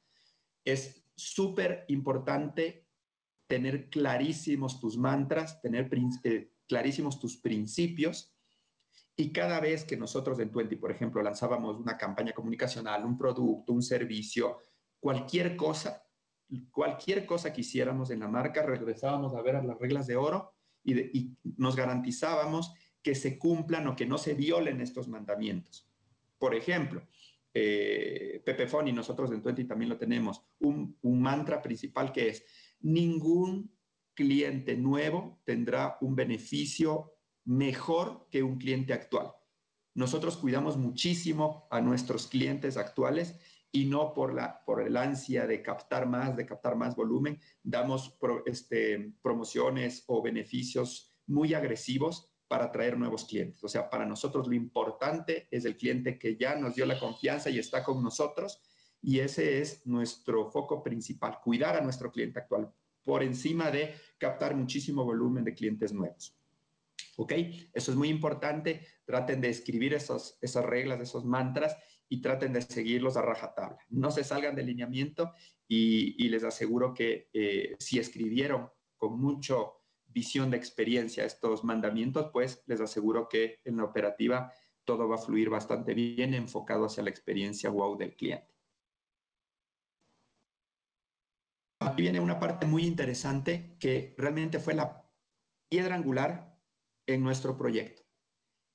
Es 0.65 1.05
súper 1.21 1.85
importante 1.89 2.87
tener 3.47 3.91
clarísimos 3.91 4.81
tus 4.81 4.97
mantras, 4.97 5.61
tener 5.61 5.91
eh, 6.25 6.53
clarísimos 6.67 7.19
tus 7.19 7.37
principios. 7.37 8.33
Y 9.17 9.33
cada 9.33 9.61
vez 9.61 9.85
que 9.85 9.97
nosotros 9.97 10.39
en 10.39 10.51
Twenty, 10.51 10.77
por 10.77 10.91
ejemplo, 10.91 11.23
lanzábamos 11.23 11.79
una 11.79 11.99
campaña 11.99 12.33
comunicacional, 12.33 13.05
un 13.05 13.19
producto, 13.19 13.73
un 13.73 13.83
servicio, 13.83 14.59
cualquier 14.99 15.57
cosa, 15.57 16.03
cualquier 16.71 17.27
cosa 17.27 17.53
que 17.53 17.61
hiciéramos 17.63 18.11
en 18.11 18.21
la 18.21 18.29
marca, 18.29 18.63
regresábamos 18.63 19.35
a 19.35 19.43
ver 19.43 19.57
a 19.57 19.63
las 19.63 19.79
reglas 19.79 20.07
de 20.07 20.17
oro 20.17 20.55
y, 20.83 21.19
y 21.19 21.37
nos 21.57 21.77
garantizábamos 21.77 22.73
que 23.03 23.15
se 23.15 23.39
cumplan 23.39 23.87
o 23.89 23.97
que 23.97 24.07
no 24.07 24.17
se 24.17 24.35
violen 24.35 24.81
estos 24.81 25.09
mandamientos. 25.09 25.91
Por 26.39 26.55
ejemplo, 26.55 27.03
eh, 27.53 28.43
y 28.87 28.93
nosotros 28.93 29.31
en 29.33 29.43
Twenty 29.43 29.65
también 29.65 29.89
lo 29.89 29.99
tenemos, 29.99 30.43
un, 30.59 30.97
mantra 31.03 31.61
principal 31.63 32.13
que 32.13 32.29
es, 32.29 32.45
ningún 32.81 33.75
cliente 34.15 34.77
nuevo 34.77 35.41
tendrá 35.45 35.97
un 36.01 36.15
beneficio 36.15 37.15
mejor 37.45 38.29
que 38.31 38.43
un 38.43 38.59
cliente 38.59 38.93
actual. 38.93 39.33
Nosotros 39.95 40.37
cuidamos 40.37 40.77
muchísimo 40.77 41.67
a 41.71 41.81
nuestros 41.81 42.27
clientes 42.27 42.77
actuales 42.77 43.39
y 43.73 43.87
no 43.87 44.15
por 44.15 44.83
el 44.83 44.97
ansia 44.97 45.47
de 45.47 45.63
captar 45.63 46.07
más, 46.09 46.37
de 46.37 46.47
captar 46.47 46.77
más 46.77 46.97
volumen, 46.97 47.41
damos 47.63 48.17
este, 48.47 49.13
promociones 49.23 50.05
o 50.07 50.23
beneficios 50.23 51.15
muy 51.27 51.55
agresivos 51.55 52.30
para 52.51 52.65
atraer 52.65 52.99
nuevos 52.99 53.27
clientes. 53.27 53.63
O 53.63 53.69
sea, 53.69 53.89
para 53.89 54.05
nosotros 54.05 54.49
lo 54.49 54.55
importante 54.55 55.47
es 55.53 55.65
el 55.65 55.77
cliente 55.77 56.19
que 56.19 56.37
ya 56.37 56.57
nos 56.57 56.75
dio 56.75 56.85
la 56.85 56.99
confianza 56.99 57.49
y 57.49 57.61
está 57.61 57.85
con 57.85 58.03
nosotros 58.03 58.61
y 59.01 59.21
ese 59.21 59.61
es 59.61 59.87
nuestro 59.87 60.51
foco 60.51 60.83
principal, 60.83 61.39
cuidar 61.45 61.77
a 61.77 61.81
nuestro 61.81 62.11
cliente 62.11 62.41
actual. 62.41 62.69
por 63.05 63.23
encima 63.23 63.71
de 63.71 63.95
captar 64.19 64.57
muchísimo 64.57 65.05
volumen 65.05 65.45
de 65.45 65.55
clientes 65.55 65.93
nuevos. 65.93 66.37
¿Ok? 67.17 67.33
Eso 67.73 67.93
es 67.93 67.97
muy 67.97 68.09
importante. 68.09 68.85
Traten 69.05 69.41
de 69.41 69.49
escribir 69.49 69.95
esos, 69.95 70.37
esas 70.43 70.65
reglas, 70.65 71.01
esos 71.01 71.25
mantras 71.25 71.77
y 72.09 72.21
traten 72.21 72.53
de 72.53 72.63
seguirlos 72.63 73.17
a 73.17 73.23
rajatabla. 73.23 73.79
No 73.89 74.11
se 74.11 74.25
salgan 74.25 74.57
del 74.57 74.67
lineamiento 74.67 75.33
y, 75.69 76.29
les 76.29 76.43
aseguro 76.43 76.93
que 76.93 77.31
eh, 77.33 77.77
si 77.79 78.01
escribieron 78.01 78.69
con 78.97 79.19
mucho 79.19 79.80
visión 80.13 80.51
de 80.51 80.57
experiencia 80.57 81.25
estos 81.25 81.65
mandamientos, 81.65 82.31
pues 82.33 82.63
les 82.67 82.81
aseguro 82.81 83.29
que 83.29 83.61
en 83.65 83.77
la 83.77 83.85
operativa 83.85 84.53
todo 84.85 85.09
va 85.09 85.17
a 85.17 85.19
fluir 85.19 85.51
bastante 85.51 85.95
bien 85.95 86.35
enfocado 86.35 86.87
hacia 86.87 87.03
la 87.03 87.11
experiencia 87.11 87.71
wow 87.71 87.97
del 87.97 88.17
cliente. 88.17 88.55
Aquí 91.81 92.03
viene 92.03 92.21
una 92.21 92.39
parte 92.39 92.67
muy 92.67 92.85
interesante 92.85 93.77
que 93.79 94.15
realmente 94.19 94.59
fue 94.59 94.75
la 94.75 95.09
piedra 95.69 95.95
angular 95.95 96.59
en 97.07 97.23
nuestro 97.23 97.57
proyecto. 97.57 98.03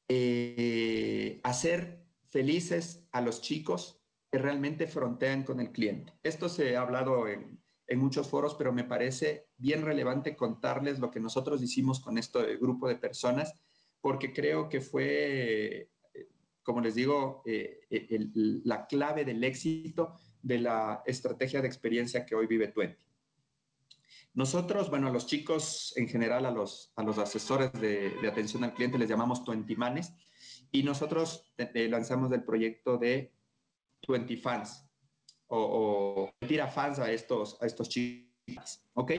Eh, 0.07 1.39
hacer 1.43 2.05
felices 2.29 3.07
a 3.11 3.21
los 3.21 3.41
chicos 3.41 4.01
que 4.31 4.39
realmente 4.39 4.87
frontean 4.87 5.43
con 5.43 5.59
el 5.59 5.71
cliente. 5.71 6.13
Esto 6.23 6.49
se 6.49 6.75
ha 6.75 6.81
hablado 6.81 7.27
en, 7.27 7.63
en 7.87 7.99
muchos 7.99 8.27
foros, 8.27 8.55
pero 8.55 8.73
me 8.73 8.83
parece 8.83 9.47
bien 9.57 9.83
relevante 9.83 10.35
contarles 10.35 10.99
lo 10.99 11.11
que 11.11 11.19
nosotros 11.19 11.61
hicimos 11.61 11.99
con 11.99 12.17
este 12.17 12.57
grupo 12.57 12.87
de 12.87 12.95
personas, 12.95 13.53
porque 14.01 14.33
creo 14.33 14.69
que 14.69 14.81
fue, 14.81 15.89
como 16.63 16.81
les 16.81 16.95
digo, 16.95 17.43
eh, 17.45 17.81
la 18.63 18.87
clave 18.87 19.25
del 19.25 19.43
éxito 19.43 20.15
de 20.41 20.59
la 20.59 21.03
estrategia 21.05 21.61
de 21.61 21.67
experiencia 21.67 22.25
que 22.25 22.35
hoy 22.35 22.47
vive 22.47 22.67
Twenty. 22.69 23.03
Nosotros, 24.33 24.89
bueno, 24.89 25.07
a 25.07 25.11
los 25.11 25.27
chicos 25.27 25.93
en 25.95 26.09
general, 26.09 26.45
a 26.45 26.51
los, 26.51 26.91
a 26.97 27.03
los 27.03 27.17
asesores 27.17 27.71
de, 27.73 28.13
atención 28.29 28.63
al 28.63 28.73
cliente 28.73 28.97
les 28.97 29.09
llamamos 29.09 29.45
Twenty 29.45 29.75
Manes 29.77 30.13
y 30.71 30.83
nosotros 30.83 31.53
eh, 31.57 31.87
lanzamos 31.87 32.31
el 32.33 32.43
proyecto 32.43 32.97
de 32.97 33.33
Twenty 34.01 34.35
Fans 34.35 34.84
o, 35.47 36.31
tira 36.47 36.67
fans 36.67 36.99
a 36.99 37.11
estos, 37.11 37.61
a 37.61 37.65
estos 37.65 37.89
chicos. 37.89 38.83
¿Ok? 38.93 39.13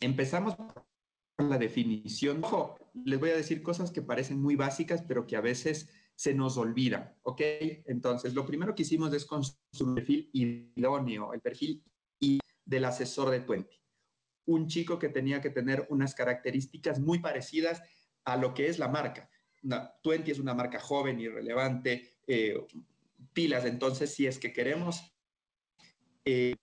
Empezamos 0.00 0.56
con 0.56 1.50
la 1.50 1.58
definición. 1.58 2.42
Ojo, 2.44 2.78
les 3.04 3.18
voy 3.18 3.30
a 3.30 3.36
decir 3.36 3.62
cosas 3.62 3.90
que 3.90 4.02
parecen 4.02 4.40
muy 4.40 4.56
básicas, 4.56 5.02
pero 5.02 5.26
que 5.26 5.36
a 5.36 5.40
veces 5.40 5.90
se 6.14 6.34
nos 6.34 6.56
olvidan. 6.56 7.16
¿Ok? 7.22 7.40
Entonces, 7.86 8.34
lo 8.34 8.46
primero 8.46 8.74
que 8.74 8.82
hicimos 8.82 9.12
es 9.14 9.24
construir 9.24 9.94
perfil 9.94 10.30
idóneo, 10.32 11.32
el 11.32 11.40
perfil 11.40 11.82
del 12.64 12.84
asesor 12.84 13.30
de 13.30 13.40
Twenty. 13.40 13.80
Un 14.46 14.66
chico 14.68 14.98
que 14.98 15.08
tenía 15.08 15.40
que 15.40 15.50
tener 15.50 15.86
unas 15.90 16.14
características 16.14 17.00
muy 17.00 17.18
parecidas 17.18 17.82
a 18.24 18.36
lo 18.36 18.54
que 18.54 18.68
es 18.68 18.78
la 18.78 18.88
marca. 18.88 19.30
Twenty 20.02 20.30
es 20.30 20.38
una 20.38 20.54
marca 20.54 20.80
joven 20.80 21.20
y 21.20 21.28
relevante, 21.28 22.18
eh, 22.26 22.56
pilas. 23.32 23.64
Entonces, 23.64 24.14
si 24.14 24.26
es 24.26 24.38
que 24.38 24.52
queremos 24.52 25.14
eh, 26.24 26.56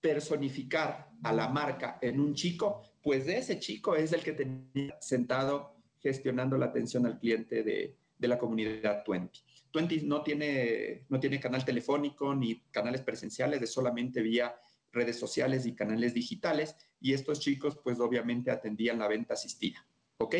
personificar 0.00 1.10
a 1.22 1.32
la 1.32 1.48
marca 1.48 1.98
en 2.02 2.20
un 2.20 2.34
chico, 2.34 2.82
pues 3.02 3.26
de 3.26 3.38
ese 3.38 3.58
chico 3.58 3.94
es 3.94 4.12
el 4.12 4.22
que 4.22 4.32
tenía 4.32 4.96
sentado 5.00 5.76
gestionando 6.00 6.58
la 6.58 6.66
atención 6.66 7.06
al 7.06 7.18
cliente 7.18 7.62
de, 7.62 7.96
la 8.18 8.38
comunidad 8.38 9.02
Twenty. 9.04 9.40
Twenty 9.72 10.02
no 10.02 10.22
tiene, 10.22 11.06
no 11.08 11.18
tiene 11.18 11.40
canal 11.40 11.64
telefónico 11.64 12.34
ni 12.34 12.60
canales 12.70 13.02
presenciales, 13.02 13.60
es 13.62 13.72
solamente 13.72 14.22
vía 14.22 14.54
redes 14.92 15.18
sociales 15.18 15.66
y 15.66 15.74
canales 15.74 16.14
digitales, 16.14 16.76
y 17.00 17.14
estos 17.14 17.40
chicos 17.40 17.80
pues 17.82 17.98
obviamente 17.98 18.52
atendían 18.52 19.00
la 19.00 19.08
venta 19.08 19.34
asistida, 19.34 19.84
¿ok? 20.18 20.36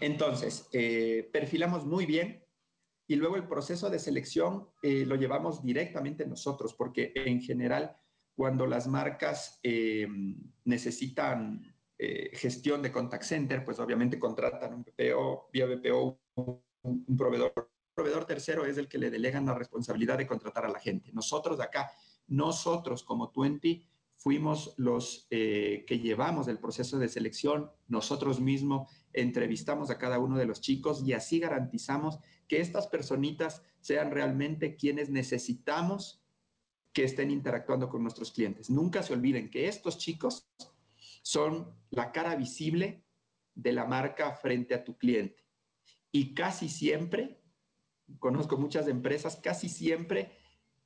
Entonces, 0.00 0.68
eh, 0.72 1.30
perfilamos 1.32 1.86
muy 1.86 2.04
bien 2.04 2.43
y 3.06 3.16
luego 3.16 3.36
el 3.36 3.46
proceso 3.46 3.90
de 3.90 3.98
selección 3.98 4.68
eh, 4.82 5.04
lo 5.04 5.16
llevamos 5.16 5.62
directamente 5.62 6.26
nosotros, 6.26 6.74
porque 6.74 7.12
en 7.14 7.40
general 7.40 7.96
cuando 8.34 8.66
las 8.66 8.88
marcas 8.88 9.60
eh, 9.62 10.08
necesitan 10.64 11.62
eh, 11.98 12.30
gestión 12.34 12.82
de 12.82 12.90
contact 12.90 13.24
center, 13.24 13.64
pues 13.64 13.78
obviamente 13.78 14.18
contratan 14.18 14.74
un 14.74 14.82
BPO, 14.82 15.50
vía 15.52 15.66
BPO, 15.66 16.18
un, 16.82 17.16
proveedor. 17.16 17.52
Un 17.56 17.94
proveedor 17.94 18.24
tercero 18.24 18.66
es 18.66 18.76
el 18.76 18.88
que 18.88 18.98
le 18.98 19.10
delegan 19.10 19.46
la 19.46 19.54
responsabilidad 19.54 20.18
de 20.18 20.26
contratar 20.26 20.64
a 20.64 20.70
la 20.70 20.80
gente. 20.80 21.12
Nosotros 21.12 21.60
acá, 21.60 21.92
nosotros 22.26 23.04
como 23.04 23.30
Twenty, 23.30 23.86
fuimos 24.16 24.74
los 24.78 25.28
que 25.28 26.00
llevamos 26.02 26.48
el 26.48 26.58
proceso 26.58 26.98
de 26.98 27.08
selección, 27.08 27.70
nosotros 27.86 28.40
mismos 28.40 28.88
entrevistamos 29.12 29.90
a 29.90 29.98
cada 29.98 30.18
uno 30.18 30.36
de 30.36 30.46
los 30.46 30.60
chicos 30.60 31.02
y 31.06 31.12
así 31.12 31.38
garantizamos 31.38 32.18
que 32.54 32.60
estas 32.60 32.86
personitas 32.86 33.64
sean 33.80 34.12
realmente 34.12 34.76
quienes 34.76 35.10
necesitamos 35.10 36.24
que 36.92 37.02
estén 37.02 37.32
interactuando 37.32 37.88
con 37.88 38.00
nuestros 38.00 38.30
clientes. 38.30 38.70
Nunca 38.70 39.02
se 39.02 39.12
olviden 39.12 39.50
que 39.50 39.66
estos 39.66 39.98
chicos 39.98 40.48
son 41.22 41.74
la 41.90 42.12
cara 42.12 42.36
visible 42.36 43.02
de 43.56 43.72
la 43.72 43.86
marca 43.86 44.30
frente 44.36 44.72
a 44.72 44.84
tu 44.84 44.96
cliente. 44.96 45.44
Y 46.12 46.32
casi 46.32 46.68
siempre, 46.68 47.40
conozco 48.20 48.56
muchas 48.56 48.86
empresas, 48.86 49.34
casi 49.42 49.68
siempre 49.68 50.38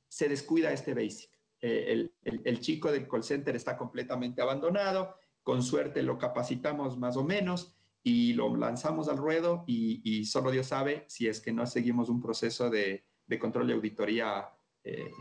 se 0.07 0.27
descuida 0.27 0.73
este 0.73 0.95
basic. 0.95 1.29
Eh, 1.61 2.09
el 2.23 2.59
chico 2.61 2.91
del 2.91 3.07
call 3.07 3.23
center 3.23 3.55
está 3.55 3.77
completamente 3.77 4.41
abandonado, 4.41 5.17
con 5.43 5.61
suerte 5.61 6.01
lo 6.01 6.17
capacitamos 6.17 6.97
más 6.97 7.15
o 7.15 7.23
menos, 7.23 7.75
y 8.09 8.33
lo 8.33 8.55
lanzamos 8.55 9.07
al 9.07 9.17
ruedo 9.17 9.63
y, 9.67 10.25
solo 10.25 10.49
Dios 10.49 10.65
sabe 10.65 11.05
si 11.07 11.27
es 11.27 11.39
que 11.39 11.53
no 11.53 11.67
seguimos 11.67 12.09
un 12.09 12.19
proceso 12.19 12.67
de, 12.67 13.05
control 13.39 13.69
y 13.69 13.73
auditoría 13.73 14.49
eh, 14.83 15.11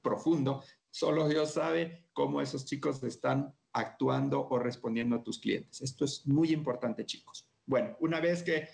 profundo. 0.00 0.64
Solo 0.90 1.28
Dios 1.28 1.52
sabe 1.52 2.06
cómo 2.14 2.40
esos 2.40 2.64
chicos 2.64 3.02
están 3.02 3.54
actuando 3.74 4.48
o 4.48 4.58
respondiendo 4.58 5.16
a 5.16 5.22
tus 5.22 5.40
clientes. 5.40 5.82
Esto 5.82 6.06
es 6.06 6.26
muy 6.26 6.52
importante, 6.52 7.04
chicos. 7.04 7.50
Bueno, 7.66 7.98
una 8.00 8.18
vez 8.18 8.42
que 8.42 8.66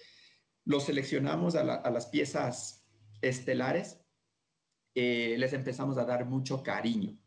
los 0.64 0.84
seleccionamos 0.84 1.56
a, 1.56 1.64
las 1.64 2.06
piezas 2.06 2.86
estelares, 3.20 4.00
eh, 4.94 5.34
les 5.36 5.52
empezamos 5.52 5.98
a 5.98 6.04
dar 6.04 6.26
mucho 6.26 6.62
cariño. 6.62 7.18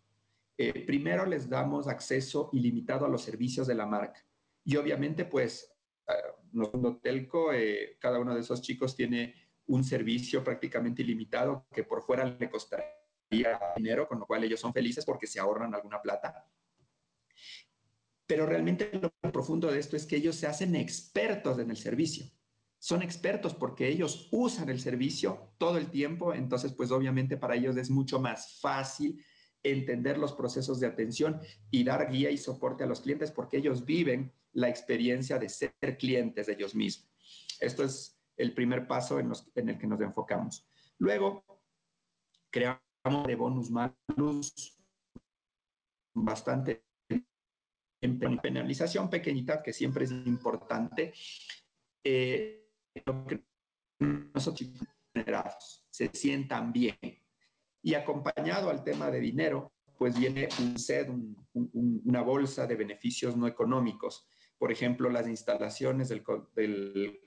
Eh, 0.57 0.85
primero 0.85 1.25
les 1.25 1.49
damos 1.49 1.89
acceso 1.89 2.49
ilimitado 2.53 3.05
a 3.05 3.09
los 3.09 3.21
servicios 3.21 3.67
de 3.67 3.75
la 3.75 3.85
marca. 3.85 4.25
Y 4.63 4.77
obviamente, 4.77 5.25
pues 5.25 5.71
nosotros 6.51 7.01
Telco, 7.01 7.53
eh, 7.53 7.97
cada 7.99 8.19
uno 8.19 8.33
de 8.33 8.41
esos 8.41 8.61
chicos 8.61 8.95
tiene 8.95 9.35
un 9.67 9.83
servicio 9.83 10.43
prácticamente 10.43 11.01
ilimitado 11.01 11.67
que 11.73 11.83
por 11.83 12.03
fuera 12.03 12.25
le 12.25 12.49
costaría 12.49 13.59
dinero, 13.75 14.07
con 14.07 14.19
lo 14.19 14.25
cual 14.25 14.43
ellos 14.43 14.59
son 14.59 14.73
felices 14.73 15.05
porque 15.05 15.27
se 15.27 15.39
ahorran 15.39 15.73
alguna 15.73 16.01
plata. 16.01 16.45
Pero 18.25 18.45
realmente 18.45 18.91
lo 18.93 19.11
profundo 19.31 19.71
de 19.71 19.79
esto 19.79 19.95
es 19.95 20.05
que 20.05 20.17
ellos 20.17 20.35
se 20.35 20.47
hacen 20.47 20.75
expertos 20.75 21.59
en 21.59 21.69
el 21.69 21.77
servicio. 21.77 22.25
Son 22.79 23.01
expertos 23.01 23.53
porque 23.53 23.87
ellos 23.87 24.27
usan 24.31 24.69
el 24.69 24.79
servicio 24.79 25.53
todo 25.57 25.77
el 25.77 25.91
tiempo, 25.91 26.33
entonces 26.33 26.73
pues 26.73 26.91
obviamente 26.91 27.37
para 27.37 27.55
ellos 27.55 27.77
es 27.77 27.89
mucho 27.89 28.19
más 28.19 28.59
fácil 28.59 29.23
entender 29.63 30.17
los 30.17 30.33
procesos 30.33 30.79
de 30.79 30.87
atención 30.87 31.39
y 31.69 31.83
dar 31.83 32.09
guía 32.09 32.31
y 32.31 32.37
soporte 32.37 32.83
a 32.83 32.87
los 32.87 33.01
clientes 33.01 33.31
porque 33.31 33.57
ellos 33.57 33.85
viven 33.85 34.33
la 34.53 34.69
experiencia 34.69 35.37
de 35.37 35.49
ser 35.49 35.73
clientes 35.97 36.47
de 36.47 36.53
ellos 36.53 36.75
mismos. 36.75 37.09
Esto 37.59 37.83
es 37.83 38.19
el 38.37 38.53
primer 38.53 38.87
paso 38.87 39.19
en, 39.19 39.31
el 39.69 39.77
que 39.77 39.87
nos 39.87 40.01
enfocamos. 40.01 40.67
Luego, 40.97 41.43
creamos 42.49 43.27
de 43.27 43.35
bonus 43.35 43.69
malus 43.69 44.77
bastante 46.13 46.85
en 48.03 48.39
penalización 48.41 49.09
pequeñita, 49.09 49.61
que 49.61 49.73
siempre 49.73 50.05
es 50.05 50.11
importante. 50.11 51.13
Eh, 52.03 52.67
nosotros 53.99 54.71
se 55.91 56.09
sientan 56.13 56.73
bien. 56.73 56.97
Y 57.83 57.93
acompañado 57.93 58.69
al 58.69 58.83
tema 58.83 59.11
de 59.11 59.19
dinero, 59.19 59.73
pues 59.97 60.17
viene 60.17 60.49
un 60.59 60.79
SED, 60.79 61.09
una 61.53 62.21
bolsa 62.21 62.65
de 62.65 62.75
beneficios 62.75 63.37
no 63.37 63.47
económicos 63.47 64.27
por 64.61 64.71
ejemplo, 64.71 65.09
las 65.09 65.27
instalaciones 65.27 66.07
del, 66.07 66.21
del 66.55 67.19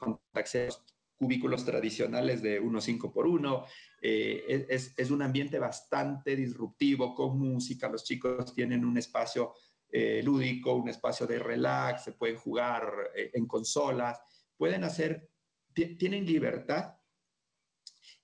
cubículos 1.17 1.65
tradicionales 1.65 2.41
de 2.43 2.63
1.5 2.63 3.13
por 3.13 3.27
1. 3.27 3.65
Eh, 4.03 4.67
es, 4.69 4.95
es, 4.97 5.11
un 5.11 5.21
ambiente 5.21 5.59
bastante 5.59 6.37
disruptivo 6.37 7.13
con 7.13 7.37
música. 7.37 7.89
Los 7.89 8.05
chicos 8.05 8.55
tienen 8.55 8.85
un 8.85 8.97
espacio 8.99 9.53
eh, 9.91 10.23
lúdico, 10.23 10.77
un 10.77 10.89
espacio 10.89 11.27
de 11.27 11.41
relax, 11.41 12.05
se 12.05 12.13
pueden 12.13 12.37
jugar 12.37 13.11
eh, 13.17 13.33
en 13.35 13.47
consolas, 13.49 14.21
pueden 14.57 14.85
hacer, 14.85 15.29
tienen 15.75 16.25
libertad 16.25 16.95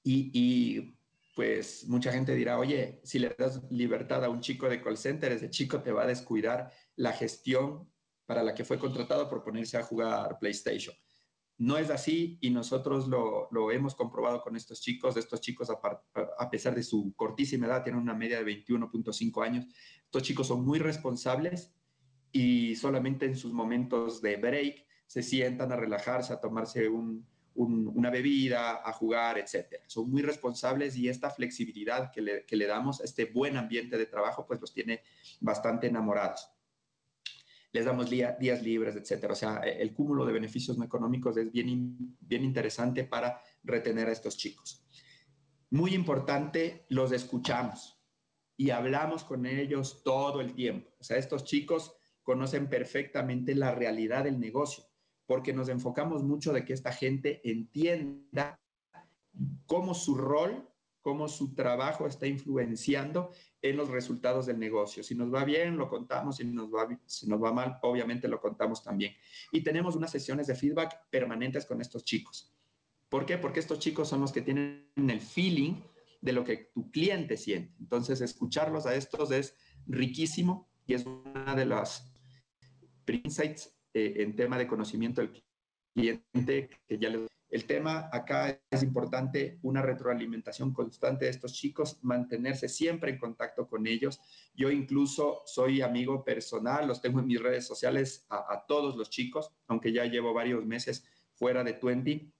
y, 0.05 0.31
y 0.33 0.96
pues 1.35 1.85
mucha 1.88 2.12
gente 2.12 2.37
dirá, 2.37 2.61
oye, 2.61 3.01
si 3.03 3.18
le 3.18 3.35
das 3.37 3.61
libertad 3.73 4.25
a 4.25 4.29
un 4.29 4.40
chico 4.40 4.68
de 4.68 4.81
call 4.81 4.96
center, 4.96 5.33
ese 5.33 5.51
chico 5.51 5.83
te 5.83 5.90
va 5.90 6.05
a 6.05 6.07
descuidar 6.07 6.70
la 6.94 7.12
gestión 7.12 7.90
para 8.30 8.44
la 8.44 8.54
que 8.54 8.64
fue 8.64 8.78
contratado 8.78 9.28
por 9.28 9.42
ponerse 9.42 9.76
a 9.76 9.82
jugar 9.82 10.38
PlayStation. 10.38 10.94
No 11.58 11.76
es 11.78 11.90
así 11.90 12.38
y 12.40 12.50
nosotros 12.50 13.08
lo, 13.08 13.72
hemos 13.72 13.96
comprobado 13.96 14.40
con 14.40 14.54
estos 14.54 14.80
chicos. 14.80 15.16
Estos 15.16 15.40
chicos, 15.40 15.68
a, 15.68 16.48
pesar 16.48 16.76
de 16.76 16.84
su 16.84 17.12
cortísima 17.16 17.66
edad, 17.66 17.82
tienen 17.82 18.00
una 18.00 18.14
media 18.14 18.40
de 18.40 18.44
21.5 18.64 19.44
años. 19.44 19.66
Estos 20.04 20.22
chicos 20.22 20.46
son 20.46 20.64
muy 20.64 20.78
responsables 20.78 21.74
y 22.30 22.76
solamente 22.76 23.26
en 23.26 23.34
sus 23.34 23.52
momentos 23.52 24.22
de 24.22 24.36
break 24.36 24.86
se 25.08 25.24
sientan 25.24 25.72
a 25.72 25.76
relajarse, 25.76 26.32
a 26.32 26.40
tomarse 26.40 26.88
un, 26.88 27.26
una 27.56 28.10
bebida, 28.10 28.88
a 28.88 28.92
jugar, 28.92 29.38
etcétera. 29.38 29.82
Son 29.88 30.08
muy 30.08 30.22
responsables 30.22 30.94
y 30.96 31.08
esta 31.08 31.30
flexibilidad 31.30 32.12
que 32.12 32.22
le, 32.22 32.46
que 32.46 32.54
le 32.54 32.68
damos, 32.68 33.00
este 33.00 33.24
buen 33.24 33.56
ambiente 33.56 33.98
de 33.98 34.06
trabajo, 34.06 34.46
pues 34.46 34.60
los 34.60 34.72
tiene 34.72 35.02
bastante 35.40 35.88
enamorados. 35.88 36.48
Les 37.72 37.85
damos 37.85 38.11
días 38.11 38.62
libres, 38.62 38.96
etcétera. 38.96 39.33
O 39.33 39.37
sea, 39.37 39.59
el 39.59 39.94
cúmulo 39.94 40.24
de 40.24 40.33
beneficios 40.33 40.76
no 40.76 40.85
económicos 40.85 41.37
es 41.37 41.52
bien, 41.52 42.16
bien 42.20 42.44
interesante 42.44 43.04
para 43.04 43.40
retener 43.62 44.09
a 44.09 44.12
estos 44.12 44.37
chicos. 44.37 44.85
Muy 45.70 45.94
importante, 45.94 46.85
los 46.88 47.12
escuchamos 47.12 48.00
y 48.56 48.70
hablamos 48.70 49.22
con 49.24 49.46
ellos 49.46 50.02
todo 50.02 50.40
el 50.40 50.54
tiempo. 50.54 50.90
O 50.98 51.04
sea, 51.04 51.16
estos 51.16 51.44
chicos 51.44 51.94
conocen 52.22 52.68
perfectamente 52.68 53.54
la 53.54 53.72
realidad 53.72 54.24
del 54.24 54.40
negocio 54.40 54.85
porque 55.30 55.52
nos 55.52 55.68
enfocamos 55.68 56.24
mucho 56.24 56.52
de 56.52 56.64
que 56.64 56.72
esta 56.72 56.90
gente 56.90 57.40
entienda 57.48 58.61
cómo 59.66 59.94
su 59.94 60.16
rol, 60.16 60.68
cómo 61.00 61.28
su 61.28 61.54
trabajo 61.54 62.09
está 62.09 62.26
influenciando 62.26 63.30
en 63.62 63.77
los 63.77 63.88
resultados 63.88 64.46
del 64.46 64.59
negocio. 64.59 65.03
Si 65.03 65.14
nos 65.14 65.33
va 65.33 65.44
bien, 65.44 65.77
lo 65.77 65.88
contamos, 65.88 66.37
si 66.37 66.44
nos 66.44 66.68
va, 66.68 66.88
si 67.07 67.27
nos 67.29 67.42
va 67.42 67.53
mal, 67.53 67.79
obviamente 67.83 68.29
lo 68.29 68.40
contamos 68.40 68.83
también. 68.83 69.14
Y 69.53 69.62
tenemos 69.62 69.96
unas 69.96 70.11
sesiones 70.11 70.46
de 70.46 70.55
feedback 70.55 71.09
permanentes 71.11 71.66
con 71.66 71.81
estos 71.81 72.05
chicos. 72.05 72.55
¿Por 73.09 73.27
qué? 73.27 73.38
Porque 73.38 73.61
estos 73.61 73.79
chicos 73.79 74.09
son 74.09 74.20
los 74.20 74.33
que 74.33 74.42
tienen 74.42 74.88
el 74.96 75.20
feeling 75.20 75.75
de 76.20 76.33
lo 76.33 76.44
que 76.44 76.70
tu 76.75 76.90
cliente 76.90 77.37
siente. 77.37 77.75
Entonces, 77.81 78.20
escucharlos 78.20 78.87
a 78.87 78.94
estos 78.94 79.31
es 79.33 79.57
riquísimo 79.87 80.70
y 80.87 80.94
es 80.94 81.05
una 81.07 81.55
de 81.55 81.66
las 81.66 82.12
insights 83.07 83.77
eh, 83.92 84.14
en 84.18 84.37
tema 84.37 84.57
de 84.57 84.68
conocimiento 84.68 85.20
del 85.20 85.42
cliente, 85.94 86.70
que 86.87 86.99
ya 86.99 87.11
El 87.50 87.64
tema 87.64 88.08
acá 88.12 88.60
es 88.70 88.82
importante, 88.84 89.58
una 89.62 89.82
retroalimentación 89.82 90.72
constante 90.72 91.24
de 91.24 91.32
estos 91.32 91.52
chicos, 91.52 91.98
mantenerse 92.02 92.68
siempre 92.68 93.10
en 93.10 93.18
contacto 93.18 93.68
con 93.68 93.88
ellos. 93.88 94.20
Yo 94.54 94.70
incluso 94.70 95.42
soy 95.46 95.82
amigo 95.82 96.24
personal, 96.24 96.86
los 96.86 97.02
tengo 97.02 97.18
en 97.18 97.26
mis 97.26 97.42
redes 97.42 97.66
sociales 97.66 98.24
a, 98.30 98.64
todos 98.68 98.94
los 98.96 99.10
chicos, 99.10 99.52
aunque 99.66 99.92
ya 99.92 100.04
llevo 100.04 100.32
varios 100.32 100.64
meses 100.64 101.04
fuera 101.34 101.64
de 101.64 101.72
Twenty, 101.72 102.32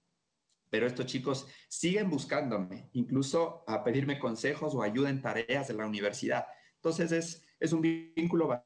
pero 0.69 0.87
estos 0.87 1.05
chicos 1.07 1.45
siguen 1.67 2.09
buscándome, 2.09 2.89
incluso 2.93 3.65
a 3.67 3.83
pedirme 3.83 4.17
consejos 4.17 4.73
o 4.73 4.81
ayuda 4.81 5.09
en 5.09 5.21
tareas 5.21 5.67
de 5.67 5.73
la 5.73 5.85
universidad. 5.85 6.45
Entonces 6.75 7.11
es, 7.11 7.45
es 7.59 7.73
un 7.73 7.81
vínculo 7.81 8.63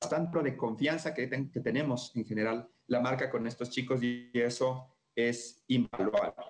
bastante 0.00 0.42
de 0.42 0.56
confianza 0.56 1.14
que, 1.14 1.30
que 1.30 1.60
tenemos 1.60 2.10
en 2.16 2.24
general 2.24 2.68
la 2.88 2.98
marca 2.98 3.30
con 3.30 3.46
estos 3.46 3.70
chicos 3.70 4.02
y 4.02 4.30
eso 4.34 4.91
es 5.14 5.64
invaluable. 5.68 6.44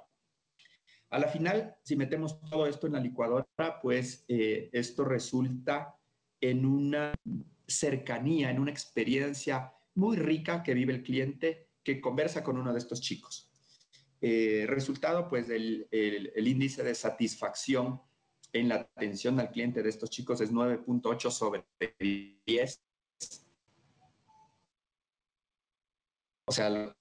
A 1.11 1.19
la 1.19 1.29
final, 1.29 1.77
si 1.83 1.97
metemos 1.97 2.41
todo 2.41 2.67
esto 2.67 2.87
en 2.87 2.95
la 2.95 3.01
licuadora, 3.01 3.47
pues 3.83 4.25
eh, 4.29 4.71
esto 4.73 5.05
resulta 5.05 5.97
en 6.41 6.65
una 6.65 7.15
cercanía, 7.67 8.51
en 8.51 8.59
una 8.59 8.71
experiencia 8.71 9.73
muy 9.95 10.17
rica 10.17 10.63
que 10.63 10.75
vive 10.75 10.95
el 10.95 11.03
cliente 11.03 11.69
que 11.85 12.01
conversa 12.01 12.43
con 12.43 12.57
uno 12.57 12.73
de 12.73 12.79
estos 12.79 13.01
chicos. 13.01 13.51
Eh, 14.21 14.65
resultado, 14.69 15.29
pues 15.29 15.51
el, 15.51 15.87
el, 15.91 16.33
el, 16.35 16.49
índice 16.49 16.83
de 16.83 16.95
satisfacción 16.95 18.01
en 18.53 18.69
la 18.69 18.77
atención 18.77 19.39
al 19.41 19.51
cliente 19.51 19.83
de 19.83 19.89
estos 19.89 20.11
chicos 20.11 20.41
es 20.41 20.53
9.8 20.53 21.31
sobre 21.31 21.65
10 22.47 22.83
O 26.53 26.53
sea, 26.53 26.95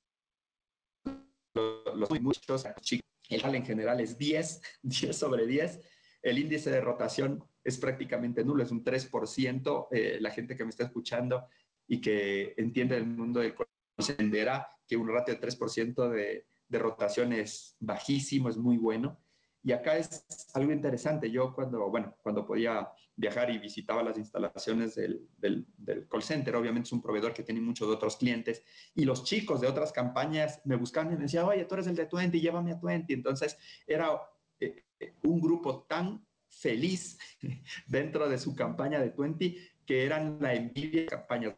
los, 1.54 2.22
muchos 2.22 2.66
chicos, 2.82 3.08
el 3.30 3.56
en 3.56 3.66
general 3.66 4.00
es 4.00 4.18
10, 4.18 4.62
10 4.84 5.16
sobre 5.18 5.48
10. 5.48 5.80
El 6.22 6.38
índice 6.38 6.70
de 6.70 6.82
rotación 6.82 7.44
es 7.64 7.78
prácticamente 7.78 8.44
nulo, 8.44 8.64
es 8.64 8.72
un 8.72 8.84
3%. 8.84 9.88
Eh, 9.92 10.18
la 10.20 10.32
gente 10.32 10.56
que 10.56 10.64
me 10.64 10.70
está 10.70 10.84
escuchando 10.84 11.48
y 11.88 12.00
que 12.00 12.54
entiende 12.58 12.98
el 12.98 13.08
mundo 13.08 13.40
del 13.40 13.56
entenderá 13.98 14.68
que 14.88 14.98
un 14.98 15.08
ratio 15.08 15.36
de 15.36 15.42
3% 15.42 16.10
de, 16.10 16.46
de 16.68 16.80
rotación 16.80 17.34
es 17.34 17.76
bajísimo, 17.80 18.50
es 18.50 18.58
muy 18.58 18.78
bueno. 18.78 19.20
Y 19.63 19.71
acá 19.71 19.97
es 19.97 20.26
algo 20.54 20.71
interesante. 20.71 21.30
Yo 21.30 21.54
cuando, 21.54 21.89
bueno, 21.89 22.15
cuando 22.21 22.45
podía 22.45 22.89
viajar 23.15 23.52
y 23.52 23.60
visitaba 23.60 24.02
las 24.02 24.17
instalaciones 24.17 24.95
del, 24.95 25.28
del, 25.38 26.08
call 26.10 26.24
center, 26.24 26.56
obviamente 26.56 26.88
es 26.88 26.93
un 26.93 27.02
proveedor 27.02 27.34
que 27.34 27.43
tiene 27.43 27.62
muchos 27.62 27.88
otros 27.88 28.17
clientes, 28.17 28.63
y 28.95 29.06
los 29.06 29.24
chicos 29.24 29.62
de 29.62 29.67
otras 29.67 29.91
campañas 29.91 30.62
me 30.65 30.76
buscaban 30.76 31.13
y 31.13 31.15
me 31.15 31.24
decían, 31.24 31.45
oye, 31.45 31.65
tú 31.65 31.76
eres 31.76 31.88
el 31.88 31.95
de 31.95 32.08
Twenty, 32.08 32.41
llévame 32.41 32.71
a 32.71 32.80
Twenty. 32.80 33.13
Entonces 33.13 33.58
era 33.86 34.19
eh, 34.60 34.84
un 35.24 35.39
grupo 35.39 35.84
tan 35.84 36.26
feliz 36.47 37.17
dentro 37.88 38.28
de 38.28 38.38
su 38.38 38.56
campaña 38.56 39.00
de 39.00 39.12
Twenty 39.12 39.58
que 39.86 40.06
eran 40.06 40.38
la 40.39 40.54
envidia 40.54 41.02
de 41.02 41.08
campañas, 41.08 41.56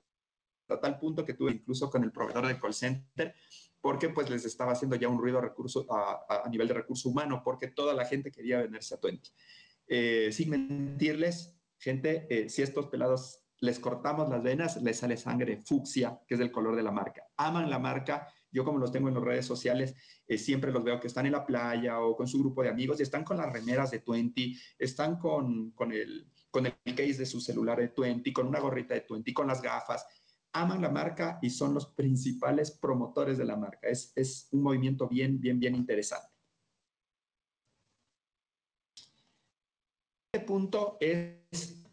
a 0.70 0.80
tal 0.80 0.98
punto 0.98 1.26
que 1.26 1.34
tuve 1.34 1.52
incluso 1.52 1.90
con 1.90 2.04
el 2.04 2.12
proveedor 2.12 2.48
del 2.48 2.60
call 2.60 2.74
center, 2.74 3.36
porque 3.84 4.08
pues 4.08 4.30
les 4.30 4.46
estaba 4.46 4.72
haciendo 4.72 4.96
ya 4.96 5.10
un 5.10 5.20
ruido 5.20 5.40
a, 5.40 5.42
recurso, 5.42 5.86
a, 5.90 6.48
nivel 6.50 6.70
de 6.70 6.74
recurso 6.74 7.10
humano, 7.10 7.42
porque 7.44 7.68
toda 7.68 7.94
la 7.94 8.06
gente 8.06 8.32
quería 8.32 8.62
venirse 8.62 8.96
a 8.96 8.98
Twenty. 8.98 9.30
Eh, 9.86 10.30
sin 10.32 10.52
mentirles, 10.52 11.58
gente, 11.78 12.26
eh, 12.30 12.48
si 12.48 12.62
estos 12.62 12.88
pelados 12.88 13.42
les 13.60 13.80
cortamos 13.80 14.30
las 14.30 14.42
venas, 14.42 14.82
les 14.82 15.00
sale 15.00 15.18
sangre 15.18 15.58
fucsia, 15.58 16.18
que 16.26 16.36
es 16.36 16.40
el 16.40 16.50
color 16.50 16.78
de 16.78 16.84
la 16.84 16.92
marca. 16.92 17.28
Aman 17.36 17.70
la 17.70 17.78
marca. 17.78 18.30
Yo 18.50 18.64
como 18.64 18.80
los 18.80 18.94
tengo 18.94 19.10
en 19.10 19.16
las 19.16 19.24
redes 19.24 19.46
sociales, 19.46 19.96
eh, 20.28 20.38
siempre 20.38 20.72
los 20.72 20.86
veo 20.86 21.02
que 21.02 21.08
están 21.08 21.26
en 21.26 21.34
la 21.34 21.46
playa 21.46 22.00
o 22.00 22.16
con 22.16 22.26
su 22.26 22.40
grupo 22.40 22.64
de 22.64 22.70
amigos 22.70 23.02
y 23.02 23.04
están 23.04 23.26
con 23.26 23.36
las 23.36 23.52
remeras 23.52 23.92
de 23.92 24.00
Twenty, 24.00 24.58
están 24.80 25.20
con, 25.20 25.72
con, 25.72 25.92
el, 25.92 26.32
con 26.50 26.66
el 26.66 26.74
case 26.86 27.18
de 27.18 27.26
su 27.26 27.42
celular 27.42 27.80
de 27.80 27.90
Twenty, 27.90 28.32
con 28.32 28.48
una 28.48 28.62
gorrita 28.62 28.94
de 28.94 29.02
Twenty, 29.02 29.34
con 29.34 29.48
las 29.48 29.62
gafas. 29.62 30.06
Aman 30.54 30.82
la 30.82 30.90
marca 30.90 31.40
y 31.42 31.50
son 31.50 31.74
los 31.74 31.88
principales 31.88 32.72
promotores 32.72 33.38
de 33.38 33.46
la 33.46 33.56
marca. 33.56 33.88
Es, 33.88 34.48
un 34.52 34.62
movimiento 34.62 35.08
bien, 35.08 35.40
bien, 35.40 35.60
bien 35.60 35.76
interesante. 35.76 36.32
punto 40.46 40.98
es 41.00 41.84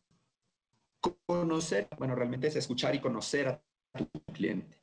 conocer, 1.25 1.89
bueno, 1.99 2.15
realmente 2.15 2.49
es 2.49 2.57
escuchar 2.57 2.95
y 2.95 3.01
conocer 3.01 3.49
a 3.49 3.63
tu 3.97 4.09
cliente, 4.33 4.83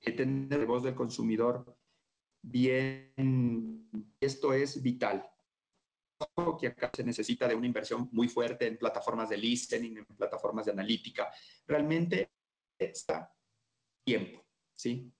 tener 0.00 0.58
la 0.58 0.66
voz 0.66 0.82
del 0.82 0.94
consumidor 0.94 1.76
bien, 2.42 3.88
esto 4.20 4.52
es 4.52 4.82
vital. 4.82 5.28
Que 6.58 6.68
acá 6.68 6.90
se 6.94 7.04
necesita 7.04 7.46
de 7.48 7.54
una 7.54 7.66
inversión 7.66 8.08
muy 8.12 8.28
fuerte 8.28 8.66
en 8.66 8.78
plataformas 8.78 9.28
de 9.28 9.36
listening, 9.36 9.98
en 9.98 10.04
plataformas 10.04 10.66
de 10.66 10.72
analítica. 10.72 11.30
Realmente 11.66 12.30
está 12.78 13.34
tiempo, 14.04 14.44
¿sí? 14.76 15.12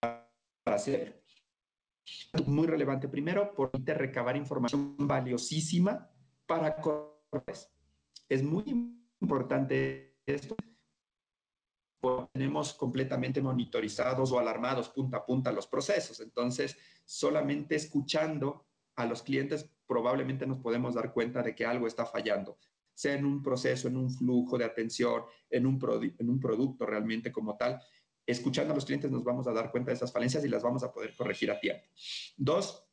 Para 0.00 0.76
hacer. 0.76 1.22
Muy 2.46 2.66
relevante. 2.66 3.08
Primero, 3.08 3.54
por 3.54 3.70
recabar 3.84 4.36
información 4.36 4.96
valiosísima 4.98 6.10
para 6.46 6.76
corres. 6.76 7.70
Es 8.28 8.42
muy 8.42 8.64
importante 9.20 10.18
esto. 10.26 10.56
Tenemos 12.32 12.74
completamente 12.74 13.40
monitorizados 13.40 14.32
o 14.32 14.38
alarmados 14.38 14.88
punta 14.88 15.18
a 15.18 15.24
punta 15.24 15.52
los 15.52 15.68
procesos. 15.68 16.18
Entonces, 16.20 16.76
solamente 17.04 17.76
escuchando 17.76 18.66
a 18.96 19.06
los 19.06 19.22
clientes 19.22 19.70
probablemente 19.86 20.46
nos 20.46 20.58
podemos 20.58 20.94
dar 20.94 21.12
cuenta 21.12 21.42
de 21.42 21.54
que 21.54 21.66
algo 21.66 21.86
está 21.86 22.06
fallando, 22.06 22.58
sea 22.94 23.14
en 23.14 23.24
un 23.24 23.42
proceso, 23.42 23.88
en 23.88 23.96
un 23.96 24.10
flujo 24.10 24.58
de 24.58 24.64
atención, 24.64 25.22
en 25.50 25.66
un, 25.66 25.78
en 26.18 26.30
un 26.30 26.40
producto 26.40 26.86
realmente 26.86 27.32
como 27.32 27.56
tal. 27.56 27.80
Escuchando 28.24 28.72
a 28.72 28.76
los 28.76 28.84
clientes 28.84 29.10
nos 29.10 29.24
vamos 29.24 29.46
a 29.46 29.52
dar 29.52 29.70
cuenta 29.70 29.90
de 29.90 29.96
esas 29.96 30.12
falencias 30.12 30.44
y 30.44 30.48
las 30.48 30.62
vamos 30.62 30.82
a 30.84 30.92
poder 30.92 31.14
corregir 31.16 31.50
a 31.50 31.58
tiempo. 31.58 31.84
Dos, 32.36 32.86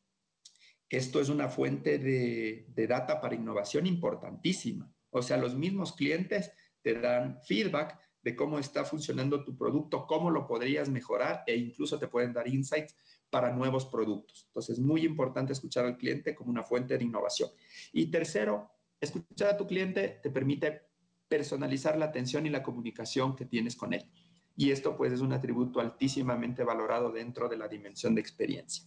esto 0.89 1.21
es 1.21 1.29
una 1.29 1.49
fuente 1.49 1.99
de, 1.99 2.88
data 2.88 3.21
para 3.21 3.35
innovación 3.35 3.85
importantísima. 3.85 4.91
O 5.12 5.21
sea, 5.21 5.38
los 5.38 5.55
mismos 5.55 5.93
clientes 5.93 6.51
te 6.81 6.99
dan 6.99 7.39
feedback 7.43 7.99
de 8.23 8.35
cómo 8.35 8.57
está 8.57 8.83
funcionando 8.83 9.43
tu 9.43 9.55
producto, 9.55 10.05
cómo 10.07 10.31
lo 10.31 10.47
podrías 10.47 10.89
mejorar 10.89 11.43
e 11.45 11.55
incluso 11.55 11.99
te 11.99 12.07
pueden 12.07 12.33
dar 12.33 12.47
insights 12.47 12.95
para 13.29 13.51
nuevos 13.51 13.85
productos. 13.85 14.45
Entonces, 14.47 14.79
muy 14.79 15.05
importante 15.05 15.53
escuchar 15.53 15.85
al 15.85 15.97
cliente 15.97 16.33
como 16.33 16.49
una 16.49 16.63
fuente 16.63 16.97
de 16.97 17.03
innovación. 17.03 17.49
Y 17.93 18.07
tercero, 18.07 18.71
escuchar 19.01 19.49
a 19.49 19.57
tu 19.57 19.67
cliente 19.67 20.19
te 20.21 20.29
permite 20.29 20.81
personalizar 21.27 21.97
la 21.97 22.05
atención 22.05 22.45
y 22.45 22.49
la 22.49 22.63
comunicación 22.63 23.35
que 23.35 23.45
tienes 23.45 23.75
con 23.75 23.93
él. 23.93 24.09
Y 24.55 24.71
esto 24.71 24.97
pues 24.97 25.13
es 25.13 25.21
un 25.21 25.31
atributo 25.31 25.79
altísimamente 25.79 26.63
valorado 26.63 27.12
dentro 27.12 27.47
de 27.47 27.57
la 27.57 27.67
dimensión 27.67 28.15
de 28.15 28.21
experiencia. 28.21 28.83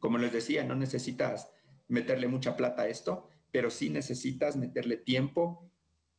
Como 0.00 0.18
les 0.18 0.32
decía, 0.32 0.64
no 0.64 0.74
necesitas 0.74 1.50
meterle 1.88 2.26
mucha 2.26 2.56
plata 2.56 2.82
a 2.82 2.88
esto, 2.88 3.28
pero 3.52 3.70
sí 3.70 3.90
necesitas 3.90 4.56
meterle 4.56 4.96
tiempo 4.96 5.70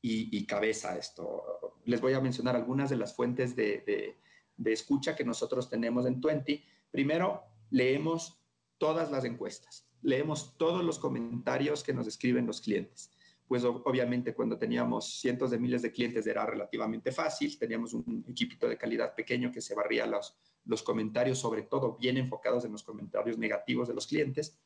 y, 0.02 0.46
cabeza 0.46 0.92
a 0.92 0.98
esto. 0.98 1.80
Les 1.86 2.00
voy 2.00 2.14
a 2.14 2.22
mencionar 2.22 2.56
algunas 2.56 2.90
de 2.90 2.98
las 2.98 3.16
fuentes 3.16 3.56
de, 3.56 4.18
de 4.58 4.72
escucha 4.74 5.16
que 5.16 5.26
nosotros 5.26 5.70
tenemos 5.70 6.06
en 6.06 6.22
Twenty. 6.22 6.64
Primero, 6.92 7.44
leemos 7.70 8.42
todas 8.78 9.12
las 9.12 9.24
encuestas, 9.26 9.90
leemos 10.04 10.58
todos 10.58 10.84
los 10.84 11.00
comentarios 11.00 11.84
que 11.84 11.94
nos 11.94 12.08
escriben 12.08 12.46
los 12.46 12.62
clientes 12.62 13.12
pues 13.48 13.64
obviamente 13.66 14.34
cuando 14.34 14.58
teníamos 14.58 15.20
cientos 15.20 15.52
de 15.52 15.60
miles 15.60 15.82
de 15.82 15.92
clientes 15.92 16.26
era 16.26 16.46
relativamente 16.46 17.12
fácil, 17.12 17.58
teníamos 17.60 17.94
un 17.94 18.26
equipito 18.28 18.68
de 18.68 18.78
calidad 18.78 19.14
pequeño 19.14 19.52
que 19.52 19.62
se 19.62 19.76
barría 19.76 20.08
los, 20.08 20.36
los 20.66 20.82
comentarios, 20.82 21.38
sobre 21.38 21.64
todo 21.64 21.96
bien 21.98 22.18
enfocados 22.18 22.66
en 22.66 22.72
los 22.72 22.84
comentarios 22.84 23.38
negativos 23.38 23.88
de 23.88 23.94
los 23.94 24.08
clientes. 24.08 24.58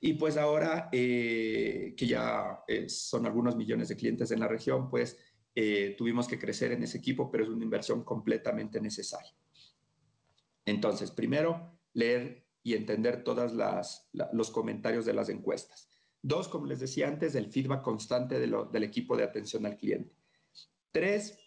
Y 0.00 0.14
pues 0.14 0.36
ahora 0.36 0.88
eh, 0.92 1.94
que 1.96 2.06
ya 2.06 2.62
eh, 2.68 2.88
son 2.88 3.24
algunos 3.24 3.56
millones 3.56 3.88
de 3.88 3.96
clientes 3.96 4.30
en 4.32 4.40
la 4.40 4.48
región, 4.48 4.90
pues 4.90 5.16
eh, 5.54 5.94
tuvimos 5.96 6.26
que 6.26 6.38
crecer 6.38 6.72
en 6.72 6.82
ese 6.82 6.98
equipo, 6.98 7.30
pero 7.30 7.44
es 7.44 7.50
una 7.50 7.64
inversión 7.64 8.04
completamente 8.04 8.80
necesaria. 8.80 9.32
Entonces, 10.66 11.10
primero, 11.10 11.78
leer 11.92 12.43
y 12.64 12.74
entender 12.74 13.22
todos 13.22 13.52
los 14.32 14.50
comentarios 14.50 15.04
de 15.04 15.12
las 15.12 15.28
encuestas. 15.28 15.88
Dos, 16.22 16.48
como 16.48 16.64
les 16.64 16.80
decía 16.80 17.06
antes, 17.06 17.34
el 17.34 17.52
feedback 17.52 17.82
constante 17.82 18.40
del 18.40 18.82
equipo 18.82 19.16
de 19.16 19.22
atención 19.22 19.66
al 19.66 19.76
cliente. 19.76 20.16
Tres, 20.90 21.38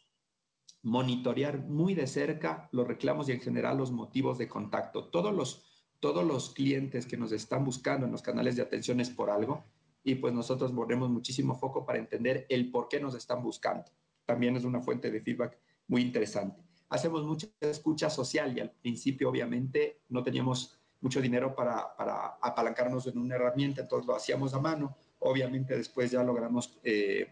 monitorear 0.83 1.65
muy 1.65 1.95
de 1.95 2.05
cerca 2.05 2.69
los 2.71 2.87
reclamos 2.87 3.27
y 3.27 3.31
en 3.31 3.41
general 3.41 3.77
los 3.77 3.91
motivos 3.91 4.37
de 4.37 4.47
contacto. 4.47 5.09
Todos 5.09 5.33
los, 5.33 5.65
todos 5.99 6.23
los 6.23 6.51
clientes 6.51 7.07
que 7.07 7.17
nos 7.17 7.31
están 7.31 7.65
buscando 7.65 8.05
en 8.05 8.11
los 8.11 8.21
canales 8.21 8.55
de 8.55 8.61
atención 8.61 9.01
es 9.01 9.09
por 9.09 9.31
algo 9.31 9.65
y 10.03 10.15
pues 10.15 10.33
nosotros 10.33 10.71
ponemos 10.71 11.09
muchísimo 11.09 11.55
foco 11.55 11.83
para 11.83 11.97
entender 11.97 12.45
el 12.47 12.69
por 12.69 12.87
qué 12.87 12.99
nos 12.99 13.15
están 13.15 13.41
buscando. 13.41 13.85
También 14.25 14.55
es 14.55 14.63
una 14.65 14.81
fuente 14.81 15.09
de 15.09 15.21
feedback 15.21 15.57
muy 15.87 16.03
interesante. 16.03 16.61
Hacemos 16.89 17.25
mucha 17.25 17.47
escucha 17.61 18.11
social 18.11 18.55
y 18.55 18.59
al 18.59 18.71
principio 18.71 19.29
obviamente 19.29 20.03
no 20.09 20.23
teníamos 20.23 20.79
mucho 21.01 21.21
dinero 21.21 21.53
para, 21.55 21.95
para, 21.95 22.37
apalancarnos 22.41 23.07
en 23.07 23.17
una 23.17 23.35
herramienta, 23.35 23.81
entonces 23.81 24.07
lo 24.07 24.15
hacíamos 24.15 24.53
a 24.53 24.59
mano. 24.59 24.95
Obviamente 25.19 25.75
después 25.75 26.11
ya 26.11 26.23
logramos 26.23 26.77
eh, 26.83 27.27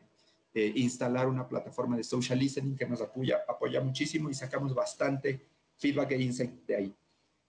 eh, 0.54 0.71
instalar 0.75 1.28
una 1.28 1.47
plataforma 1.47 1.97
de 1.97 2.04
social 2.04 2.39
listening 2.39 2.75
que 2.75 2.88
nos 2.88 3.01
apoya, 3.01 3.43
apoya 3.47 3.82
muchísimo 3.82 4.30
y 4.30 4.34
sacamos 4.34 4.73
bastante 4.73 5.41
feedback 5.78 6.12
e 6.12 6.21
insight 6.21 6.65
de 6.65 6.75
ahí. 6.75 6.95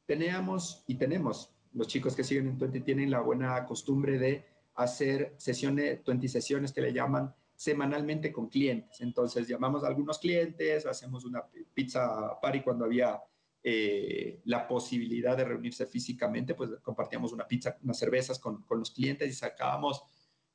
Teníamos 0.06 0.82
y 0.86 0.94
tenemos, 0.96 1.50
los 1.72 1.86
chicos 1.88 2.14
que 2.14 2.24
siguen 2.24 2.48
en 2.48 2.58
Twenty 2.58 2.80
tienen 2.80 3.10
la 3.10 3.20
buena 3.20 3.64
costumbre 3.64 4.18
de 4.18 4.44
hacer 4.74 5.34
sesiones, 5.38 6.04
20 6.04 6.28
sesiones 6.28 6.72
que 6.72 6.80
le 6.80 6.92
llaman 6.92 7.34
semanalmente 7.54 8.32
con 8.32 8.48
clientes. 8.48 9.00
Entonces 9.00 9.48
llamamos 9.48 9.82
a 9.84 9.88
algunos 9.88 10.18
clientes, 10.18 10.86
hacemos 10.86 11.24
una 11.24 11.42
pizza 11.74 12.38
party 12.40 12.60
cuando 12.60 12.84
había 12.84 13.20
eh, 13.68 14.42
la 14.44 14.68
posibilidad 14.68 15.36
de 15.36 15.44
reunirse 15.44 15.86
físicamente, 15.86 16.54
pues 16.54 16.70
compartíamos 16.84 17.32
una 17.32 17.48
pizza, 17.48 17.76
unas 17.82 17.98
cervezas 17.98 18.38
con, 18.38 18.62
con 18.62 18.78
los 18.78 18.92
clientes 18.92 19.28
y 19.28 19.32
sacábamos 19.32 20.04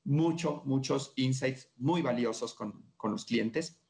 mucho, 0.05 0.61
muchos 0.63 1.11
insights 1.17 1.73
muy 1.75 2.01
valiosos 2.01 2.53
con, 2.53 2.93
con, 2.95 3.11
los 3.11 3.25
clientes. 3.25 3.81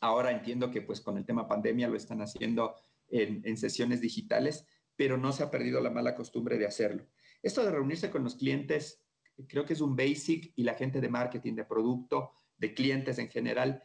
Ahora 0.00 0.32
entiendo 0.32 0.72
que 0.72 0.82
pues 0.82 1.00
con 1.00 1.18
el 1.18 1.24
tema 1.24 1.46
pandemia 1.46 1.86
lo 1.86 1.96
están 1.96 2.20
haciendo 2.20 2.74
en, 3.06 3.56
sesiones 3.56 4.00
digitales, 4.00 4.66
pero 4.96 5.16
no 5.16 5.30
se 5.30 5.44
ha 5.44 5.50
perdido 5.52 5.80
la 5.80 5.90
mala 5.90 6.16
costumbre 6.16 6.58
de 6.58 6.66
hacerlo. 6.66 7.06
Esto 7.44 7.62
de 7.64 7.70
reunirse 7.70 8.10
con 8.10 8.24
los 8.24 8.34
clientes 8.34 9.04
creo 9.46 9.64
que 9.64 9.74
es 9.74 9.80
un 9.80 9.94
basic 9.94 10.52
y 10.56 10.64
la 10.64 10.74
gente 10.74 11.00
de 11.00 11.08
marketing, 11.08 11.54
de 11.54 11.64
producto, 11.64 12.32
de 12.58 12.74
clientes 12.74 13.20
en 13.20 13.28
general, 13.28 13.80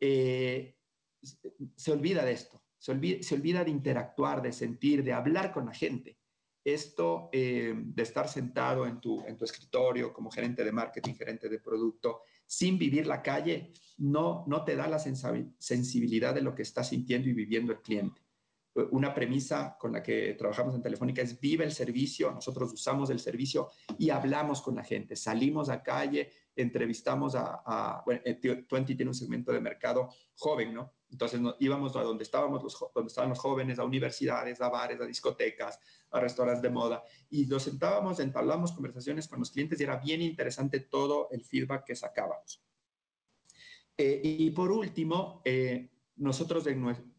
eh, 0.00 0.76
se 1.76 1.92
olvida 1.92 2.24
de 2.24 2.32
esto 2.32 2.61
se 2.82 2.90
olvida, 2.90 3.62
de 3.62 3.70
interactuar, 3.70 4.42
de 4.42 4.52
sentir, 4.52 5.04
de 5.04 5.12
hablar 5.12 5.52
con 5.52 5.66
la 5.66 5.72
gente. 5.72 6.18
Esto 6.64 7.28
eh, 7.32 7.74
de 7.76 8.02
estar 8.02 8.28
sentado 8.28 8.88
en 8.88 9.00
tu, 9.00 9.24
escritorio 9.40 10.12
como 10.12 10.32
gerente 10.32 10.64
de 10.64 10.72
marketing, 10.72 11.14
gerente 11.14 11.48
de 11.48 11.60
producto, 11.60 12.22
sin 12.44 12.78
vivir 12.78 13.06
la 13.06 13.22
calle, 13.22 13.72
no 13.98 14.64
te 14.66 14.74
da 14.74 14.88
la 14.88 14.98
sensibilidad 14.98 16.34
de 16.34 16.42
lo 16.42 16.56
que 16.56 16.62
está 16.62 16.82
sintiendo 16.82 17.28
y 17.28 17.34
viviendo 17.34 17.70
el 17.70 17.82
cliente. 17.82 18.21
Una 18.90 19.12
premisa 19.12 19.76
con 19.78 19.92
la 19.92 20.02
que 20.02 20.34
trabajamos 20.34 20.74
en 20.74 20.82
Telefónica 20.82 21.20
es 21.20 21.38
vive 21.38 21.64
el 21.64 21.72
servicio, 21.72 22.32
nosotros 22.32 22.72
usamos 22.72 23.10
el 23.10 23.18
servicio 23.18 23.68
y 23.98 24.08
hablamos 24.08 24.62
con 24.62 24.76
la 24.76 24.82
gente, 24.82 25.14
salimos 25.14 25.68
a 25.68 25.82
calle, 25.82 26.32
entrevistamos 26.56 27.34
a, 27.34 27.62
a 27.66 28.02
bueno, 28.04 28.22
Twenty 28.66 28.94
tiene 28.94 29.10
un 29.10 29.14
segmento 29.14 29.52
de 29.52 29.60
mercado 29.60 30.08
joven, 30.36 30.72
¿no? 30.72 30.92
Entonces 31.10 31.40
íbamos 31.60 31.94
a 31.94 32.02
donde, 32.02 32.24
estábamos 32.24 32.62
los, 32.62 32.76
donde 32.94 33.08
estaban 33.08 33.28
los 33.28 33.38
jóvenes, 33.38 33.78
a 33.78 33.84
universidades, 33.84 34.60
a 34.62 34.70
bares, 34.70 34.98
a 35.00 35.04
discotecas, 35.04 35.78
a 36.10 36.20
restaurantes 36.20 36.62
de 36.62 36.70
moda, 36.70 37.02
y 37.28 37.44
nos 37.44 37.64
sentábamos, 37.64 38.18
entablamos 38.18 38.72
conversaciones 38.72 39.28
con 39.28 39.38
los 39.38 39.50
clientes 39.50 39.78
y 39.78 39.84
era 39.84 39.98
bien 39.98 40.22
interesante 40.22 40.80
todo 40.80 41.28
el 41.30 41.44
feedback 41.44 41.84
que 41.84 41.94
sacábamos. 41.94 42.64
Eh, 43.96 44.22
y 44.24 44.50
por 44.52 44.72
último, 44.72 45.42
eh, 45.44 45.90
nosotros 46.16 46.64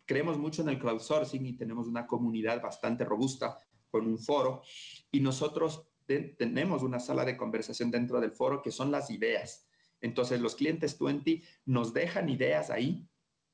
creemos 0.06 0.38
mucho 0.38 0.62
en 0.62 0.70
el 0.70 0.80
crowdsourcing 0.80 1.46
y 1.46 1.58
tenemos 1.58 1.88
una 1.88 2.08
comunidad 2.08 2.62
bastante 2.62 3.06
robusta 3.06 3.58
con 3.90 4.08
un 4.08 4.18
foro, 4.18 4.64
y 5.12 5.20
nosotros 5.20 5.88
tenemos 6.08 6.82
una 6.82 7.00
sala 7.00 7.26
de 7.26 7.38
conversación 7.38 7.92
dentro 7.92 8.20
del 8.20 8.32
foro 8.32 8.62
que 8.62 8.72
son 8.72 8.92
las 8.92 9.12
ideas. 9.12 9.68
Entonces 10.02 10.42
los 10.42 10.56
clientes 10.56 10.98
20 11.00 11.44
nos 11.66 11.94
dejan 11.94 12.28
ideas 12.28 12.70
ahí 12.70 13.08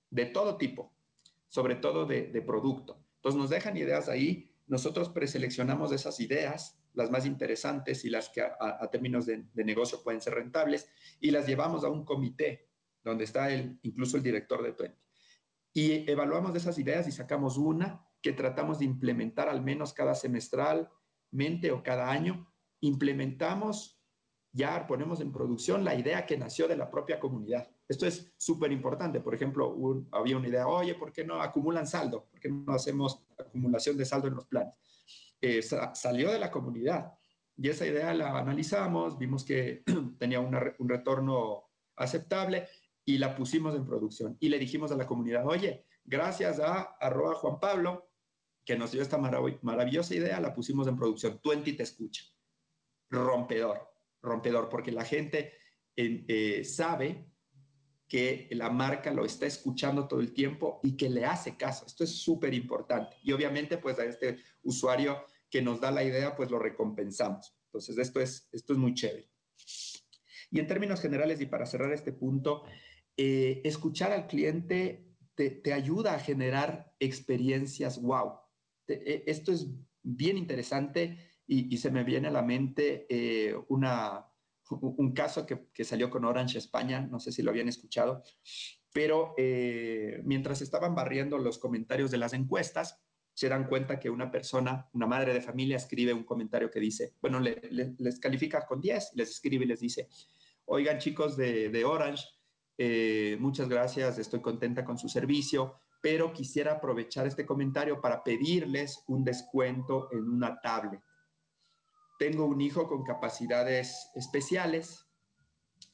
de 0.10 0.26
todo 0.26 0.58
tipo, 0.58 0.94
sobre 1.48 1.76
todo 1.76 2.06
de, 2.06 2.42
producto. 2.42 3.04
Entonces 3.18 3.40
nos 3.40 3.50
dejan 3.50 3.78
ideas 3.78 4.10
ahí, 4.10 4.50
nosotros 4.66 5.10
preseleccionamos 5.10 5.92
esas 5.92 6.20
ideas, 6.20 6.80
las 6.94 7.12
más 7.12 7.26
interesantes 7.26 8.04
y 8.06 8.10
las 8.10 8.30
que 8.30 8.42
a, 8.42 8.90
términos 8.90 9.26
de, 9.26 9.46
negocio 9.56 10.02
pueden 10.04 10.22
ser 10.22 10.36
rentables, 10.36 10.90
y 11.20 11.32
las 11.32 11.46
llevamos 11.46 11.84
a 11.84 11.90
un 11.90 12.06
comité 12.06 12.70
donde 13.04 13.26
está 13.26 13.52
incluso 13.84 14.18
el 14.18 14.24
director 14.24 14.64
de 14.64 14.74
Twenty. 14.74 15.09
Y 15.74 16.10
evaluamos 16.10 16.56
esas 16.56 16.78
ideas 16.80 17.08
y 17.08 17.12
sacamos 17.12 17.58
una 17.58 18.06
que 18.22 18.34
tratamos 18.34 18.80
de 18.80 18.86
implementar 18.86 19.50
al 19.50 19.62
menos 19.62 19.94
cada 19.94 20.16
semestralmente 20.16 21.72
o 21.72 21.84
cada 21.84 22.10
año. 22.10 22.52
Implementamos 22.82 24.00
ya 24.52 24.88
ponemos 24.88 25.22
en 25.22 25.32
producción 25.32 25.84
la 25.84 25.96
idea 25.96 26.26
que 26.26 26.38
nació 26.38 26.68
de 26.68 26.76
la 26.76 26.90
propia 26.90 27.20
comunidad. 27.20 27.70
Esto 27.88 28.06
es 28.08 28.34
súper 28.38 28.72
importante. 28.72 29.20
Por 29.20 29.36
ejemplo, 29.36 29.76
había 30.12 30.38
una 30.38 30.48
idea, 30.48 30.68
oye, 30.68 30.96
¿por 30.96 31.12
qué 31.12 31.24
no 31.24 31.42
acumulan 31.42 31.86
saldo? 31.86 32.26
¿Por 32.26 32.40
qué 32.40 32.50
no 32.50 32.74
hacemos 32.74 33.24
acumulación 33.38 33.98
de 33.98 34.06
saldo 34.06 34.28
en 34.28 34.36
los 34.36 34.48
planes? 34.48 34.74
Eh, 35.42 35.62
salió 35.62 36.32
de 36.32 36.40
la 36.40 36.52
comunidad 36.52 37.14
y 37.56 37.70
esa 37.70 37.86
idea 37.86 38.14
la 38.14 38.38
analizamos, 38.38 39.18
vimos 39.18 39.44
que 39.44 39.84
tenía 40.18 40.40
un 40.40 40.90
retorno 40.90 41.70
aceptable 41.96 42.68
y 43.10 43.18
la 43.18 43.36
pusimos 43.36 43.76
en 43.76 43.86
producción. 43.86 44.38
Y 44.40 44.50
le 44.50 44.60
dijimos 44.60 44.92
a 44.92 44.96
la 44.96 45.08
comunidad, 45.08 45.48
oye, 45.48 45.86
gracias 46.04 46.60
a 46.60 46.82
arroba 47.00 47.36
Juan 47.36 47.60
Pablo, 47.60 48.12
que 48.64 48.78
nos 48.78 48.92
dio 48.92 49.02
esta 49.02 49.18
maravillosa 49.18 50.14
idea, 50.14 50.40
la 50.40 50.54
pusimos 50.54 50.88
en 50.88 50.96
producción. 50.96 51.40
Twenty 51.42 51.74
te 51.74 51.84
escucha. 51.84 52.24
Rompedor 53.10 53.90
rompedor, 54.22 54.70
porque 54.70 54.92
la 54.92 55.06
gente 55.06 55.54
eh, 55.96 56.64
sabe 56.64 57.32
que 58.08 58.48
la 58.52 58.70
marca 58.70 59.12
lo 59.12 59.26
está 59.26 59.46
escuchando 59.46 60.08
todo 60.08 60.20
el 60.20 60.34
tiempo 60.34 60.80
y 60.84 60.98
que 60.98 61.10
le 61.10 61.26
hace 61.26 61.56
caso. 61.58 61.86
Esto 61.86 62.04
es 62.04 62.12
súper 62.12 62.54
importante. 62.54 63.18
Y 63.24 63.32
obviamente, 63.32 63.78
pues 63.78 64.00
a 64.00 64.06
este 64.06 64.40
usuario 64.64 65.26
que 65.50 65.62
nos 65.62 65.80
da 65.80 65.92
la 65.92 66.04
idea, 66.04 66.36
pues 66.36 66.50
lo 66.50 66.60
recompensamos. 66.60 67.56
Entonces, 67.66 67.98
esto 67.98 68.20
es, 68.20 68.50
esto 68.52 68.74
es 68.74 68.80
muy 68.80 68.94
chévere. 68.94 69.30
Y 70.52 70.60
en 70.60 70.68
términos 70.68 71.02
generales, 71.02 71.40
y 71.42 71.46
para 71.46 71.66
cerrar 71.68 71.94
este 71.94 72.12
punto, 72.12 72.64
eh, 73.18 73.62
escuchar 73.64 74.12
al 74.12 74.28
cliente 74.28 75.06
te, 75.36 75.74
ayuda 75.74 76.16
a 76.16 76.20
generar 76.20 76.94
experiencias 77.00 78.02
wow. 78.02 78.34
E, 78.88 79.24
esto 79.28 79.52
es 79.52 79.68
bien 80.04 80.38
interesante 80.38 81.18
y, 81.48 81.78
se 81.78 81.92
me 81.92 82.04
viene 82.04 82.28
a 82.28 82.32
la 82.32 82.44
mente 82.44 83.08
eh, 83.10 83.56
un 83.70 85.14
caso 85.14 85.46
que, 85.46 85.84
salió 85.84 86.10
con 86.10 86.26
Orange 86.26 86.58
España, 86.58 87.02
no 87.02 87.20
sé 87.20 87.32
si 87.32 87.42
lo 87.42 87.52
habían 87.52 87.68
escuchado, 87.68 88.24
pero 88.94 89.34
eh, 89.38 90.22
mientras 90.26 90.62
estaban 90.62 90.94
barriendo 90.94 91.38
los 91.38 91.58
comentarios 91.58 92.12
de 92.12 92.18
las 92.18 92.34
encuestas, 92.34 93.02
se 93.34 93.50
dan 93.50 93.68
cuenta 93.68 94.00
que 94.00 94.10
una 94.10 94.30
persona, 94.30 94.90
una 94.94 95.08
madre 95.08 95.34
de 95.34 95.42
familia, 95.42 95.78
escribe 95.78 96.14
un 96.14 96.26
comentario 96.26 96.70
que 96.70 96.80
dice, 96.80 97.16
bueno, 97.22 97.40
les 97.40 98.20
califica 98.20 98.66
con 98.66 98.82
10, 98.82 99.12
les 99.16 99.30
escribe 99.30 99.64
y 99.64 99.68
les 99.70 99.80
dice, 99.80 100.10
oigan 100.66 101.00
chicos 101.00 101.38
de, 101.38 101.84
Orange, 101.86 102.26
eh, 102.82 103.36
muchas 103.42 103.68
gracias, 103.68 104.18
estoy 104.20 104.40
contenta 104.40 104.86
con 104.86 104.98
su 104.98 105.10
servicio, 105.10 105.82
pero 106.02 106.32
quisiera 106.32 106.76
aprovechar 106.76 107.28
este 107.28 107.46
comentario 107.46 108.00
para 108.00 108.24
pedirles 108.24 109.04
un 109.08 109.26
descuento 109.26 110.08
en 110.14 110.30
una 110.30 110.62
tablet. 110.62 111.02
Tengo 112.18 112.46
un 112.46 112.62
hijo 112.62 112.88
con 112.88 113.04
capacidades 113.04 114.10
especiales 114.16 115.06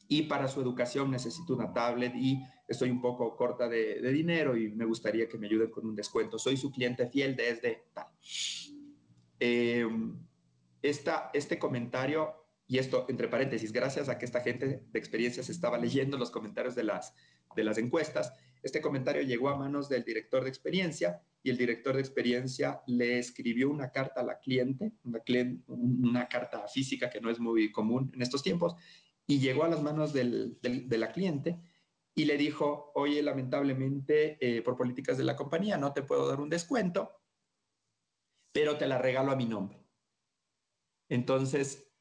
y 0.07 0.23
para 0.27 0.47
su 0.47 0.61
educación 0.61 1.09
necesito 1.09 1.55
una 1.55 1.73
tablet 1.73 2.13
y 2.15 2.43
estoy 2.67 2.91
un 2.91 3.01
poco 3.01 3.36
corta 3.36 3.67
de, 3.67 3.99
dinero 4.11 4.55
y 4.55 4.69
me 4.69 4.86
gustaría 4.86 5.27
que 5.27 5.39
me 5.39 5.47
ayuden 5.47 5.71
con 5.71 5.88
un 5.88 5.95
descuento. 5.95 6.38
Soy 6.38 6.55
su 6.55 6.71
cliente 6.71 7.07
fiel 7.07 7.36
desde 7.36 7.88
tal. 7.95 8.09
Eh, 9.39 9.88
este 10.83 11.57
comentario, 11.57 12.44
y 12.68 12.80
esto 12.80 13.05
entre 13.09 13.28
paréntesis, 13.28 13.72
gracias 13.72 14.09
a 14.09 14.18
que 14.18 14.26
esta 14.26 14.41
gente 14.41 14.82
de 14.86 14.99
experiencias 14.99 15.49
estaba 15.49 15.78
leyendo 15.78 16.18
los 16.18 16.32
comentarios 16.32 16.76
de 16.76 16.84
las, 16.84 17.13
de 17.55 17.63
las 17.63 17.78
encuestas, 17.78 18.34
este 18.63 18.82
comentario 18.82 19.22
llegó 19.22 19.49
a 19.49 19.57
manos 19.57 19.89
del 19.89 20.03
director 20.03 20.43
de 20.43 20.49
experiencia 20.49 21.22
y 21.43 21.51
el 21.51 21.57
director 21.57 21.93
de 21.93 22.01
experiencia 22.01 22.82
le 22.88 23.20
escribió 23.20 23.70
una 23.70 23.91
carta 23.91 24.22
a 24.22 24.24
la 24.24 24.39
cliente, 24.39 24.93
una, 25.68 26.28
carta 26.28 26.68
física 26.68 27.11
que 27.11 27.22
no 27.22 27.30
es 27.30 27.39
muy 27.39 27.72
común 27.72 28.11
en 28.16 28.24
estos 28.24 28.41
tiempos, 28.41 28.76
y 29.28 29.39
llegó 29.39 29.63
a 29.63 29.70
las 29.70 29.84
manos 29.84 30.13
del, 30.13 30.57
de 30.61 30.97
la 30.97 31.11
cliente 31.11 31.59
y 32.16 32.26
le 32.26 32.38
dijo, 32.38 32.91
oye, 32.95 33.22
lamentablemente 33.22 34.38
eh, 34.39 34.63
por 34.63 34.76
políticas 34.76 35.18
de 35.18 35.26
la 35.26 35.36
compañía 35.36 35.78
no 35.78 35.93
te 35.93 36.01
puedo 36.01 36.28
dar 36.28 36.39
un 36.39 36.49
descuento, 36.49 37.11
pero 38.51 38.78
te 38.78 38.88
la 38.88 38.97
regalo 38.97 39.32
a 39.32 39.36
mi 39.36 39.45
nombre. 39.45 39.86
Entonces, 41.09 41.91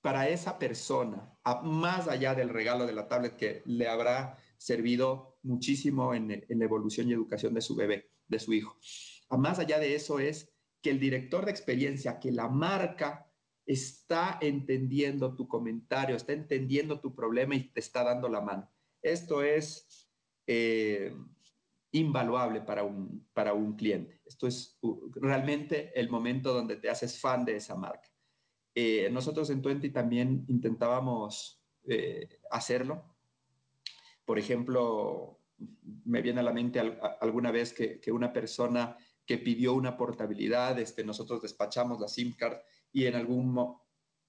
para 0.00 0.28
esa 0.28 0.58
persona, 0.58 1.36
más 1.62 2.08
allá 2.08 2.34
del 2.34 2.48
regalo 2.48 2.86
de 2.86 2.92
la 2.92 3.08
tablet 3.08 3.36
que 3.36 3.62
le 3.66 3.88
habrá 3.88 4.38
servido 4.56 5.38
muchísimo 5.42 6.14
en, 6.14 6.28
la 6.48 6.64
evolución 6.64 7.08
y 7.08 7.12
educación 7.12 7.54
de 7.54 7.60
su 7.60 7.74
bebé, 7.74 8.10
de 8.28 8.38
su 8.38 8.52
hijo, 8.52 8.78
a 9.28 9.36
más 9.36 9.58
allá 9.58 9.78
de 9.78 9.94
eso 9.94 10.18
es 10.18 10.52
que 10.82 10.90
el 10.90 10.98
director 10.98 11.44
de 11.44 11.50
experiencia, 11.50 12.18
que 12.18 12.32
la 12.32 12.48
marca 12.48 13.30
está 13.66 14.38
entendiendo 14.40 15.36
tu 15.36 15.46
comentario, 15.46 16.16
está 16.16 16.32
entendiendo 16.32 17.00
tu 17.00 17.14
problema 17.14 17.54
y 17.54 17.70
te 17.70 17.80
está 17.80 18.02
dando 18.02 18.28
la 18.28 18.40
mano. 18.40 18.68
Esto 19.02 19.42
es 19.42 20.08
eh, 20.46 21.14
invaluable 21.92 22.62
para 22.62 22.82
un, 22.82 23.28
para 23.32 23.52
un 23.52 23.76
cliente. 23.76 24.20
Esto 24.24 24.46
es 24.46 24.78
realmente 25.14 25.92
el 25.98 26.10
momento 26.10 26.52
donde 26.52 26.76
te 26.76 26.90
haces 26.90 27.20
fan 27.20 27.44
de 27.44 27.56
esa 27.56 27.76
marca. 27.76 28.09
Eh, 28.74 29.08
nosotros 29.10 29.50
en 29.50 29.62
Twenty 29.62 29.90
también 29.90 30.44
intentábamos 30.48 31.62
eh, 31.84 32.28
hacerlo. 32.50 33.04
Por 34.24 34.38
ejemplo, 34.38 35.40
me 36.04 36.22
viene 36.22 36.40
a 36.40 36.44
la 36.44 36.52
mente 36.52 36.80
alguna 37.20 37.50
vez 37.50 37.72
que, 37.72 38.00
una 38.12 38.32
persona 38.32 38.96
que 39.26 39.38
pidió 39.38 39.74
una 39.74 39.96
portabilidad, 39.96 40.78
este, 40.78 41.04
nosotros 41.04 41.42
despachamos 41.42 42.00
la 42.00 42.08
SIM 42.08 42.34
card 42.34 42.58
y 42.92 43.06
en 43.06 43.14
algún 43.14 43.76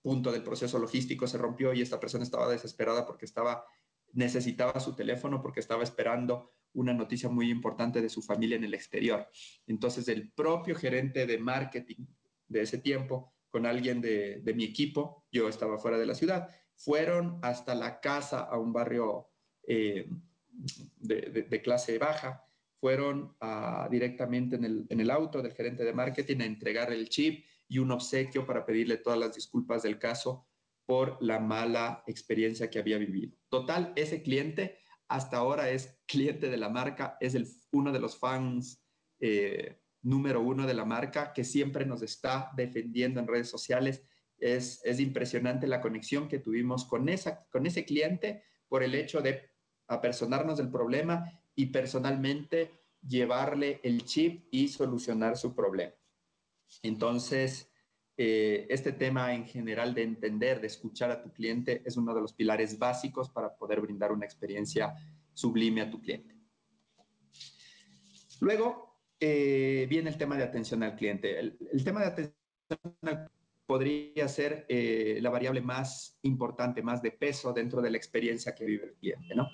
punto 0.02 0.32
del 0.32 0.44
proceso 0.44 0.80
logístico 0.80 1.28
se 1.28 1.38
rompió 1.38 1.74
y 1.74 1.82
esta 1.82 2.00
persona 2.00 2.24
estaba 2.24 2.50
desesperada 2.50 3.06
porque 3.06 3.26
estaba 3.26 3.64
necesitaba 4.14 4.80
su 4.80 4.94
teléfono 4.94 5.42
porque 5.42 5.60
estaba 5.60 5.84
esperando 5.84 6.52
una 6.74 6.94
noticia 6.94 7.30
muy 7.30 7.50
importante 7.50 8.02
de 8.02 8.10
su 8.10 8.22
familia 8.22 8.58
en 8.58 8.64
el 8.64 8.74
exterior. 8.74 9.28
Entonces 9.68 10.08
el 10.08 10.32
propio 10.32 10.76
gerente 10.76 11.26
de 11.26 11.38
marketing 11.38 12.06
de 12.48 12.62
ese 12.62 12.78
tiempo, 12.78 13.34
con 13.52 13.66
alguien 13.66 14.02
de, 14.02 14.42
mi 14.56 14.64
equipo, 14.64 15.26
yo 15.32 15.48
estaba 15.48 15.78
fuera 15.78 15.98
de 15.98 16.06
la 16.06 16.16
ciudad, 16.16 16.50
fueron 16.76 17.40
hasta 17.44 17.76
la 17.76 18.00
casa 18.00 18.40
a 18.40 18.58
un 18.58 18.74
barrio 18.74 19.28
eh, 19.68 20.10
de, 20.98 21.62
clase 21.62 21.98
baja, 22.00 22.46
fueron 22.80 23.36
directamente 23.92 24.56
en 24.56 24.66
el, 24.66 24.86
en 24.90 25.00
el 25.00 25.12
auto 25.12 25.42
del 25.42 25.54
gerente 25.54 25.84
de 25.84 25.94
marketing 25.94 26.40
a 26.40 26.46
entregar 26.46 26.92
el 26.92 27.10
chip 27.10 27.46
y 27.68 27.78
un 27.78 27.92
obsequio 27.92 28.46
para 28.46 28.66
pedirle 28.66 28.98
todas 28.98 29.20
las 29.20 29.36
disculpas 29.36 29.84
del 29.84 30.00
caso 30.00 30.48
por 30.86 31.18
la 31.22 31.40
mala 31.40 32.04
experiencia 32.08 32.70
que 32.70 32.80
había 32.80 32.98
vivido. 32.98 33.38
Total, 33.50 33.94
ese 33.96 34.24
cliente 34.24 34.80
hasta 35.08 35.38
ahora 35.38 35.70
es 35.70 36.00
cliente 36.06 36.50
de 36.50 36.58
la 36.58 36.70
marca, 36.70 37.18
es 37.20 37.36
el, 37.36 37.48
uno 37.72 37.92
de 37.92 38.00
los 38.00 38.18
fans 38.18 38.82
eh, 39.20 39.81
número 40.02 40.42
uno 40.42 40.66
de 40.66 40.74
la 40.74 40.86
marca 40.86 41.34
que 41.34 41.44
siempre 41.44 41.86
nos 41.86 42.02
está 42.02 42.52
defendiendo 42.56 43.20
en 43.20 43.28
redes 43.28 43.50
sociales. 43.50 44.04
Es, 44.38 44.82
es 44.84 45.00
impresionante 45.00 45.68
la 45.68 45.82
conexión 45.82 46.28
que 46.28 46.40
tuvimos 46.40 46.86
con, 46.86 47.10
esa, 47.10 47.46
con 47.52 47.66
ese 47.66 47.86
cliente 47.86 48.44
por 48.68 48.84
el 48.84 48.96
hecho 48.96 49.22
de 49.22 49.50
apersonarnos 49.88 50.58
del 50.58 50.72
problema 50.72 51.42
y 51.56 51.68
personalmente 51.68 52.72
llevarle 53.08 53.80
el 53.84 54.06
chip 54.06 54.48
y 54.52 54.68
solucionar 54.68 55.38
su 55.38 55.54
problema. 55.54 55.94
Entonces, 56.82 57.72
eh, 58.18 58.68
este 58.70 58.92
tema 58.92 59.34
en 59.34 59.46
general 59.46 59.94
de 59.94 60.04
entender, 60.04 60.62
de 60.62 60.68
escuchar 60.68 61.12
a 61.12 61.22
tu 61.22 61.32
cliente 61.32 61.82
es 61.86 61.98
uno 61.98 62.14
de 62.14 62.22
los 62.22 62.34
pilares 62.34 62.78
básicos 62.78 63.30
para 63.30 63.56
poder 63.56 63.82
brindar 63.82 64.12
una 64.12 64.26
experiencia 64.26 64.94
sublime 65.34 65.82
a 65.82 65.90
tu 65.90 66.00
cliente. 66.00 66.36
Luego 68.40 68.91
eh, 69.22 69.88
viene 69.90 70.10
el 70.10 70.18
tema 70.18 70.36
de 70.36 70.44
atención 70.44 70.84
al 70.84 70.96
cliente. 70.98 71.40
El, 71.40 71.84
tema 71.86 72.02
de 72.02 72.08
atención 72.08 73.30
podría 73.66 74.28
ser 74.28 74.66
eh, 74.68 75.20
la 75.22 75.30
variable 75.30 75.62
más 75.62 76.20
importante, 76.24 76.82
más 76.82 77.02
de 77.02 77.12
peso 77.12 77.54
dentro 77.54 77.82
de 77.82 77.92
la 77.92 77.98
experiencia 77.98 78.54
que 78.54 78.66
vive 78.66 78.86
el 78.86 78.94
cliente, 78.96 79.36
¿no? 79.36 79.48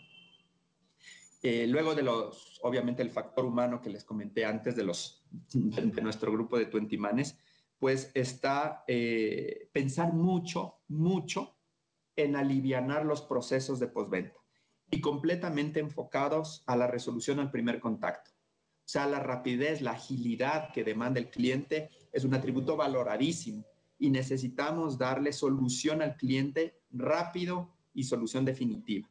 luego 1.43 1.95
de 1.95 2.03
los, 2.03 2.59
obviamente, 2.63 3.01
el 3.01 3.09
factor 3.09 3.45
humano 3.45 3.82
que 3.82 3.89
les 3.89 4.03
comenté 4.03 4.43
antes 4.43 4.76
de, 4.76 4.84
los, 4.84 5.24
de 5.53 6.01
nuestro 6.01 6.30
grupo 6.30 6.57
de 6.57 6.65
20 6.65 6.97
manes, 6.97 7.38
pues 7.80 8.11
está 8.13 8.84
eh, 8.88 9.70
pensar 9.72 10.13
mucho, 10.13 10.82
mucho 10.88 11.57
en 12.15 12.36
alivianar 12.36 13.05
los 13.05 13.22
procesos 13.22 13.80
de 13.80 13.88
postventa 13.88 14.39
y 14.89 15.01
completamente 15.01 15.80
enfocados 15.80 16.63
a 16.65 16.76
la 16.76 16.88
resolución 16.88 17.39
al 17.39 17.51
primer 17.51 17.80
contacto. 17.80 18.32
O 18.88 18.90
sea, 18.90 19.06
la 19.06 19.20
rapidez, 19.20 19.82
la 19.82 19.92
agilidad 19.92 20.72
que 20.72 20.86
demanda 20.86 21.20
el 21.20 21.30
cliente 21.30 21.90
es 22.14 22.24
un 22.24 22.34
atributo 22.34 22.78
valoradísimo 22.78 23.66
y 24.00 24.10
necesitamos 24.10 24.98
darle 24.98 25.34
solución 25.34 26.02
al 26.02 26.16
cliente 26.16 26.80
rápido 26.92 27.70
y 27.94 28.06
solución 28.06 28.46
definitiva. 28.46 29.10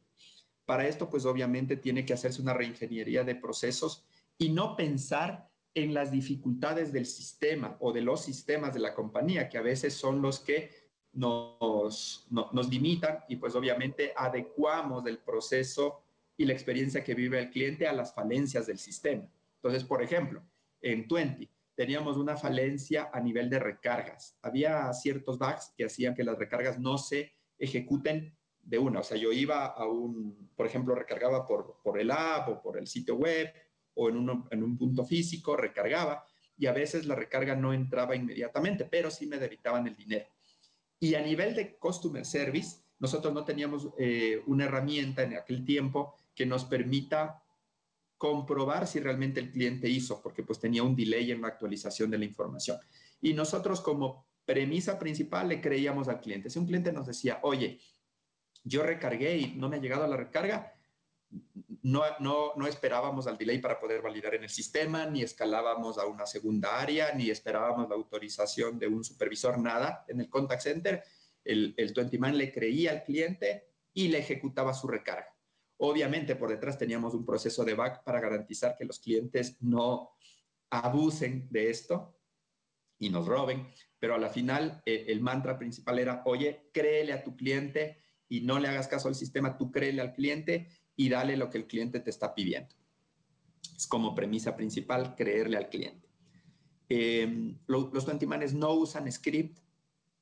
Para 0.65 0.87
esto, 0.87 1.11
pues 1.11 1.27
obviamente 1.27 1.77
tiene 1.77 2.07
que 2.07 2.13
hacerse 2.13 2.41
una 2.41 2.55
reingeniería 2.55 3.23
de 3.23 3.35
procesos 3.35 4.03
y 4.39 4.49
no 4.49 4.75
pensar 4.75 5.47
en 5.75 5.93
las 5.93 6.09
dificultades 6.09 6.91
del 6.91 7.05
sistema 7.05 7.77
o 7.79 7.93
de 7.93 8.01
los 8.01 8.23
sistemas 8.23 8.73
de 8.73 8.79
la 8.79 8.95
compañía, 8.95 9.47
que 9.47 9.59
a 9.59 9.61
veces 9.61 9.93
son 9.93 10.23
los 10.23 10.39
que 10.39 10.71
nos, 11.13 12.25
nos 12.31 12.67
limitan 12.67 13.19
y 13.29 13.35
pues 13.35 13.53
obviamente 13.53 14.11
adecuamos 14.17 15.05
el 15.05 15.19
proceso 15.19 16.01
y 16.35 16.45
la 16.45 16.53
experiencia 16.53 17.03
que 17.03 17.13
vive 17.13 17.37
el 17.37 17.51
cliente 17.51 17.87
a 17.87 17.93
las 17.93 18.15
falencias 18.15 18.65
del 18.65 18.79
sistema. 18.79 19.29
Entonces, 19.67 19.85
por 19.85 20.01
ejemplo, 20.01 20.41
en 20.79 21.09
Twenty 21.09 21.49
teníamos 21.75 22.15
una 22.15 22.37
falencia 22.37 23.09
a 23.11 23.19
nivel 23.19 23.49
de 23.49 23.59
recargas. 23.59 24.37
Había 24.41 24.93
ciertos 24.93 25.37
bugs 25.37 25.73
que 25.75 25.83
hacían 25.83 26.15
que 26.15 26.23
las 26.23 26.37
recargas 26.37 26.79
no 26.79 26.97
se 26.97 27.33
ejecuten 27.59 28.33
de 28.61 28.79
una. 28.79 29.01
O 29.01 29.03
sea, 29.03 29.17
yo 29.17 29.33
iba 29.33 29.65
a 29.65 29.85
un, 29.85 30.51
por 30.55 30.65
ejemplo, 30.65 30.95
recargaba 30.95 31.45
por, 31.45 31.81
por 31.83 31.99
el 31.99 32.11
app 32.11 32.47
o 32.47 32.61
por 32.61 32.77
el 32.77 32.87
sitio 32.87 33.15
web 33.15 33.51
o 33.95 34.07
en, 34.07 34.29
en 34.51 34.63
un 34.63 34.77
punto 34.77 35.03
físico, 35.03 35.57
recargaba 35.57 36.25
y 36.57 36.67
a 36.67 36.71
veces 36.71 37.05
la 37.05 37.15
recarga 37.15 37.53
no 37.53 37.73
entraba 37.73 38.15
inmediatamente, 38.15 38.85
pero 38.85 39.11
sí 39.11 39.27
me 39.27 39.37
debitaban 39.37 39.85
el 39.85 39.97
dinero. 39.97 40.27
Y 40.97 41.15
a 41.15 41.21
nivel 41.21 41.53
de 41.55 41.75
customer 41.75 42.25
service, 42.25 42.77
nosotros 42.99 43.33
no 43.33 43.43
teníamos 43.43 43.89
eh, 43.99 44.41
una 44.47 44.63
herramienta 44.63 45.23
en 45.23 45.35
aquel 45.35 45.65
tiempo 45.65 46.15
que 46.33 46.45
nos 46.45 46.63
permita 46.63 47.43
comprobar 48.17 48.87
si 48.87 48.99
realmente 48.99 49.39
el 49.39 49.51
cliente 49.51 49.87
hizo, 49.89 50.21
porque 50.21 50.43
pues 50.43 50.59
tenía 50.59 50.83
un 50.83 50.95
delay 50.95 51.31
en 51.31 51.41
la 51.41 51.49
actualización 51.49 52.09
de 52.09 52.17
la 52.17 52.25
información. 52.25 52.77
Y 53.21 53.33
nosotros 53.33 53.81
como 53.81 54.27
premisa 54.45 54.97
principal 54.97 55.49
le 55.49 55.61
creíamos 55.61 56.07
al 56.07 56.19
cliente. 56.19 56.49
Si 56.49 56.57
un 56.57 56.65
cliente 56.65 56.91
nos 56.91 57.07
decía, 57.07 57.39
oye, 57.43 57.79
yo 58.63 58.83
recargué 58.83 59.37
y 59.37 59.53
no 59.55 59.69
me 59.69 59.77
ha 59.77 59.81
llegado 59.81 60.07
la 60.07 60.17
recarga, 60.17 60.73
no, 61.83 62.03
no, 62.19 62.53
no, 62.55 62.67
esperábamos 62.67 63.27
al 63.27 63.37
delay 63.37 63.59
para 63.59 63.79
poder 63.79 64.01
validar 64.01 64.35
en 64.35 64.43
el 64.43 64.49
sistema, 64.49 65.05
ni 65.05 65.21
escalábamos 65.21 65.97
a 65.97 66.05
una 66.05 66.25
segunda 66.25 66.79
área, 66.79 67.13
ni 67.13 67.29
esperábamos 67.29 67.89
la 67.89 67.95
autorización 67.95 68.79
de 68.79 68.87
un 68.87 69.03
supervisor, 69.03 69.57
nada. 69.59 70.05
En 70.07 70.21
el 70.21 70.29
contact 70.29 70.61
center, 70.61 71.03
el, 71.43 71.73
el 71.77 71.93
20man 71.93 72.33
le 72.33 72.51
creía 72.51 72.91
al 72.91 73.03
cliente 73.03 73.67
y 73.93 74.07
le 74.07 74.19
ejecutaba 74.19 74.73
su 74.73 74.87
recarga. 74.87 75.36
Obviamente, 75.77 76.35
por 76.35 76.49
detrás 76.49 76.77
teníamos 76.77 77.13
un 77.13 77.25
proceso 77.25 77.63
de 77.63 77.75
back 77.75 78.03
para 78.03 78.19
garantizar 78.19 78.75
que 78.75 78.85
los 78.85 78.99
clientes 78.99 79.57
no, 79.61 80.17
abusen 80.69 81.47
de 81.49 81.69
esto 81.69 82.17
y 82.99 83.09
nos 83.09 83.27
roben, 83.27 83.67
pero 83.99 84.15
a 84.15 84.17
la 84.17 84.29
final 84.29 84.81
eh, 84.85 85.05
el 85.07 85.21
mantra 85.21 85.57
principal 85.57 85.99
era, 85.99 86.23
oye, 86.25 86.69
créele 86.73 87.13
a 87.13 87.23
tu 87.23 87.35
cliente 87.35 87.97
y 88.27 88.41
no 88.41 88.59
le 88.59 88.67
hagas 88.67 88.87
caso 88.87 89.07
al 89.07 89.15
sistema, 89.15 89.57
tú 89.57 89.71
créele 89.71 90.01
al 90.01 90.13
cliente 90.13 90.67
y 90.95 91.09
dale 91.09 91.37
lo 91.37 91.49
que 91.49 91.59
el 91.59 91.67
cliente 91.67 91.99
te 91.99 92.09
está 92.09 92.33
pidiendo. 92.33 92.75
Es 93.75 93.87
como 93.87 94.15
premisa 94.15 94.55
principal, 94.55 95.15
creerle 95.15 95.57
al 95.57 95.69
cliente. 95.69 96.07
Em, 96.89 97.59
los 97.67 98.05
tuantimanes 98.05 98.53
no 98.53 98.73
usan 98.73 99.11
script, 99.11 99.59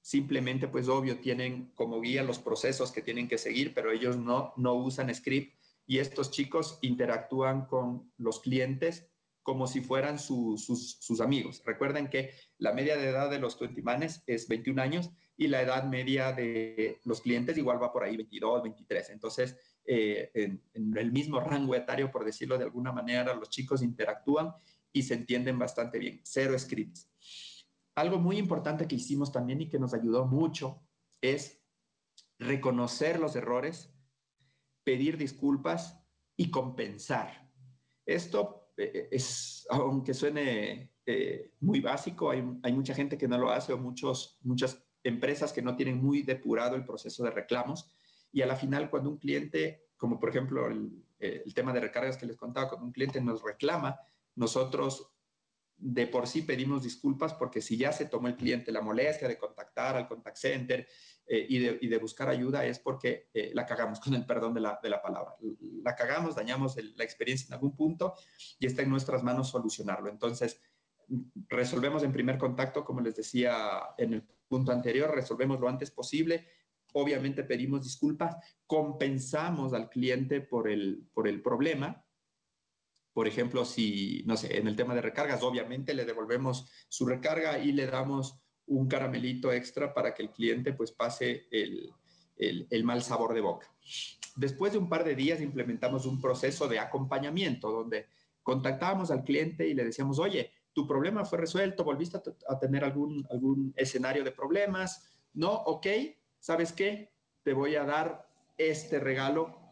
simplemente 0.06 0.68
pues 0.68 0.88
obvio 0.88 1.18
tienen 1.18 1.72
como 1.74 1.99
guía 1.99 2.22
los 2.22 2.38
procesos 2.38 2.91
que 2.91 3.01
tienen 3.01 3.28
que 3.28 3.39
seguir, 3.39 3.74
pero 3.74 3.91
ellos 3.91 4.18
no, 4.18 4.53
no 4.56 4.76
usan 4.76 5.14
script 5.16 5.58
y 5.88 5.97
estos 5.97 6.30
chicos 6.30 6.78
interactúan 6.84 7.66
con 7.66 8.12
los 8.20 8.39
clientes 8.39 9.10
como 9.41 9.66
si 9.66 9.82
fueran 9.82 10.20
sus, 10.20 10.64
sus, 10.64 11.22
amigos. 11.22 11.64
Recuerden 11.66 12.08
que 12.08 12.36
la 12.60 12.72
media 12.72 12.97
de 12.97 13.10
edad 13.10 13.32
de 13.32 13.39
los 13.39 13.58
tuentimanes 13.58 14.22
es 14.28 14.47
21 14.47 14.80
años 14.80 15.10
y 15.38 15.47
la 15.47 15.64
edad 15.64 15.86
media 15.86 16.34
de 16.34 16.99
los 17.03 17.22
clientes 17.22 17.58
igual 17.58 17.82
va 17.82 17.91
por 17.91 18.03
ahí 18.03 18.16
22, 18.16 18.62
23. 18.62 19.10
Entonces, 19.10 19.58
eh, 19.86 20.30
en, 20.36 20.62
el 20.97 21.12
mismo 21.12 21.39
rango 21.39 21.74
etario, 21.74 22.12
por 22.12 22.26
decirlo 22.26 22.60
de 22.60 22.66
alguna 22.66 22.91
manera, 22.91 23.34
los 23.34 23.49
chicos 23.49 23.82
interactúan 23.82 24.53
y 24.93 25.01
se 25.01 25.16
entienden 25.16 25.58
bastante 25.58 25.97
bien. 25.97 26.22
Cero 26.24 26.58
scripts. 26.60 27.10
Algo 27.95 28.19
muy 28.19 28.37
importante 28.37 28.87
que 28.87 28.95
hicimos 28.95 29.31
también 29.31 29.61
y 29.61 29.69
que 29.69 29.79
nos 29.79 29.93
ayudó 29.93 30.25
mucho 30.25 30.81
es 31.21 31.63
reconocer 32.37 33.19
los 33.19 33.35
errores, 33.37 33.93
pedir 34.83 35.17
disculpas 35.17 35.97
y 36.35 36.51
compensar. 36.51 37.49
Esto 38.05 38.71
eh, 38.75 39.07
es, 39.11 39.65
aunque 39.69 40.13
suene 40.13 40.91
eh, 41.05 41.53
muy 41.61 41.79
básico, 41.79 42.31
hay, 42.31 42.41
mucha 42.73 42.93
gente 42.93 43.17
que 43.17 43.29
no 43.29 43.37
lo 43.37 43.49
hace 43.49 43.71
o 43.71 43.77
muchos, 43.77 44.39
muchas 44.41 44.85
empresas 45.01 45.53
que 45.53 45.61
no 45.61 45.77
tienen 45.77 46.03
muy 46.03 46.21
depurado 46.21 46.75
el 46.75 46.83
proceso 46.83 47.23
de 47.23 47.31
reclamos. 47.31 47.89
Y 48.33 48.41
a 48.41 48.45
la 48.45 48.57
final, 48.57 48.89
cuando 48.89 49.09
un 49.09 49.17
cliente, 49.17 49.85
como 49.95 50.19
por 50.19 50.29
ejemplo 50.29 50.67
el, 50.67 51.01
el 51.19 51.53
tema 51.53 51.71
de 51.71 51.79
recargas 51.79 52.17
que 52.17 52.25
les 52.25 52.35
contaba, 52.35 52.67
cuando 52.67 52.87
un 52.87 52.91
cliente 52.91 53.21
nos 53.21 53.41
reclama, 53.41 53.97
nosotros 54.35 55.14
de 55.78 56.07
por 56.07 56.28
sí 56.28 56.41
pedimos 56.41 56.84
disculpas 56.84 57.34
porque 57.34 57.61
si 57.61 57.78
ya 57.78 57.91
se 57.91 58.05
tomó 58.05 58.28
el 58.28 58.36
cliente 58.36 58.71
la 58.71 58.82
molestia 58.82 59.28
de 59.28 59.38
contactar 59.38 59.95
al 59.97 60.07
contact 60.07 60.38
center 60.38 60.88
eh, 61.28 61.45
y, 61.49 61.88
de, 61.88 61.97
buscar 61.97 62.30
ayuda 62.30 62.65
es 62.65 62.80
porque 62.80 63.30
eh, 63.34 63.51
la 63.53 63.65
cagamos, 63.65 63.99
con 64.01 64.13
el 64.13 64.26
perdón 64.26 64.53
de 64.53 64.61
la, 64.61 64.80
palabra. 65.01 65.36
La 65.84 65.95
cagamos, 65.95 66.36
dañamos 66.36 66.78
la 66.95 67.03
experiencia 67.03 67.47
en 67.47 67.53
algún 67.53 67.76
punto 67.76 68.13
y 68.59 68.67
está 68.67 68.84
en 68.84 68.89
nuestras 68.89 69.23
manos 69.23 69.49
solucionarlo. 69.49 70.09
Entonces, 70.09 70.61
resolvemos 71.47 72.03
en 72.03 72.11
primer 72.11 72.38
contacto, 72.38 72.86
como 72.86 73.01
les 73.01 73.15
decía 73.15 73.53
en 73.97 74.13
el 74.13 74.23
punto 74.47 74.71
anterior, 74.71 75.13
resolvemos 75.13 75.59
lo 75.59 75.67
antes 75.67 75.91
posible. 75.91 76.47
Obviamente 76.93 77.43
pedimos 77.43 77.84
disculpas, 77.84 78.38
compensamos 78.67 79.73
al 79.73 79.89
cliente 79.89 80.41
por 80.41 80.69
el, 80.69 81.09
por 81.13 81.28
el 81.28 81.41
problema 81.41 82.05
por 83.16 83.30
ejemplo, 83.30 83.63
si, 83.63 84.24
no 84.26 84.36
sé, 84.36 84.57
en 84.57 84.68
el 84.68 84.76
tema 84.76 84.93
de 84.93 84.99
recargas, 84.99 85.41
obviamente 85.41 85.93
le 85.93 86.03
devolvemos 86.03 86.70
su 86.89 87.05
recarga 87.05 87.57
y 87.59 87.72
le 87.72 87.88
damos 87.88 88.41
un 88.66 88.89
caramelito 88.89 89.53
extra 89.53 89.93
para 89.93 90.13
que 90.13 90.24
el 90.24 90.32
cliente 90.32 90.74
pues 90.74 90.91
pase 90.91 91.47
el, 91.49 91.93
el, 92.36 92.84
mal 92.84 93.01
sabor 93.01 93.34
de 93.34 93.39
boca. 93.39 93.74
Después 94.36 94.74
de 94.74 94.80
un 94.80 94.89
par 94.89 95.05
de 95.05 95.16
días 95.16 95.39
implementamos 95.39 96.05
un 96.05 96.20
proceso 96.20 96.68
de 96.68 96.78
acompañamiento 96.78 97.72
donde 97.72 98.07
contactábamos 98.43 99.11
al 99.11 99.24
cliente 99.24 99.66
y 99.66 99.76
le 99.76 99.86
decíamos, 99.86 100.20
oye, 100.20 100.51
tu 100.74 100.86
problema 100.86 101.24
fue 101.24 101.38
resuelto, 101.38 101.86
volviste 101.86 102.18
a, 102.49 102.59
tener 102.59 102.84
algún, 102.84 103.26
algún 103.32 103.74
escenario 103.78 104.26
de 104.26 104.34
problemas, 104.34 105.18
¿no? 105.34 105.53
Ok, 105.53 105.88
¿sabes 106.38 106.74
qué? 106.74 107.13
Te 107.43 107.53
voy 107.53 107.78
a 107.78 107.86
dar 107.86 108.28
este 108.57 108.99
regalo 108.99 109.64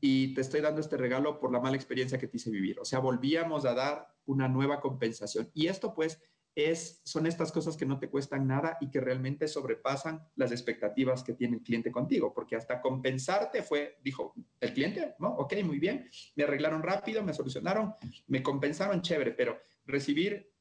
y 0.00 0.34
te 0.34 0.40
estoy 0.40 0.60
dando 0.60 0.80
este 0.80 0.96
regalo 0.96 1.40
por 1.40 1.52
la 1.52 1.60
mala 1.60 1.76
experiencia 1.76 2.18
que 2.18 2.28
te 2.28 2.36
hice 2.36 2.50
vivir. 2.50 2.78
O 2.80 2.84
sea, 2.84 2.98
volvíamos 3.00 3.64
a 3.64 3.74
dar 3.74 4.08
una 4.26 4.48
nueva 4.48 4.80
compensación. 4.80 5.50
Y 5.54 5.66
esto 5.66 5.94
pues 5.94 6.20
es, 6.54 7.00
son 7.04 7.26
estas 7.26 7.52
cosas 7.52 7.76
que 7.76 7.86
no 7.86 7.98
te 7.98 8.10
cuestan 8.10 8.46
nada 8.46 8.78
y 8.80 8.90
que 8.90 9.00
realmente 9.00 9.46
sobrepasan 9.46 10.20
las 10.34 10.50
expectativas 10.50 11.22
que 11.22 11.34
tiene 11.34 11.56
el 11.56 11.62
cliente 11.62 11.92
contigo, 11.92 12.32
porque 12.34 12.56
hasta 12.56 12.80
compensarte 12.80 13.62
fue, 13.62 13.98
dijo 14.02 14.34
el 14.60 14.72
cliente, 14.72 15.14
¿no? 15.20 15.28
Ok, 15.36 15.54
muy 15.64 15.78
bien, 15.78 16.08
me 16.34 16.44
arreglaron 16.44 16.82
rápido, 16.82 17.22
me 17.22 17.32
solucionaron, 17.32 17.94
me 18.26 18.42
compensaron, 18.42 19.02
chévere, 19.02 19.32
pero 19.32 19.58
recibir 19.86 20.52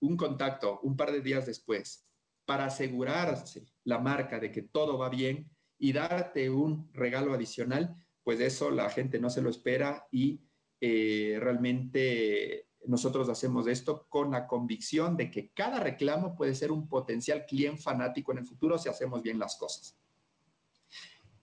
un 0.00 0.16
contacto 0.16 0.80
un 0.82 0.96
par 0.96 1.10
de 1.10 1.22
días 1.22 1.46
después 1.46 2.06
para 2.44 2.66
asegurarse 2.66 3.66
la 3.84 3.98
marca 3.98 4.38
de 4.38 4.52
que 4.52 4.62
todo 4.62 4.98
va 4.98 5.08
bien 5.08 5.50
y 5.78 5.92
darte 5.92 6.50
un 6.50 6.90
regalo 6.92 7.32
adicional, 7.34 7.94
pues 8.26 8.40
eso 8.40 8.72
la 8.72 8.90
gente 8.90 9.20
no 9.20 9.30
se 9.30 9.40
lo 9.40 9.48
espera 9.48 10.08
y 10.10 10.40
eh, 10.80 11.38
realmente 11.38 12.70
nosotros 12.86 13.28
hacemos 13.28 13.68
esto 13.68 14.08
con 14.08 14.32
la 14.32 14.48
convicción 14.48 15.16
de 15.16 15.30
que 15.30 15.52
cada 15.52 15.78
reclamo 15.78 16.34
puede 16.34 16.56
ser 16.56 16.72
un 16.72 16.88
potencial 16.88 17.46
cliente 17.46 17.82
fanático 17.82 18.32
en 18.32 18.38
el 18.38 18.44
futuro 18.44 18.78
si 18.78 18.88
hacemos 18.88 19.22
bien 19.22 19.38
las 19.38 19.54
cosas. 19.54 19.96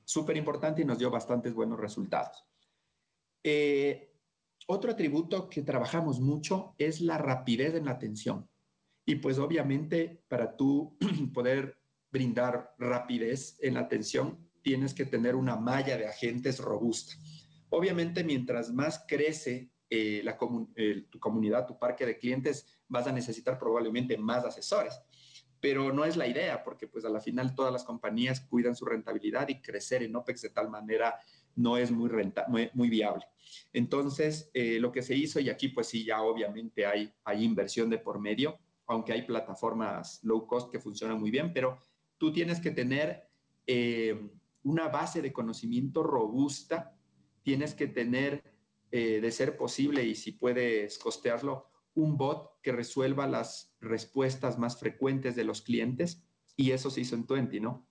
Súper 0.03 0.35
importante 0.35 0.81
y 0.81 0.85
nos 0.85 0.99
dio 0.99 1.09
bastantes 1.09 1.53
buenos 1.53 1.79
resultados. 1.79 2.45
Eh, 3.41 4.11
otro 4.67 4.91
atributo 4.91 5.47
que 5.47 5.61
trabajamos 5.61 6.19
mucho 6.19 6.75
es 6.77 6.99
la 6.99 7.17
rapidez 7.17 7.75
en 7.75 7.85
la 7.85 7.91
atención. 7.91 8.49
Y 9.05 9.15
pues 9.15 9.39
obviamente 9.39 10.21
para 10.27 10.57
tú 10.57 10.97
poder 11.33 11.79
brindar 12.11 12.75
rapidez 12.77 13.57
en 13.61 13.75
la 13.75 13.79
atención, 13.79 14.49
tienes 14.63 14.93
que 14.93 15.05
tener 15.05 15.35
una 15.35 15.55
malla 15.55 15.97
de 15.97 16.07
agentes 16.07 16.59
robusta. 16.59 17.13
Obviamente, 17.69 18.23
mientras 18.23 18.71
más 18.71 19.05
crece 19.07 19.69
eh, 19.89 20.21
la 20.23 20.37
tu 20.37 21.19
comunidad, 21.19 21.67
tu 21.67 21.77
parque 21.77 22.05
de 22.05 22.17
clientes, 22.17 22.65
vas 22.87 23.05
a 23.05 23.11
necesitar 23.11 23.59
probablemente 23.59 24.17
más 24.17 24.43
asesores. 24.45 24.99
Pero 25.59 25.93
no 25.93 26.03
es 26.03 26.17
la 26.17 26.27
idea, 26.27 26.63
porque 26.63 26.87
pues 26.87 27.05
a 27.05 27.09
la 27.09 27.21
final 27.21 27.53
todas 27.53 27.71
las 27.71 27.83
compañías 27.83 28.41
cuidan 28.41 28.75
su 28.75 28.85
rentabilidad 28.85 29.47
y 29.49 29.61
crecer 29.61 30.03
en 30.03 30.15
OPEX 30.15 30.41
de 30.41 30.49
tal 30.49 30.69
manera 30.69 31.19
no 31.55 31.77
es 31.77 31.91
muy, 31.91 32.09
renta, 32.09 32.47
muy, 32.47 32.89
viable. 32.89 33.25
Entonces, 33.71 34.49
eh, 34.53 34.79
lo 34.79 34.91
que 34.91 35.03
se 35.03 35.15
hizo, 35.15 35.39
y 35.39 35.49
aquí 35.49 35.69
pues 35.69 35.87
sí, 35.87 36.03
ya 36.03 36.21
obviamente 36.21 36.85
hay, 36.85 37.13
hay 37.23 37.43
inversión 37.43 37.89
de 37.89 37.99
por 37.99 38.19
medio, 38.19 38.57
aunque 38.87 39.13
hay 39.13 39.21
plataformas 39.21 40.19
low 40.23 40.47
cost 40.47 40.71
que 40.71 40.79
funcionan 40.79 41.19
muy 41.19 41.31
bien, 41.31 41.53
pero 41.53 41.79
tú 42.17 42.31
tienes 42.31 42.59
que 42.59 42.71
tener 42.71 43.27
eh, 43.67 44.29
una 44.63 44.87
base 44.87 45.21
de 45.21 45.33
conocimiento 45.33 46.03
robusta, 46.03 46.97
tienes 47.43 47.73
que 47.73 47.87
tener, 47.87 48.43
eh, 48.91 49.19
de 49.21 49.31
ser 49.31 49.57
posible, 49.57 50.03
y 50.03 50.15
si 50.15 50.31
puedes 50.31 50.97
costearlo, 50.97 51.67
un 51.95 52.17
bot 52.17 52.59
que 52.61 52.71
resuelva 52.71 53.27
las 53.27 53.75
respuestas 53.79 54.57
más 54.57 54.79
frecuentes 54.79 55.35
de 55.35 55.43
los 55.43 55.61
clientes, 55.61 56.23
y 56.55 56.71
eso 56.71 56.89
se 56.89 57.01
hizo 57.01 57.15
en 57.15 57.25
20, 57.25 57.59
¿no? 57.59 57.87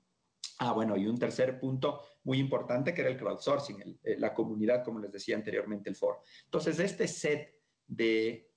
Ah, 0.59 0.73
bueno, 0.73 0.97
y 0.97 1.07
un 1.07 1.19
tercer 1.19 1.59
punto 1.59 2.03
muy 2.25 2.39
importante 2.39 2.95
que 2.95 3.01
era 3.01 3.11
el 3.11 3.17
crowdsourcing, 3.17 3.99
eh, 4.03 4.17
la 4.19 4.33
comunidad, 4.33 4.85
como 4.85 5.01
les 5.01 5.13
decía 5.13 5.37
anteriormente, 5.37 5.91
el 5.91 5.97
foro. 5.97 6.21
Entonces, 6.45 6.79
este 6.79 7.09
set 7.09 7.55
de, 7.87 8.51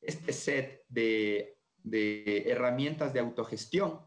este 0.00 0.32
set 0.32 0.84
de, 0.88 1.58
de 1.82 2.44
herramientas 2.46 3.12
de 3.12 3.20
autogestión 3.20 4.00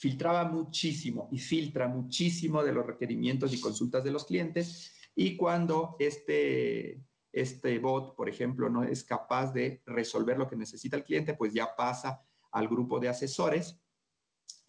filtraba 0.00 0.44
muchísimo 0.44 1.28
y 1.30 1.38
filtra 1.38 1.86
muchísimo 1.86 2.64
de 2.64 2.72
los 2.72 2.86
requerimientos 2.86 3.52
y 3.52 3.60
consultas 3.60 4.02
de 4.02 4.10
los 4.10 4.24
clientes 4.24 4.94
y 5.14 5.36
cuando 5.36 5.96
este, 5.98 7.04
este 7.30 7.78
bot, 7.78 8.16
por 8.16 8.26
ejemplo, 8.26 8.70
no 8.70 8.82
es 8.82 9.04
capaz 9.04 9.52
de 9.52 9.82
resolver 9.84 10.38
lo 10.38 10.48
que 10.48 10.56
necesita 10.56 10.96
el 10.96 11.04
cliente, 11.04 11.34
pues 11.34 11.52
ya 11.52 11.76
pasa 11.76 12.18
al 12.50 12.66
grupo 12.66 12.98
de 12.98 13.10
asesores. 13.10 13.78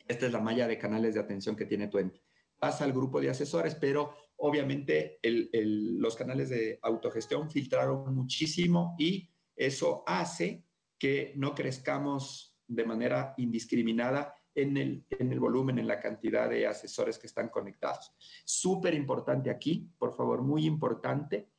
Esta 0.06 0.26
es 0.26 0.34
la 0.34 0.42
malla 0.42 0.68
de 0.68 0.78
canales 0.78 1.14
de 1.14 1.22
atención 1.22 1.56
que 1.56 1.66
tiene 1.66 1.88
Twenty. 1.88 2.22
Pasa 2.60 2.84
al 2.84 2.92
grupo 2.92 3.22
de 3.22 3.30
asesores, 3.30 3.76
pero 3.76 4.14
obviamente 4.36 5.18
los 5.24 6.18
canales 6.18 6.50
de 6.50 6.78
autogestión 6.82 7.50
filtraron 7.50 8.14
muchísimo 8.14 8.98
y 9.00 9.30
eso 9.56 10.04
hace 10.06 10.66
que 11.00 11.32
no 11.38 11.56
crezcamos 11.56 12.58
de 12.68 12.84
manera 12.84 13.34
indiscriminada 13.38 14.36
en 14.56 14.78
el, 14.78 15.06
en 15.10 15.32
el 15.32 15.39
volumen, 15.39 15.80
en 15.80 15.88
la 15.88 15.99
cantidad 15.99 16.49
de 16.49 16.68
asesores 16.68 17.18
que 17.18 17.28
están 17.28 17.49
conectados. 17.49 18.12
Súper 18.45 18.93
importante 18.93 19.49
aquí, 19.49 19.89
por 19.97 20.16
favor, 20.16 20.41
muy 20.41 20.66
importante, 20.66 21.49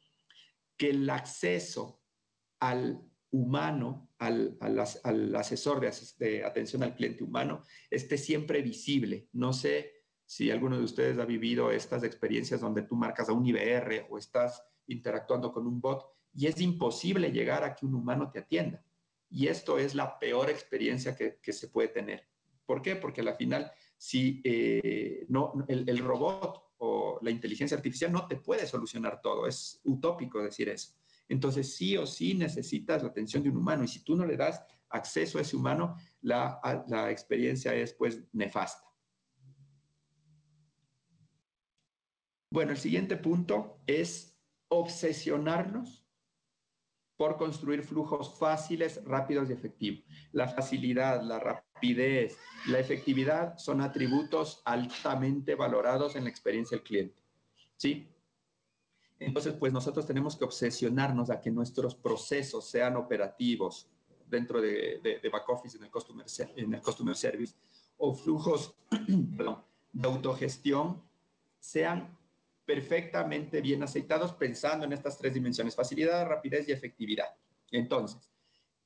que 0.77 0.91
el 0.91 1.09
acceso 1.09 2.03
al 2.61 3.03
humano, 3.31 4.11
al, 4.19 4.57
al, 4.61 5.35
asesor 5.37 5.81
de, 5.81 5.93
de, 6.19 6.45
atención 6.45 6.83
al 6.83 6.95
cliente 6.95 7.25
humano, 7.25 7.63
esté 7.91 8.19
siempre 8.19 8.61
visible. 8.63 9.29
No 9.33 9.53
sé 9.53 10.03
si 10.27 10.51
alguno 10.51 10.79
de 10.79 10.85
ustedes 10.85 11.19
ha 11.19 11.25
vivido 11.25 11.71
estas 11.71 12.05
experiencias 12.05 12.61
donde 12.61 12.83
tú 12.83 12.95
marcas 12.95 13.29
a 13.29 13.33
un 13.33 13.47
IBR 13.47 14.07
o 14.11 14.19
estás 14.19 14.63
interactuando 14.87 15.53
con 15.53 15.67
un 15.67 15.81
bot 15.81 16.07
y 16.35 16.47
es 16.47 16.61
imposible 16.61 17.31
llegar 17.31 17.65
a 17.65 17.75
que 17.75 17.87
un 17.87 17.95
humano 17.95 18.31
te 18.31 18.39
atienda. 18.39 18.85
Y 19.29 19.49
esto 19.49 19.79
es 19.79 19.95
la 19.95 20.19
peor 20.19 20.51
experiencia 20.51 21.17
que, 21.17 21.53
se 21.53 21.69
puede 21.69 21.89
tener. 21.89 22.29
¿Por 22.67 22.83
qué? 22.83 22.97
Porque 22.97 23.21
al 23.21 23.35
final, 23.35 23.71
si 23.97 24.41
eh, 24.45 25.27
no, 25.29 25.53
el, 25.69 25.99
robot 25.99 26.73
o 26.79 27.19
la 27.23 27.31
inteligencia 27.31 27.77
artificial 27.77 28.13
no 28.13 28.27
te 28.27 28.37
puede 28.37 28.67
solucionar 28.67 29.21
todo, 29.21 29.47
es 29.47 29.81
utópico 29.85 30.43
decir 30.43 30.69
eso. 30.69 30.95
Entonces, 31.29 31.75
sí 31.75 31.97
o 31.97 32.07
sí 32.07 32.35
necesitas 32.35 33.03
la 33.03 33.09
atención 33.09 33.43
de 33.43 33.51
un 33.51 33.57
humano 33.57 33.85
y 33.85 33.89
si 33.89 34.05
tú 34.05 34.17
no 34.17 34.27
le 34.27 34.37
das 34.37 34.63
acceso 34.89 35.39
a 35.39 35.43
ese 35.43 35.57
humano, 35.57 35.97
la, 36.21 36.61
la 36.89 37.11
experiencia 37.11 37.75
es 37.75 37.95
pues 37.95 38.21
nefasta. 38.33 38.87
Bueno, 42.51 42.73
el 42.73 42.79
siguiente 42.79 43.17
punto 43.17 43.81
es 43.87 44.39
obsesionarnos 44.69 46.07
por 47.17 47.37
construir 47.37 47.83
flujos 47.83 48.39
fáciles, 48.39 49.03
rápidos 49.05 49.49
y 49.49 49.53
efectivos. 49.53 50.05
La 50.33 50.49
facilidad, 50.49 51.23
la 51.23 51.39
la 51.83 52.79
efectividad 52.79 53.59
son 53.59 53.81
atributos 53.81 54.63
altamente 54.65 55.55
valorados 55.55 56.17
en 56.17 56.25
la 56.25 56.31
experiencia 56.31 56.77
del 56.77 56.85
cliente. 56.85 57.21
¿Sí? 57.77 58.09
Entonces, 59.19 59.55
pues 59.55 59.73
nosotros 59.73 60.07
tenemos 60.07 60.37
que 60.37 60.45
obsesionarnos 60.45 61.31
a 61.31 61.41
que 61.41 61.51
nuestros 61.51 61.95
procesos 61.95 62.69
sean 62.69 62.97
operativos 62.97 63.89
dentro 64.29 64.61
de, 64.61 65.21
back 65.31 65.49
office 65.49 65.77
en 65.77 65.85
el, 65.85 65.91
customer, 65.91 66.27
en 66.57 66.75
el 66.75 66.81
customer 66.81 67.15
service 67.15 67.55
o 67.99 68.15
flujos 68.15 68.75
de 69.09 70.09
autogestión 70.09 71.03
sean 71.59 72.19
perfectamente 72.65 73.61
bien 73.61 73.83
aceitados 73.83 74.33
pensando 74.33 74.87
en 74.87 74.93
estas 74.93 75.19
tres 75.19 75.35
dimensiones, 75.35 75.75
facilidad, 75.75 76.27
rapidez 76.27 76.69
y 76.69 76.73
efectividad. 76.73 77.37
Entonces, 77.71 78.31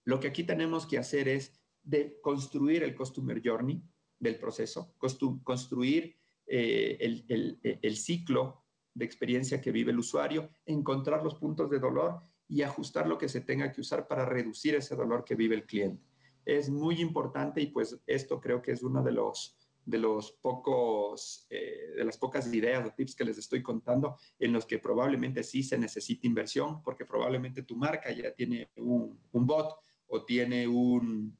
lo 0.04 0.20
que 0.20 0.28
aquí 0.28 0.44
tenemos 0.44 0.86
que 0.86 0.98
hacer 0.98 1.28
es 1.28 1.52
de 1.86 2.20
construir 2.20 2.82
el 2.82 2.94
Customer 2.94 3.40
Journey 3.42 3.82
del 4.18 4.38
proceso, 4.38 4.94
construir 5.42 6.16
eh, 6.46 6.98
el, 7.00 7.58
el 7.62 7.96
ciclo 7.96 8.64
de 8.92 9.04
experiencia 9.04 9.60
que 9.60 9.72
vive 9.72 9.92
el 9.92 9.98
usuario, 9.98 10.50
encontrar 10.66 11.22
los 11.22 11.36
puntos 11.36 11.70
de 11.70 11.78
dolor 11.78 12.20
y 12.48 12.62
ajustar 12.62 13.06
lo 13.06 13.18
que 13.18 13.28
se 13.28 13.40
tenga 13.40 13.72
que 13.72 13.80
usar 13.80 14.06
para 14.06 14.24
reducir 14.24 14.74
ese 14.74 14.94
dolor 14.94 15.24
que 15.24 15.34
vive 15.34 15.54
el 15.54 15.66
cliente. 15.66 16.04
Es 16.44 16.68
muy 16.68 17.00
importante 17.00 17.60
y 17.60 17.68
pues 17.68 17.98
esto 18.06 18.40
creo 18.40 18.60
que 18.60 18.72
es 18.72 18.82
uno 18.82 19.02
de 19.02 19.12
los 19.12 19.56
de 19.86 19.98
los 19.98 20.32
pocos, 20.32 21.46
eh, 21.48 21.92
de 21.96 22.04
las 22.04 22.18
pocas 22.18 22.52
ideas 22.52 22.84
o 22.84 22.90
tips 22.90 23.14
que 23.14 23.24
les 23.24 23.38
estoy 23.38 23.62
contando, 23.62 24.18
en 24.38 24.52
los 24.52 24.66
que 24.66 24.80
probablemente 24.80 25.44
sí 25.44 25.62
se 25.62 25.78
necesita 25.78 26.26
inversión, 26.26 26.82
porque 26.82 27.06
probablemente 27.06 27.62
tu 27.62 27.76
marca 27.76 28.10
ya 28.10 28.34
tiene 28.34 28.68
un, 28.76 29.16
bot 29.32 29.78
o 30.08 30.24
tiene 30.24 30.66
un, 30.66 31.36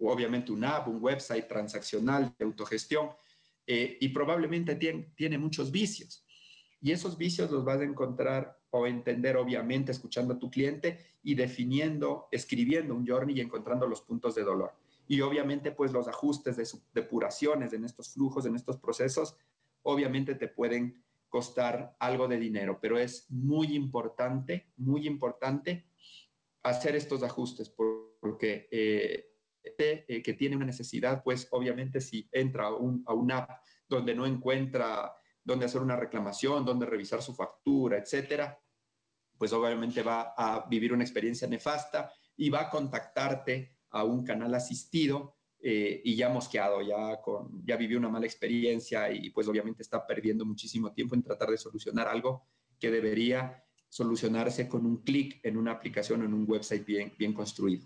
obviamente 0.00 0.52
un 0.52 0.64
app, 0.64 0.88
un 0.88 1.02
website 1.02 1.46
transaccional 1.46 2.34
de 2.38 2.44
autogestión, 2.44 3.10
eh, 3.66 3.98
y 4.00 4.08
probablemente 4.08 4.74
tiene, 4.74 5.12
tiene 5.14 5.38
muchos 5.38 5.70
vicios. 5.70 6.24
Y 6.80 6.92
esos 6.92 7.16
vicios 7.16 7.50
los 7.50 7.64
vas 7.64 7.80
a 7.80 7.84
encontrar 7.84 8.58
o 8.70 8.86
entender, 8.86 9.36
obviamente, 9.36 9.92
escuchando 9.92 10.34
a 10.34 10.38
tu 10.38 10.50
cliente 10.50 10.98
y 11.22 11.34
definiendo, 11.34 12.28
escribiendo 12.32 12.94
un 12.94 13.06
journey 13.06 13.36
y 13.36 13.40
encontrando 13.40 13.86
los 13.86 14.00
puntos 14.00 14.34
de 14.34 14.42
dolor 14.42 14.72
y 15.10 15.22
obviamente 15.22 15.72
pues 15.72 15.90
los 15.90 16.06
ajustes 16.06 16.56
de 16.56 16.64
depuraciones 16.94 17.72
en 17.72 17.84
estos 17.84 18.10
flujos, 18.10 18.46
en 18.46 18.54
estos 18.54 18.78
procesos, 18.78 19.36
obviamente 19.82 20.36
te 20.36 20.46
pueden 20.46 21.02
costar 21.28 21.96
algo 21.98 22.28
de 22.28 22.38
dinero, 22.38 22.78
pero 22.80 22.96
es 22.96 23.28
muy 23.28 23.74
importante, 23.74 24.70
muy 24.76 25.08
importante 25.08 25.84
hacer 26.62 26.94
estos 26.94 27.24
ajustes 27.24 27.68
porque 28.30 28.68
eh, 28.70 29.26
eh, 29.76 30.22
que 30.22 30.34
tiene 30.34 30.54
una 30.54 30.64
necesidad, 30.66 31.20
pues 31.24 31.48
obviamente 31.50 32.00
si 32.00 32.28
entra 32.30 32.66
a, 32.66 32.74
un, 32.74 33.04
a 33.06 33.38
app 33.38 33.50
donde 33.88 34.14
no 34.14 34.24
encuentra 34.24 35.12
dónde 35.42 35.66
hacer 35.66 35.80
una 35.80 35.96
reclamación, 35.96 36.64
dónde 36.64 36.86
revisar 36.86 37.22
su 37.22 37.34
factura, 37.34 37.98
etcétera, 37.98 38.56
pues 39.36 39.52
obviamente 39.52 40.02
va 40.04 40.32
a 40.36 40.64
vivir 40.68 40.92
una 40.92 41.02
experiencia 41.02 41.48
nefasta 41.48 42.12
y 42.36 42.50
va 42.50 42.62
a 42.62 42.70
contactarte 42.70 43.78
a 43.90 44.04
un 44.04 44.22
canal 44.24 44.54
asistido 44.54 45.34
eh, 45.58 46.00
y 46.04 46.14
ya 46.14 46.28
mosqueado, 46.28 46.82
ya, 46.82 47.20
con, 47.20 47.66
ya 47.66 47.76
vivió 47.76 47.98
una 47.98 48.08
mala 48.08 48.26
experiencia 48.26 49.10
y 49.10 49.30
pues 49.30 49.48
obviamente 49.48 49.82
está 49.82 50.06
perdiendo 50.06 50.46
muchísimo 50.46 50.92
tiempo 50.92 51.16
en 51.16 51.24
tratar 51.24 51.50
de 51.50 51.58
solucionar 51.58 52.06
algo 52.06 52.46
que 52.78 52.92
debería 52.92 53.64
solucionarse 53.88 54.68
con 54.68 54.86
un 54.86 54.98
clic 55.02 55.40
en 55.42 55.56
una 55.56 55.72
aplicación 55.72 56.22
o 56.22 56.24
en 56.24 56.32
un 56.32 56.44
website 56.48 56.86
bien, 56.86 57.12
bien 57.18 57.32
construido. 57.32 57.84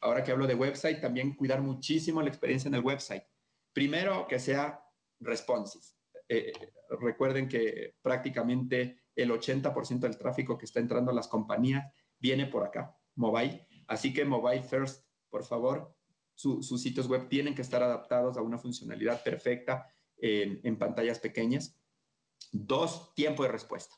Ahora 0.00 0.22
que 0.22 0.32
hablo 0.32 0.46
de 0.46 0.54
website, 0.54 1.00
también 1.00 1.34
cuidar 1.34 1.62
muchísimo 1.62 2.22
la 2.22 2.28
experiencia 2.28 2.68
en 2.68 2.74
el 2.74 2.84
website. 2.84 3.24
Primero, 3.72 4.26
que 4.26 4.38
sea 4.38 4.82
responsive. 5.20 5.84
Eh, 6.28 6.52
recuerden 7.00 7.48
que 7.48 7.94
prácticamente 8.02 9.02
el 9.14 9.30
80% 9.30 10.00
del 10.00 10.18
tráfico 10.18 10.58
que 10.58 10.66
está 10.66 10.80
entrando 10.80 11.10
a 11.10 11.14
las 11.14 11.28
compañías 11.28 11.92
viene 12.18 12.46
por 12.46 12.64
acá, 12.64 12.96
mobile. 13.14 13.66
Así 13.86 14.12
que 14.12 14.24
mobile 14.24 14.62
first 14.62 15.06
por 15.36 15.44
favor, 15.44 15.94
sus 16.34 16.82
sitios 16.82 17.08
web 17.08 17.28
tienen 17.28 17.54
que 17.54 17.60
estar 17.60 17.82
adaptados 17.82 18.38
a 18.38 18.42
una 18.42 18.56
funcionalidad 18.56 19.22
perfecta 19.22 19.86
en, 20.16 20.78
pantallas 20.78 21.18
pequeñas. 21.18 21.78
Dos, 22.52 23.14
tiempo 23.14 23.42
de 23.42 23.50
respuesta. 23.50 23.94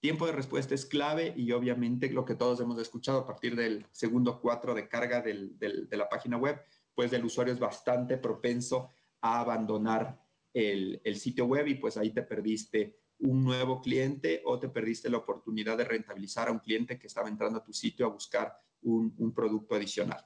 Tiempo 0.00 0.26
de 0.26 0.32
respuesta 0.32 0.74
es 0.74 0.86
clave 0.86 1.34
y 1.36 1.50
obviamente 1.52 2.10
lo 2.10 2.24
que 2.24 2.34
todos 2.34 2.60
hemos 2.60 2.78
escuchado 2.78 3.20
a 3.20 3.26
partir 3.26 3.56
del 3.56 3.86
segundo 3.90 4.40
cuatro 4.40 4.74
de 4.74 4.88
carga 4.88 5.20
de 5.22 5.88
la 5.90 6.08
página 6.08 6.36
web, 6.36 6.60
pues 6.94 7.12
el 7.12 7.24
usuario 7.24 7.52
es 7.52 7.60
bastante 7.60 8.16
propenso 8.16 8.90
a 9.20 9.40
abandonar 9.40 10.20
el, 10.52 11.16
sitio 11.16 11.46
web 11.46 11.66
y 11.66 11.74
pues 11.74 11.96
ahí 11.96 12.10
te 12.10 12.22
perdiste 12.22 12.96
un 13.20 13.44
nuevo 13.44 13.80
cliente 13.80 14.42
o 14.44 14.58
te 14.58 14.68
perdiste 14.68 15.10
la 15.10 15.18
oportunidad 15.18 15.76
de 15.76 15.84
rentabilizar 15.84 16.48
a 16.48 16.52
un 16.52 16.60
cliente 16.60 16.98
que 16.98 17.08
estaba 17.08 17.28
entrando 17.28 17.58
a 17.58 17.64
tu 17.64 17.72
sitio 17.72 18.06
a 18.06 18.10
buscar 18.10 18.56
un 18.82 19.32
producto 19.34 19.74
adicional. 19.74 20.24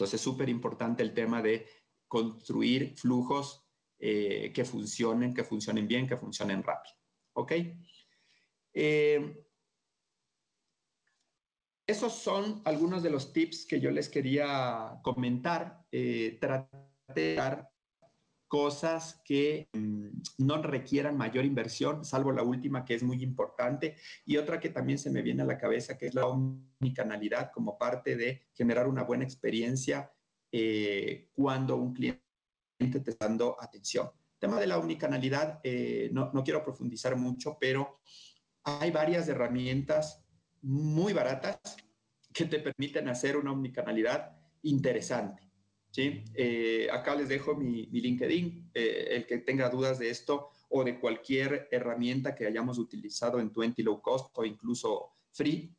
Entonces, 0.00 0.20
súper 0.20 0.48
importante 0.48 1.02
el 1.02 1.12
tema 1.12 1.42
de 1.42 1.66
construir 2.08 2.96
flujos 2.96 3.66
eh, 3.98 4.50
que 4.54 4.64
funcionen, 4.64 5.34
que 5.34 5.44
funcionen 5.44 5.86
bien, 5.86 6.08
que 6.08 6.16
funcionen 6.16 6.62
rápido. 6.62 6.94
¿Ok? 7.34 7.52
Eh, 8.74 9.44
esos 11.86 12.12
son 12.12 12.62
algunos 12.64 13.02
de 13.02 13.10
los 13.10 13.32
tips 13.32 13.66
que 13.66 13.80
yo 13.80 13.90
les 13.90 14.08
quería 14.08 15.00
comentar. 15.02 15.84
Eh, 15.90 16.38
dar 17.36 17.68
cosas 18.50 19.22
que 19.24 19.68
mm, 19.72 20.08
no 20.38 20.60
requieran 20.60 21.16
mayor 21.16 21.44
inversión, 21.44 22.04
salvo 22.04 22.32
la 22.32 22.42
última 22.42 22.84
que 22.84 22.94
es 22.94 23.02
muy 23.02 23.22
importante, 23.22 23.96
y 24.26 24.36
otra 24.36 24.58
que 24.58 24.70
también 24.70 24.98
se 24.98 25.10
me 25.10 25.22
viene 25.22 25.42
a 25.42 25.46
la 25.46 25.56
cabeza, 25.56 25.96
que 25.96 26.06
es 26.06 26.14
la 26.14 26.26
omnicanalidad 26.26 27.52
como 27.52 27.78
parte 27.78 28.16
de 28.16 28.42
generar 28.52 28.88
una 28.88 29.04
buena 29.04 29.24
experiencia 29.24 30.12
eh, 30.52 31.28
cuando 31.32 31.76
un 31.76 31.94
cliente 31.94 32.20
te 32.78 33.10
está 33.10 33.28
dando 33.28 33.56
atención. 33.60 34.10
El 34.34 34.38
tema 34.48 34.60
de 34.60 34.66
la 34.66 34.78
omnicanalidad, 34.78 35.60
eh, 35.62 36.10
no, 36.12 36.32
no 36.32 36.42
quiero 36.42 36.64
profundizar 36.64 37.14
mucho, 37.14 37.56
pero 37.60 38.00
hay 38.64 38.90
varias 38.90 39.28
herramientas 39.28 40.24
muy 40.62 41.12
baratas 41.12 41.60
que 42.32 42.44
te 42.44 42.60
permiten 42.60 43.08
hacer 43.08 43.36
una 43.36 43.52
omnicanalidad 43.52 44.36
interesante. 44.62 45.50
¿sí? 45.90 46.24
Eh, 46.34 46.88
acá 46.92 47.14
les 47.14 47.28
dejo 47.28 47.54
mi, 47.54 47.86
LinkedIn, 47.86 48.70
eh, 48.74 49.08
el 49.10 49.26
que 49.26 49.38
tenga 49.38 49.68
dudas 49.68 49.98
de 49.98 50.10
esto 50.10 50.50
o 50.68 50.84
de 50.84 51.00
cualquier 51.00 51.68
herramienta 51.70 52.34
que 52.34 52.46
hayamos 52.46 52.78
utilizado 52.78 53.40
en 53.40 53.52
20 53.52 53.82
Low 53.82 54.00
Cost 54.00 54.36
o 54.38 54.44
incluso 54.44 55.16
Free, 55.32 55.74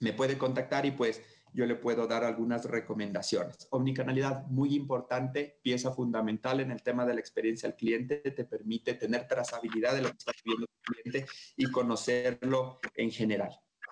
me 0.00 0.12
puede 0.12 0.38
contactar 0.38 0.86
y 0.86 0.92
pues 0.92 1.22
yo 1.52 1.66
le 1.66 1.74
puedo 1.74 2.06
dar 2.06 2.24
algunas 2.24 2.64
recomendaciones. 2.64 3.68
Omnicanalidad, 3.70 4.46
muy 4.46 4.74
importante, 4.74 5.58
pieza 5.62 5.92
fundamental 5.92 6.60
en 6.60 6.70
el 6.70 6.82
tema 6.82 7.06
de 7.06 7.14
la 7.14 7.20
experiencia 7.20 7.68
al 7.68 7.76
cliente, 7.76 8.18
te 8.18 8.44
permite 8.44 8.94
tener 8.94 9.26
trazabilidad 9.26 9.94
de 9.94 10.02
lo 10.02 10.08
que 10.10 10.16
está 10.16 10.32
viviendo 10.44 10.66
el 10.66 10.94
cliente 10.94 11.32
y 11.56 11.70
conocerlo 11.70 12.80
en 12.94 13.10
general. 13.10 13.50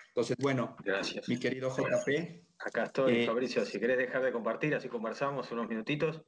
Entonces, 0.08 0.36
bueno, 0.40 0.76
Gracias. 0.84 1.28
mi 1.28 1.38
querido 1.38 1.70
JP, 1.70 2.48
Acá 2.58 2.84
estoy, 2.84 3.22
eh, 3.22 3.26
Fabricio. 3.26 3.64
Si 3.64 3.78
querés 3.78 3.98
dejar 3.98 4.22
de 4.22 4.32
compartir, 4.32 4.74
así 4.74 4.88
conversamos 4.88 5.50
unos 5.52 5.68
minutitos. 5.68 6.22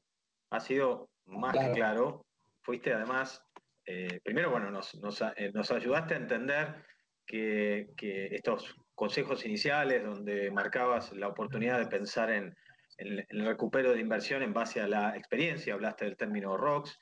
Ha 0.51 0.61
sido 0.61 1.11
más 1.27 1.57
que 1.57 1.73
claro. 1.73 2.25
Fuiste 2.63 2.93
además, 2.93 3.43
eh, 3.85 4.21
primero, 4.23 4.51
bueno, 4.51 4.71
nos, 4.71 4.95
eh, 5.37 5.51
nos, 5.53 5.71
ayudaste 5.71 6.15
a 6.15 6.19
entender 6.19 6.85
que, 7.27 7.91
estos 8.31 8.77
consejos 9.01 9.47
iniciales, 9.47 10.05
donde 10.05 10.51
marcabas 10.51 11.11
la 11.13 11.29
oportunidad 11.29 11.79
de 11.79 11.87
pensar 11.87 12.31
en, 12.31 12.55
el 12.99 13.47
recupero 13.47 13.95
de 13.95 14.01
inversión 14.01 14.43
en 14.43 14.53
base 14.53 14.79
a 14.79 14.87
la 14.87 15.17
experiencia, 15.17 15.73
hablaste 15.73 16.05
del 16.05 16.19
término 16.19 16.55
ROX, 16.59 16.99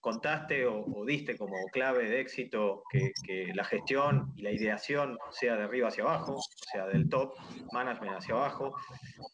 contaste 0.00 0.64
o, 0.64 1.04
diste 1.04 1.36
como 1.36 1.56
clave 1.70 2.08
de 2.08 2.20
éxito 2.20 2.84
que, 2.90 3.12
la 3.52 3.64
gestión 3.64 4.32
y 4.34 4.40
la 4.44 4.50
ideación 4.50 5.18
sea 5.30 5.56
de 5.56 5.64
arriba 5.64 5.88
hacia 5.88 6.04
abajo, 6.04 6.36
o 6.36 6.70
sea, 6.72 6.86
del 6.86 7.06
top 7.10 7.34
management 7.70 8.16
hacia 8.16 8.34
abajo. 8.34 8.74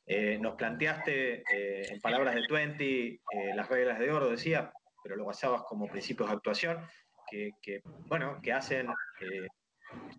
Eh, 0.04 0.38
nos 0.40 0.56
planteaste 0.56 1.44
eh, 1.54 1.86
en 1.88 2.00
palabras 2.00 2.34
de 2.34 2.42
Twenty 2.48 3.20
las 3.54 3.68
reglas 3.68 4.00
de 4.00 4.10
oro, 4.10 4.28
decía, 4.28 4.72
pero 5.04 5.14
lo 5.14 5.26
basabas 5.26 5.62
como 5.68 5.86
principios 5.86 6.30
de 6.30 6.34
actuación, 6.34 6.84
que, 7.30 7.80
bueno, 8.08 8.40
que 8.42 8.52
hacen 8.52 8.88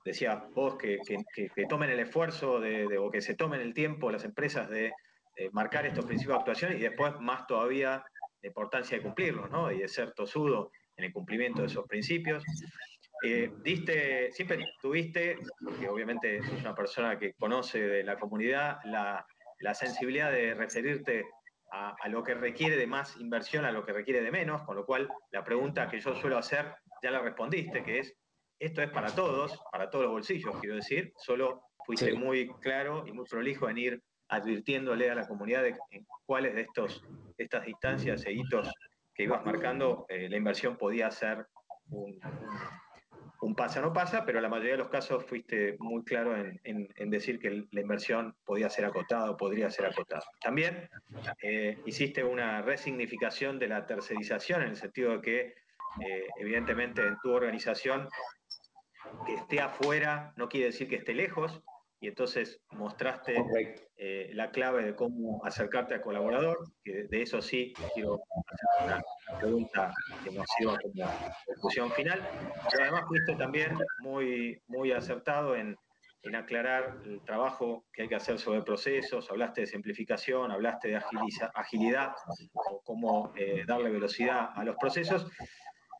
decía 0.03 0.45
vos, 0.53 0.75
que, 0.75 0.99
tomen 1.69 1.89
el 1.89 1.99
esfuerzo 1.99 2.59
de, 2.59 2.97
o 2.97 3.09
que 3.09 3.21
se 3.21 3.35
tomen 3.35 3.61
el 3.61 3.73
tiempo 3.73 4.11
las 4.11 4.25
empresas 4.25 4.69
de, 4.69 4.93
marcar 5.51 5.85
estos 5.87 6.05
principios 6.05 6.35
de 6.35 6.39
actuación 6.39 6.73
y 6.73 6.79
después 6.79 7.19
más 7.19 7.47
todavía 7.47 8.05
la 8.41 8.47
importancia 8.47 8.97
de 8.97 9.03
cumplirlos, 9.03 9.49
¿no? 9.49 9.71
Y 9.71 9.79
de 9.79 9.87
ser 9.87 10.11
tosudo 10.11 10.71
en 10.95 11.05
el 11.05 11.11
cumplimiento 11.11 11.61
de 11.61 11.67
esos 11.67 11.87
principios. 11.87 12.43
Eh, 13.23 13.51
diste, 13.63 14.31
siempre 14.31 14.59
tuviste, 14.81 15.39
porque 15.63 15.87
obviamente 15.87 16.43
sos 16.43 16.59
una 16.59 16.75
persona 16.75 17.17
que 17.17 17.33
conoce 17.33 17.79
de 17.79 18.03
la 18.03 18.19
comunidad, 18.19 18.79
la, 18.83 19.25
sensibilidad 19.73 20.31
de 20.31 20.53
referirte 20.53 21.25
a, 21.71 21.95
lo 22.09 22.21
que 22.21 22.35
requiere 22.35 22.75
de 22.75 22.85
más 22.85 23.17
inversión, 23.17 23.65
a 23.65 23.71
lo 23.71 23.85
que 23.85 23.93
requiere 23.93 24.21
de 24.21 24.29
menos, 24.29 24.61
con 24.63 24.75
lo 24.75 24.85
cual 24.85 25.09
la 25.31 25.43
pregunta 25.43 25.87
que 25.87 25.99
yo 25.99 26.13
suelo 26.15 26.37
hacer 26.37 26.75
ya 27.01 27.11
la 27.11 27.21
respondiste, 27.21 27.83
que 27.83 27.99
es, 27.99 28.15
esto 28.63 28.81
es 28.81 28.89
para 28.91 29.13
todos, 29.13 29.59
para 29.71 29.89
todos 29.89 30.05
los 30.05 30.13
bolsillos, 30.13 30.55
quiero 30.61 30.75
decir, 30.75 31.11
solo 31.17 31.63
fuiste 31.85 32.13
muy 32.13 32.47
claro 32.61 33.03
y 33.05 33.11
muy 33.11 33.25
prolijo 33.25 33.69
en 33.69 33.77
ir 33.77 34.03
advirtiéndole 34.29 35.09
a 35.09 35.15
la 35.15 35.27
comunidad 35.27 35.63
de 35.63 35.75
cuáles 36.25 36.55
de 36.55 36.61
estos, 36.61 37.03
estas 37.37 37.65
distancias 37.65 38.25
e 38.25 38.31
hitos 38.31 38.71
que 39.13 39.23
ibas 39.23 39.45
marcando, 39.45 40.05
eh, 40.07 40.29
la 40.29 40.37
inversión 40.37 40.77
podía 40.77 41.11
ser 41.11 41.45
un, 41.89 42.17
pasa 43.53 43.81
no 43.81 43.91
pasa, 43.91 44.25
pero 44.25 44.37
en 44.37 44.43
la 44.43 44.49
mayoría 44.49 44.71
de 44.71 44.77
los 44.77 44.87
casos 44.87 45.25
fuiste 45.25 45.75
muy 45.79 46.03
claro 46.05 46.33
en, 46.35 47.09
decir 47.09 47.39
que 47.39 47.65
la 47.69 47.81
inversión 47.81 48.33
podía 48.45 48.69
ser 48.69 48.85
acotada 48.85 49.29
o 49.29 49.35
podría 49.35 49.69
ser 49.69 49.87
acotada. 49.87 50.23
También 50.39 50.89
eh, 51.41 51.77
hiciste 51.85 52.23
una 52.23 52.61
resignificación 52.61 53.59
de 53.59 53.67
la 53.67 53.85
tercerización 53.85 54.61
en 54.61 54.69
el 54.69 54.75
sentido 54.77 55.11
de 55.11 55.21
que 55.21 55.39
eh, 56.01 56.27
evidentemente 56.39 57.05
en 57.05 57.17
tu 57.21 57.31
organización 57.31 58.07
que 59.25 59.35
esté 59.35 59.59
afuera 59.59 60.33
no 60.35 60.49
quiere 60.49 60.67
decir 60.67 60.87
que 60.87 60.95
esté 60.95 61.13
lejos, 61.13 61.63
y 62.03 62.09
entonces 62.09 62.59
mostraste 62.71 63.41
eh, 63.95 64.29
la 64.33 64.51
clave 64.51 64.83
de 64.83 64.93
cómo 64.93 65.41
acercarte 65.45 65.93
al 65.93 66.01
colaborador, 66.01 66.57
que 66.83 67.05
de 67.05 67.21
eso 67.21 67.41
sí 67.41 67.73
quiero 67.93 68.19
hacer 68.45 68.85
una 68.85 69.01
pregunta 69.39 69.93
que 70.21 70.31
nos 70.31 70.45
sirva 70.57 70.77
como 70.79 71.09
conclusión 71.45 71.89
final. 71.93 72.21
Y 72.77 72.81
además 72.81 73.03
fuiste 73.07 73.37
también 73.37 73.77
muy, 73.99 74.61
muy 74.67 74.91
acertado 74.91 75.55
en, 75.55 75.77
aclarar 76.35 76.97
el 77.05 77.21
trabajo 77.21 77.85
que 77.93 78.01
hay 78.01 78.07
que 78.09 78.15
hacer 78.15 78.37
sobre 78.37 78.63
procesos, 78.63 79.29
hablaste 79.29 79.61
de 79.61 79.67
simplificación, 79.67 80.51
hablaste 80.51 80.89
de 80.89 81.01
agilidad 81.53 82.13
o 82.65 82.81
cómo 82.83 83.31
eh, 83.37 83.63
darle 83.65 83.89
velocidad 83.89 84.49
a 84.53 84.63
los 84.65 84.75
procesos. 84.75 85.25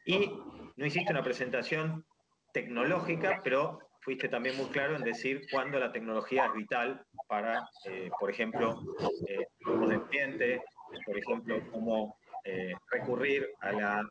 Y 0.05 0.30
no 0.76 0.86
hiciste 0.86 1.14
una 1.14 1.24
presentación 1.24 2.05
tecnológica, 2.54 3.41
pero 3.43 3.80
fuiste 4.01 4.30
también 4.30 4.56
muy 4.58 4.68
claro 4.68 4.95
en 4.95 5.04
decir 5.04 5.41
cuándo 5.51 5.80
la 5.80 5.91
tecnología 5.91 6.45
es 6.45 6.54
vital 6.54 7.06
para, 7.28 7.68
eh, 7.86 8.10
por 8.20 8.30
ejemplo, 8.30 8.82
eh, 9.28 9.47
del 9.88 10.04
cliente, 10.04 10.62
por 11.06 11.18
ejemplo, 11.18 11.60
cómo 11.72 12.16
eh, 12.45 12.74
recurrir 12.91 13.47
a, 13.62 13.72
las 13.72 14.06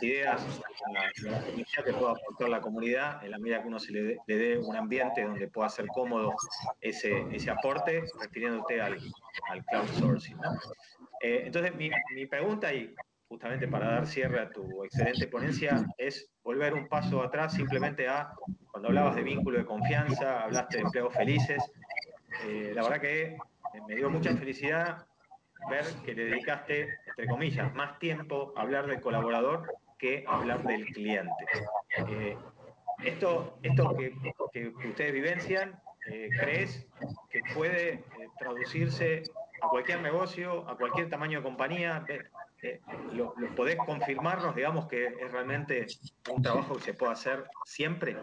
ideas, 0.00 0.62
a 0.86 0.92
la, 0.92 1.12
tecnología 1.12 1.84
que 1.84 1.92
pueda 1.92 2.12
aportar 2.12 2.48
la 2.48 2.60
comunidad, 2.60 3.24
en 3.24 3.32
la 3.32 3.38
medida 3.38 3.60
que 3.60 3.66
uno 3.66 3.80
se 3.80 3.90
le 3.90 4.18
dé, 4.28 4.58
un 4.58 4.76
ambiente 4.76 5.24
donde 5.24 5.48
pueda 5.48 5.68
ser 5.68 5.88
cómodo 5.88 6.32
ese, 6.80 7.26
ese 7.32 7.50
aporte, 7.50 8.04
refiriéndote 8.20 8.80
al, 8.80 8.96
al 9.50 9.64
crowdsourcing. 9.64 10.36
Eh, 11.22 11.42
entonces, 11.46 11.74
mi, 11.74 11.90
mi 12.14 12.26
pregunta, 12.26 12.72
y 12.72 12.94
justamente 13.32 13.66
para 13.66 13.92
dar 13.92 14.06
cierre 14.06 14.40
a 14.40 14.50
tu 14.50 14.84
excelente 14.84 15.26
ponencia, 15.26 15.86
es 15.96 16.30
volver 16.44 16.74
un 16.74 16.86
paso 16.86 17.22
atrás 17.22 17.54
simplemente 17.54 18.06
a, 18.06 18.34
cuando 18.70 18.88
hablabas 18.88 19.16
de 19.16 19.22
vínculo 19.22 19.56
de 19.56 19.64
confianza, 19.64 20.42
hablaste 20.42 20.76
de 20.76 20.82
empleos 20.82 21.14
felices, 21.14 21.72
eh, 22.46 22.72
la 22.74 22.82
verdad 22.82 23.00
que 23.00 23.38
me 23.88 23.96
dio 23.96 24.10
mucha 24.10 24.36
felicidad 24.36 25.06
ver 25.70 25.86
que 26.04 26.14
le 26.14 26.26
dedicaste, 26.26 26.90
entre 27.06 27.26
comillas, 27.26 27.74
más 27.74 27.98
tiempo 27.98 28.52
a 28.54 28.60
hablar 28.60 28.86
del 28.86 29.00
colaborador 29.00 29.72
que 29.98 30.24
a 30.28 30.36
hablar 30.36 30.62
del 30.64 30.84
cliente. 30.88 31.46
Eh, 32.06 32.36
esto 33.02 33.58
esto 33.62 33.96
que, 34.52 34.74
ustedes 34.86 35.12
vivencian, 35.14 35.80
eh, 36.10 36.28
¿crees 36.38 36.86
que 37.30 37.40
puede 37.54 38.04
traducirse 38.38 39.22
a 39.62 39.68
cualquier 39.68 40.02
negocio, 40.02 40.68
a 40.68 40.76
cualquier 40.76 41.08
tamaño 41.08 41.38
de 41.38 41.44
compañía? 41.44 42.04
¿Lo, 43.12 43.34
podés 43.54 43.76
confirmarnos, 43.76 44.54
digamos, 44.54 44.86
que 44.86 45.06
es 45.06 45.32
realmente 45.32 45.86
un 46.30 46.42
trabajo 46.42 46.76
que 46.76 46.82
se 46.82 46.94
puede 46.94 47.12
hacer 47.12 47.44
siempre? 47.64 48.16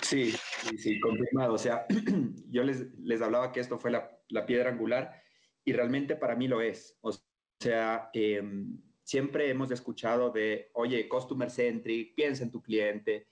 Sí, 0.00 0.32
sí, 0.32 0.78
sí, 0.78 1.00
confirmado. 1.00 1.54
O 1.54 1.58
sea, 1.58 1.86
yo 2.50 2.62
les, 2.62 2.92
les 2.98 3.20
hablaba 3.20 3.52
que 3.52 3.60
esto 3.60 3.78
fue 3.78 3.90
la, 3.90 4.10
la, 4.28 4.46
piedra 4.46 4.70
angular 4.70 5.22
y 5.64 5.72
realmente 5.72 6.16
para 6.16 6.36
mí 6.36 6.48
lo 6.48 6.60
es. 6.60 6.98
O 7.02 7.12
sea, 7.60 8.10
em, 8.12 8.80
siempre 9.02 9.50
hemos 9.50 9.70
escuchado 9.70 10.30
de, 10.30 10.70
oye, 10.74 11.08
customer 11.08 11.50
centric, 11.50 12.14
piensa 12.14 12.44
en 12.44 12.50
tu 12.50 12.62
cliente. 12.62 13.28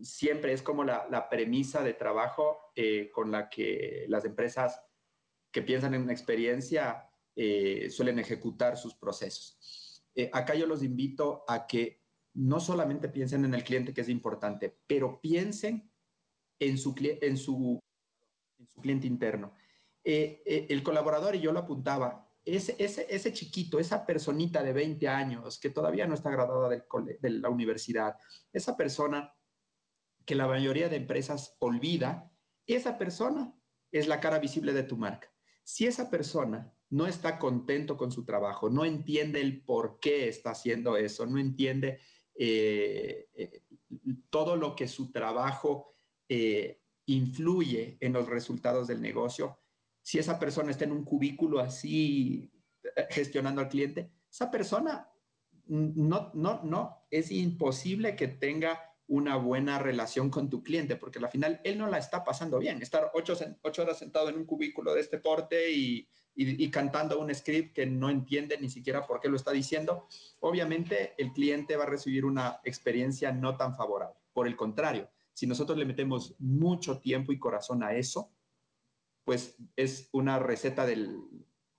Siempre 0.00 0.52
es 0.52 0.62
como 0.62 0.84
la, 0.84 1.06
la 1.10 1.28
premisa 1.28 1.82
de 1.82 1.94
trabajo 1.94 2.72
eh, 2.74 3.10
con 3.12 3.30
la 3.30 3.48
que 3.48 4.04
las 4.08 4.24
empresas 4.24 4.82
que 5.50 5.62
piensan 5.62 5.94
en 5.94 6.02
una 6.02 6.12
experiencia 6.12 7.08
eh, 7.36 7.90
suelen 7.90 8.18
ejecutar 8.18 8.78
sus 8.78 8.94
procesos. 8.94 10.02
Eh, 10.14 10.30
acá 10.32 10.54
yo 10.54 10.66
los 10.66 10.82
invito 10.82 11.44
a 11.46 11.66
que 11.66 12.02
no 12.32 12.60
solamente 12.60 13.10
piensen 13.10 13.44
en 13.44 13.52
el 13.52 13.62
cliente, 13.62 13.92
que 13.92 14.00
es 14.00 14.08
importante, 14.08 14.78
pero 14.86 15.20
piensen 15.20 15.92
en 16.58 16.78
su, 16.78 16.94
en 16.98 17.18
en 17.20 17.36
su 17.36 17.78
cliente 18.80 19.06
interno. 19.06 19.52
Eh, 20.02 20.66
el 20.70 20.82
colaborador, 20.82 21.36
y 21.36 21.40
yo 21.40 21.52
lo 21.52 21.60
apuntaba, 21.60 22.26
ese, 22.46 23.32
chiquito, 23.32 23.78
esa 23.78 24.06
personita 24.06 24.62
de 24.62 24.72
20 24.72 25.08
años 25.08 25.58
que 25.58 25.70
todavía 25.70 26.06
no 26.06 26.14
está 26.14 26.30
graduada 26.30 26.68
del 26.68 26.84
de 27.20 27.30
la 27.30 27.50
universidad, 27.50 28.16
esa 28.52 28.76
persona 28.76 29.34
que 30.24 30.36
la 30.36 30.46
mayoría 30.46 30.88
de 30.88 30.96
empresas 30.96 31.56
olvida, 31.58 32.32
esa 32.66 32.98
persona 32.98 33.54
es 33.90 34.06
la 34.06 34.20
cara 34.20 34.38
visible 34.38 34.72
de 34.72 34.84
tu 34.84 34.96
marca. 34.96 35.28
Si 35.64 35.86
esa 35.86 36.08
persona 36.08 36.72
no 36.90 37.06
está 37.06 37.38
contento 37.38 37.96
con 37.96 38.12
su 38.12 38.24
trabajo, 38.24 38.70
no 38.70 38.84
entiende 38.84 39.40
el 39.40 39.62
por 39.62 39.98
qué 40.00 40.28
está 40.28 40.50
haciendo 40.50 40.96
eso, 40.96 41.26
no 41.26 41.38
entiende 41.38 41.98
eh, 42.34 43.28
eh, 43.34 43.62
todo 44.30 44.56
lo 44.56 44.76
que 44.76 44.86
su 44.86 45.10
trabajo 45.10 45.94
eh, 46.28 46.82
influye 47.06 47.96
en 48.00 48.12
los 48.12 48.28
resultados 48.28 48.86
del 48.86 49.00
negocio. 49.00 49.58
Si 50.00 50.18
esa 50.18 50.38
persona 50.38 50.70
está 50.70 50.84
en 50.84 50.92
un 50.92 51.04
cubículo 51.04 51.58
así 51.58 52.52
gestionando 53.10 53.60
al 53.60 53.68
cliente, 53.68 54.12
esa 54.30 54.50
persona 54.50 55.10
no, 55.66 56.30
no, 56.34 56.62
no, 56.62 57.06
es 57.10 57.32
imposible 57.32 58.14
que 58.14 58.28
tenga 58.28 58.80
una 59.08 59.36
buena 59.36 59.78
relación 59.78 60.30
con 60.30 60.50
tu 60.50 60.62
cliente, 60.62 60.96
porque 60.96 61.18
al 61.18 61.30
final 61.30 61.60
él 61.64 61.78
no 61.78 61.88
la 61.88 61.98
está 61.98 62.24
pasando 62.24 62.58
bien. 62.58 62.82
Estar 62.82 63.10
ocho, 63.14 63.34
ocho 63.62 63.82
horas 63.82 63.98
sentado 63.98 64.28
en 64.28 64.36
un 64.36 64.44
cubículo 64.44 64.94
de 64.94 65.00
este 65.00 65.18
porte 65.18 65.72
y 65.72 66.08
y, 66.36 66.70
cantando 66.70 67.18
un 67.18 67.34
script 67.34 67.74
que 67.74 67.86
no 67.86 68.10
entiende 68.10 68.58
ni 68.60 68.68
siquiera 68.68 69.06
por 69.06 69.20
qué 69.20 69.28
lo 69.28 69.36
está 69.36 69.52
diciendo, 69.52 70.06
obviamente 70.40 71.14
el 71.16 71.32
cliente 71.32 71.76
va 71.76 71.84
a 71.84 71.88
recibir 71.88 72.26
una 72.26 72.60
experiencia 72.62 73.32
no 73.32 73.56
tan 73.56 73.74
favorable. 73.74 74.16
Por 74.34 74.46
el 74.46 74.54
contrario, 74.54 75.08
si 75.32 75.46
nosotros 75.46 75.78
le 75.78 75.86
metemos 75.86 76.34
mucho 76.38 77.00
tiempo 77.00 77.32
y 77.32 77.38
corazón 77.38 77.82
a 77.82 77.94
eso, 77.94 78.30
pues 79.24 79.56
es 79.76 80.10
una 80.12 80.38
receta 80.38 80.84
del, 80.84 81.18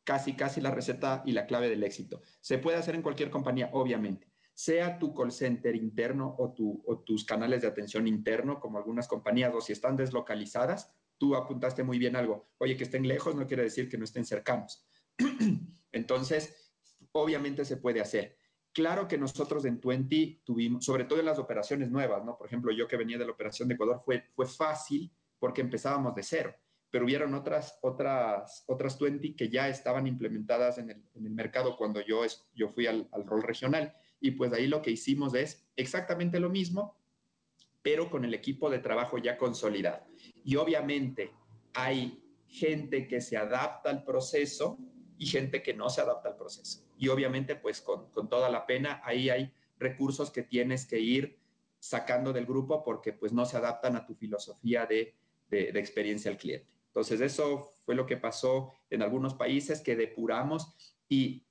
casi, 0.03 0.36
casi 0.36 0.60
la 0.60 0.72
receta 0.72 1.22
y 1.26 1.34
la 1.34 1.45
clave 1.45 1.70
del 1.70 1.84
éxito. 1.84 2.22
Se 2.41 2.58
puede 2.58 2.78
hacer 2.78 2.95
en 2.95 3.03
cualquier 3.03 3.30
compañía, 3.30 3.70
obviamente. 3.74 4.32
Sea 4.53 4.97
tu 4.97 5.14
call 5.14 5.32
center 5.32 5.76
interno 5.76 6.36
o, 6.39 6.55
o 6.86 6.99
tus 6.99 7.26
canales 7.26 7.62
de 7.62 7.68
atención 7.68 8.08
interno, 8.08 8.60
como 8.60 8.80
algunas 8.80 9.08
compañías, 9.08 9.53
o 9.53 9.62
si 9.62 9.74
están 9.74 9.95
deslocalizadas, 9.95 10.91
tú 11.18 11.36
apuntaste 11.36 11.84
muy 11.84 11.97
bien 11.97 12.15
algo. 12.15 12.49
Oye, 12.57 12.78
que 12.78 12.84
estén 12.84 13.07
lejos 13.07 13.36
no 13.36 13.47
quiere 13.47 13.63
decir 13.63 13.89
que 13.89 13.97
no 13.97 14.03
estén 14.03 14.26
cercanos. 14.26 14.88
Entonces, 15.91 16.74
obviamente 17.11 17.65
se 17.65 17.78
puede 17.78 18.01
hacer. 18.01 18.38
Claro 18.74 19.07
que 19.07 19.18
nosotros 19.18 19.65
en 19.65 19.80
Twenty 19.80 20.41
tuvimos, 20.45 20.86
sobre 20.86 21.05
todo 21.05 21.20
en 21.20 21.26
las 21.26 21.39
operaciones 21.39 21.89
nuevas, 21.89 22.24
¿no? 22.24 22.38
Por 22.38 22.47
ejemplo, 22.47 22.72
yo 22.72 22.88
que 22.88 22.97
venía 22.97 23.18
de 23.18 23.26
la 23.26 23.32
operación 23.32 23.68
de 23.68 23.74
Ecuador, 23.74 24.01
fue, 24.05 24.26
fue 24.36 24.45
fácil 24.45 25.11
porque 25.39 25.61
empezábamos 25.61 26.15
de 26.15 26.24
cero, 26.24 26.55
pero 26.89 27.05
hubieron 27.05 27.34
otras, 27.34 27.80
otras, 27.82 28.63
otras 28.68 28.99
20 28.99 29.36
que 29.36 29.49
ya 29.49 29.68
estaban 29.68 30.07
implementadas 30.07 30.78
en 30.78 30.91
el, 30.91 31.30
mercado 31.32 31.76
cuando 31.76 32.01
yo, 32.01 32.22
yo 32.53 32.70
fui 32.70 32.88
al, 32.88 33.07
rol 33.26 33.43
regional 33.43 33.93
y 34.20 34.32
pues 34.32 34.53
ahí 34.53 34.68
lo 34.68 34.82
que 34.82 34.91
hicimos 34.91 35.34
es 35.34 35.68
exactamente 35.76 36.39
lo 36.39 36.49
mismo, 36.49 36.95
pero 37.88 38.09
con 38.09 38.25
el 38.25 38.33
equipo 38.33 38.69
de 38.69 38.79
trabajo 38.79 39.17
ya 39.17 39.38
consolidado. 39.38 40.03
Y 40.43 40.57
obviamente 40.57 41.31
hay 41.73 42.21
gente 42.45 43.07
que 43.07 43.21
se 43.21 43.38
adapta 43.38 43.89
al 43.89 44.03
proceso 44.03 44.77
y 45.17 45.25
gente 45.25 45.63
que 45.63 45.73
no 45.73 45.89
se 45.89 46.01
adapta 46.01 46.27
al 46.27 46.35
proceso. 46.35 46.85
Y 46.97 47.07
obviamente 47.07 47.55
pues 47.55 47.79
con, 47.79 48.11
toda 48.27 48.49
la 48.49 48.65
pena 48.65 49.01
ahí 49.05 49.29
hay 49.29 49.53
recursos 49.79 50.31
que 50.31 50.43
tienes 50.43 50.85
que 50.85 50.99
ir 50.99 51.39
sacando 51.79 52.33
del 52.33 52.45
grupo 52.45 52.83
porque 52.83 53.13
pues 53.13 53.31
no 53.31 53.45
se 53.45 53.55
adaptan 53.55 53.95
a 53.95 54.05
tu 54.05 54.15
filosofía 54.15 54.85
de, 54.85 55.15
de 55.49 55.79
experiencia 55.79 56.29
al 56.29 56.35
cliente. 56.35 56.67
Entonces 56.88 57.21
eso 57.21 57.71
fue 57.85 57.95
lo 57.95 58.05
que 58.05 58.17
pasó 58.17 58.73
en 58.89 59.01
algunos 59.01 59.33
países 59.33 59.79
que 59.79 59.95
depuramos 59.95 60.73
y 61.07 61.47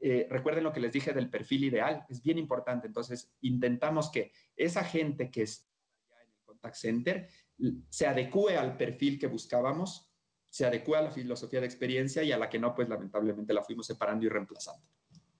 eh, 0.00 0.28
recuerden 0.30 0.62
lo 0.62 0.72
que 0.72 0.80
les 0.80 0.92
dije 0.92 1.12
del 1.12 1.28
perfil 1.28 1.64
ideal, 1.64 2.06
es 2.08 2.22
bien 2.22 2.38
importante. 2.38 2.86
Entonces, 2.86 3.32
intentamos 3.40 4.10
que 4.10 4.32
esa 4.56 4.84
gente 4.84 5.30
que 5.30 5.42
contact 6.58 6.76
center 6.76 7.28
se 7.88 8.06
adecue 8.06 8.56
al 8.56 8.76
perfil 8.76 9.18
que 9.18 9.26
buscábamos, 9.26 10.10
se 10.48 10.66
adecue 10.66 10.96
a 10.96 11.02
la 11.02 11.10
filosofía 11.10 11.60
de 11.60 11.66
experiencia 11.66 12.22
y 12.22 12.32
a 12.32 12.38
la 12.38 12.48
que 12.48 12.58
no, 12.58 12.74
pues 12.74 12.88
lamentablemente 12.88 13.52
la 13.52 13.64
fuimos 13.64 13.86
separando 13.86 14.26
y 14.26 14.28
reemplazando. 14.28 14.86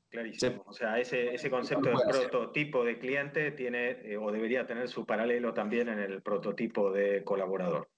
Clarísimo. 0.09 0.65
O 0.67 0.73
sea, 0.73 0.99
ese, 0.99 1.35
ese 1.35 1.51
concepto 1.51 1.91
de 1.91 2.07
prototipo 2.09 2.85
de 2.85 2.99
cliente 2.99 3.51
tiene 3.53 3.91
eh, 4.03 4.17
o 4.17 4.33
debería 4.33 4.67
tener 4.67 4.89
su 4.89 5.05
paralelo 5.05 5.53
también 5.53 5.89
en 5.89 5.99
el 5.99 6.23
prototipo 6.23 6.91
de 6.91 7.23
colaborador. 7.25 7.89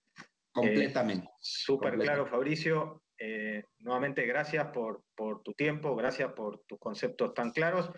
Completamente. 0.50 1.26
Eh, 1.26 1.30
Súper 1.38 1.96
claro, 1.98 2.26
Fabricio. 2.26 3.04
Eh, 3.16 3.62
nuevamente, 3.78 4.26
gracias 4.26 4.66
por, 4.72 5.04
por, 5.14 5.42
tu 5.42 5.52
tiempo, 5.52 5.94
gracias 5.94 6.32
por 6.32 6.60
tus 6.66 6.78
conceptos 6.78 7.34
tan 7.34 7.52
claros, 7.52 7.90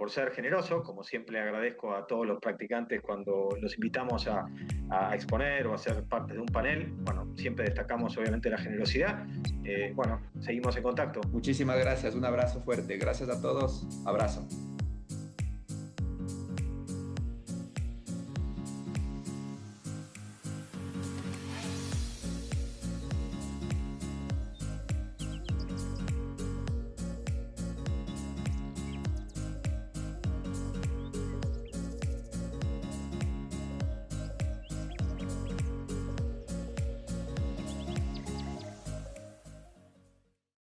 por 0.00 0.10
ser 0.10 0.30
generoso. 0.30 0.82
Como 0.82 1.04
siempre, 1.04 1.38
agradezco 1.38 1.94
a 1.94 2.06
todos 2.06 2.26
los 2.26 2.40
practicantes 2.40 3.02
cuando 3.02 3.50
los 3.60 3.74
invitamos 3.74 4.26
a, 4.26 4.48
exponer 5.12 5.66
o 5.66 5.74
a 5.74 5.78
ser 5.78 6.02
parte 6.04 6.32
de 6.32 6.40
un 6.40 6.46
panel. 6.46 6.90
Bueno, 7.00 7.30
siempre 7.36 7.66
destacamos 7.66 8.16
obviamente 8.16 8.48
la 8.48 8.56
generosidad. 8.56 9.26
Eh, 9.62 9.92
bueno, 9.94 10.22
seguimos 10.40 10.74
en 10.78 10.84
contacto. 10.84 11.20
Muchísimas 11.30 11.78
gracias, 11.78 12.14
un 12.14 12.24
abrazo 12.24 12.62
fuerte. 12.62 12.96
Gracias 12.96 13.28
a 13.28 13.42
todos. 13.42 13.86
Abrazo. 14.06 14.48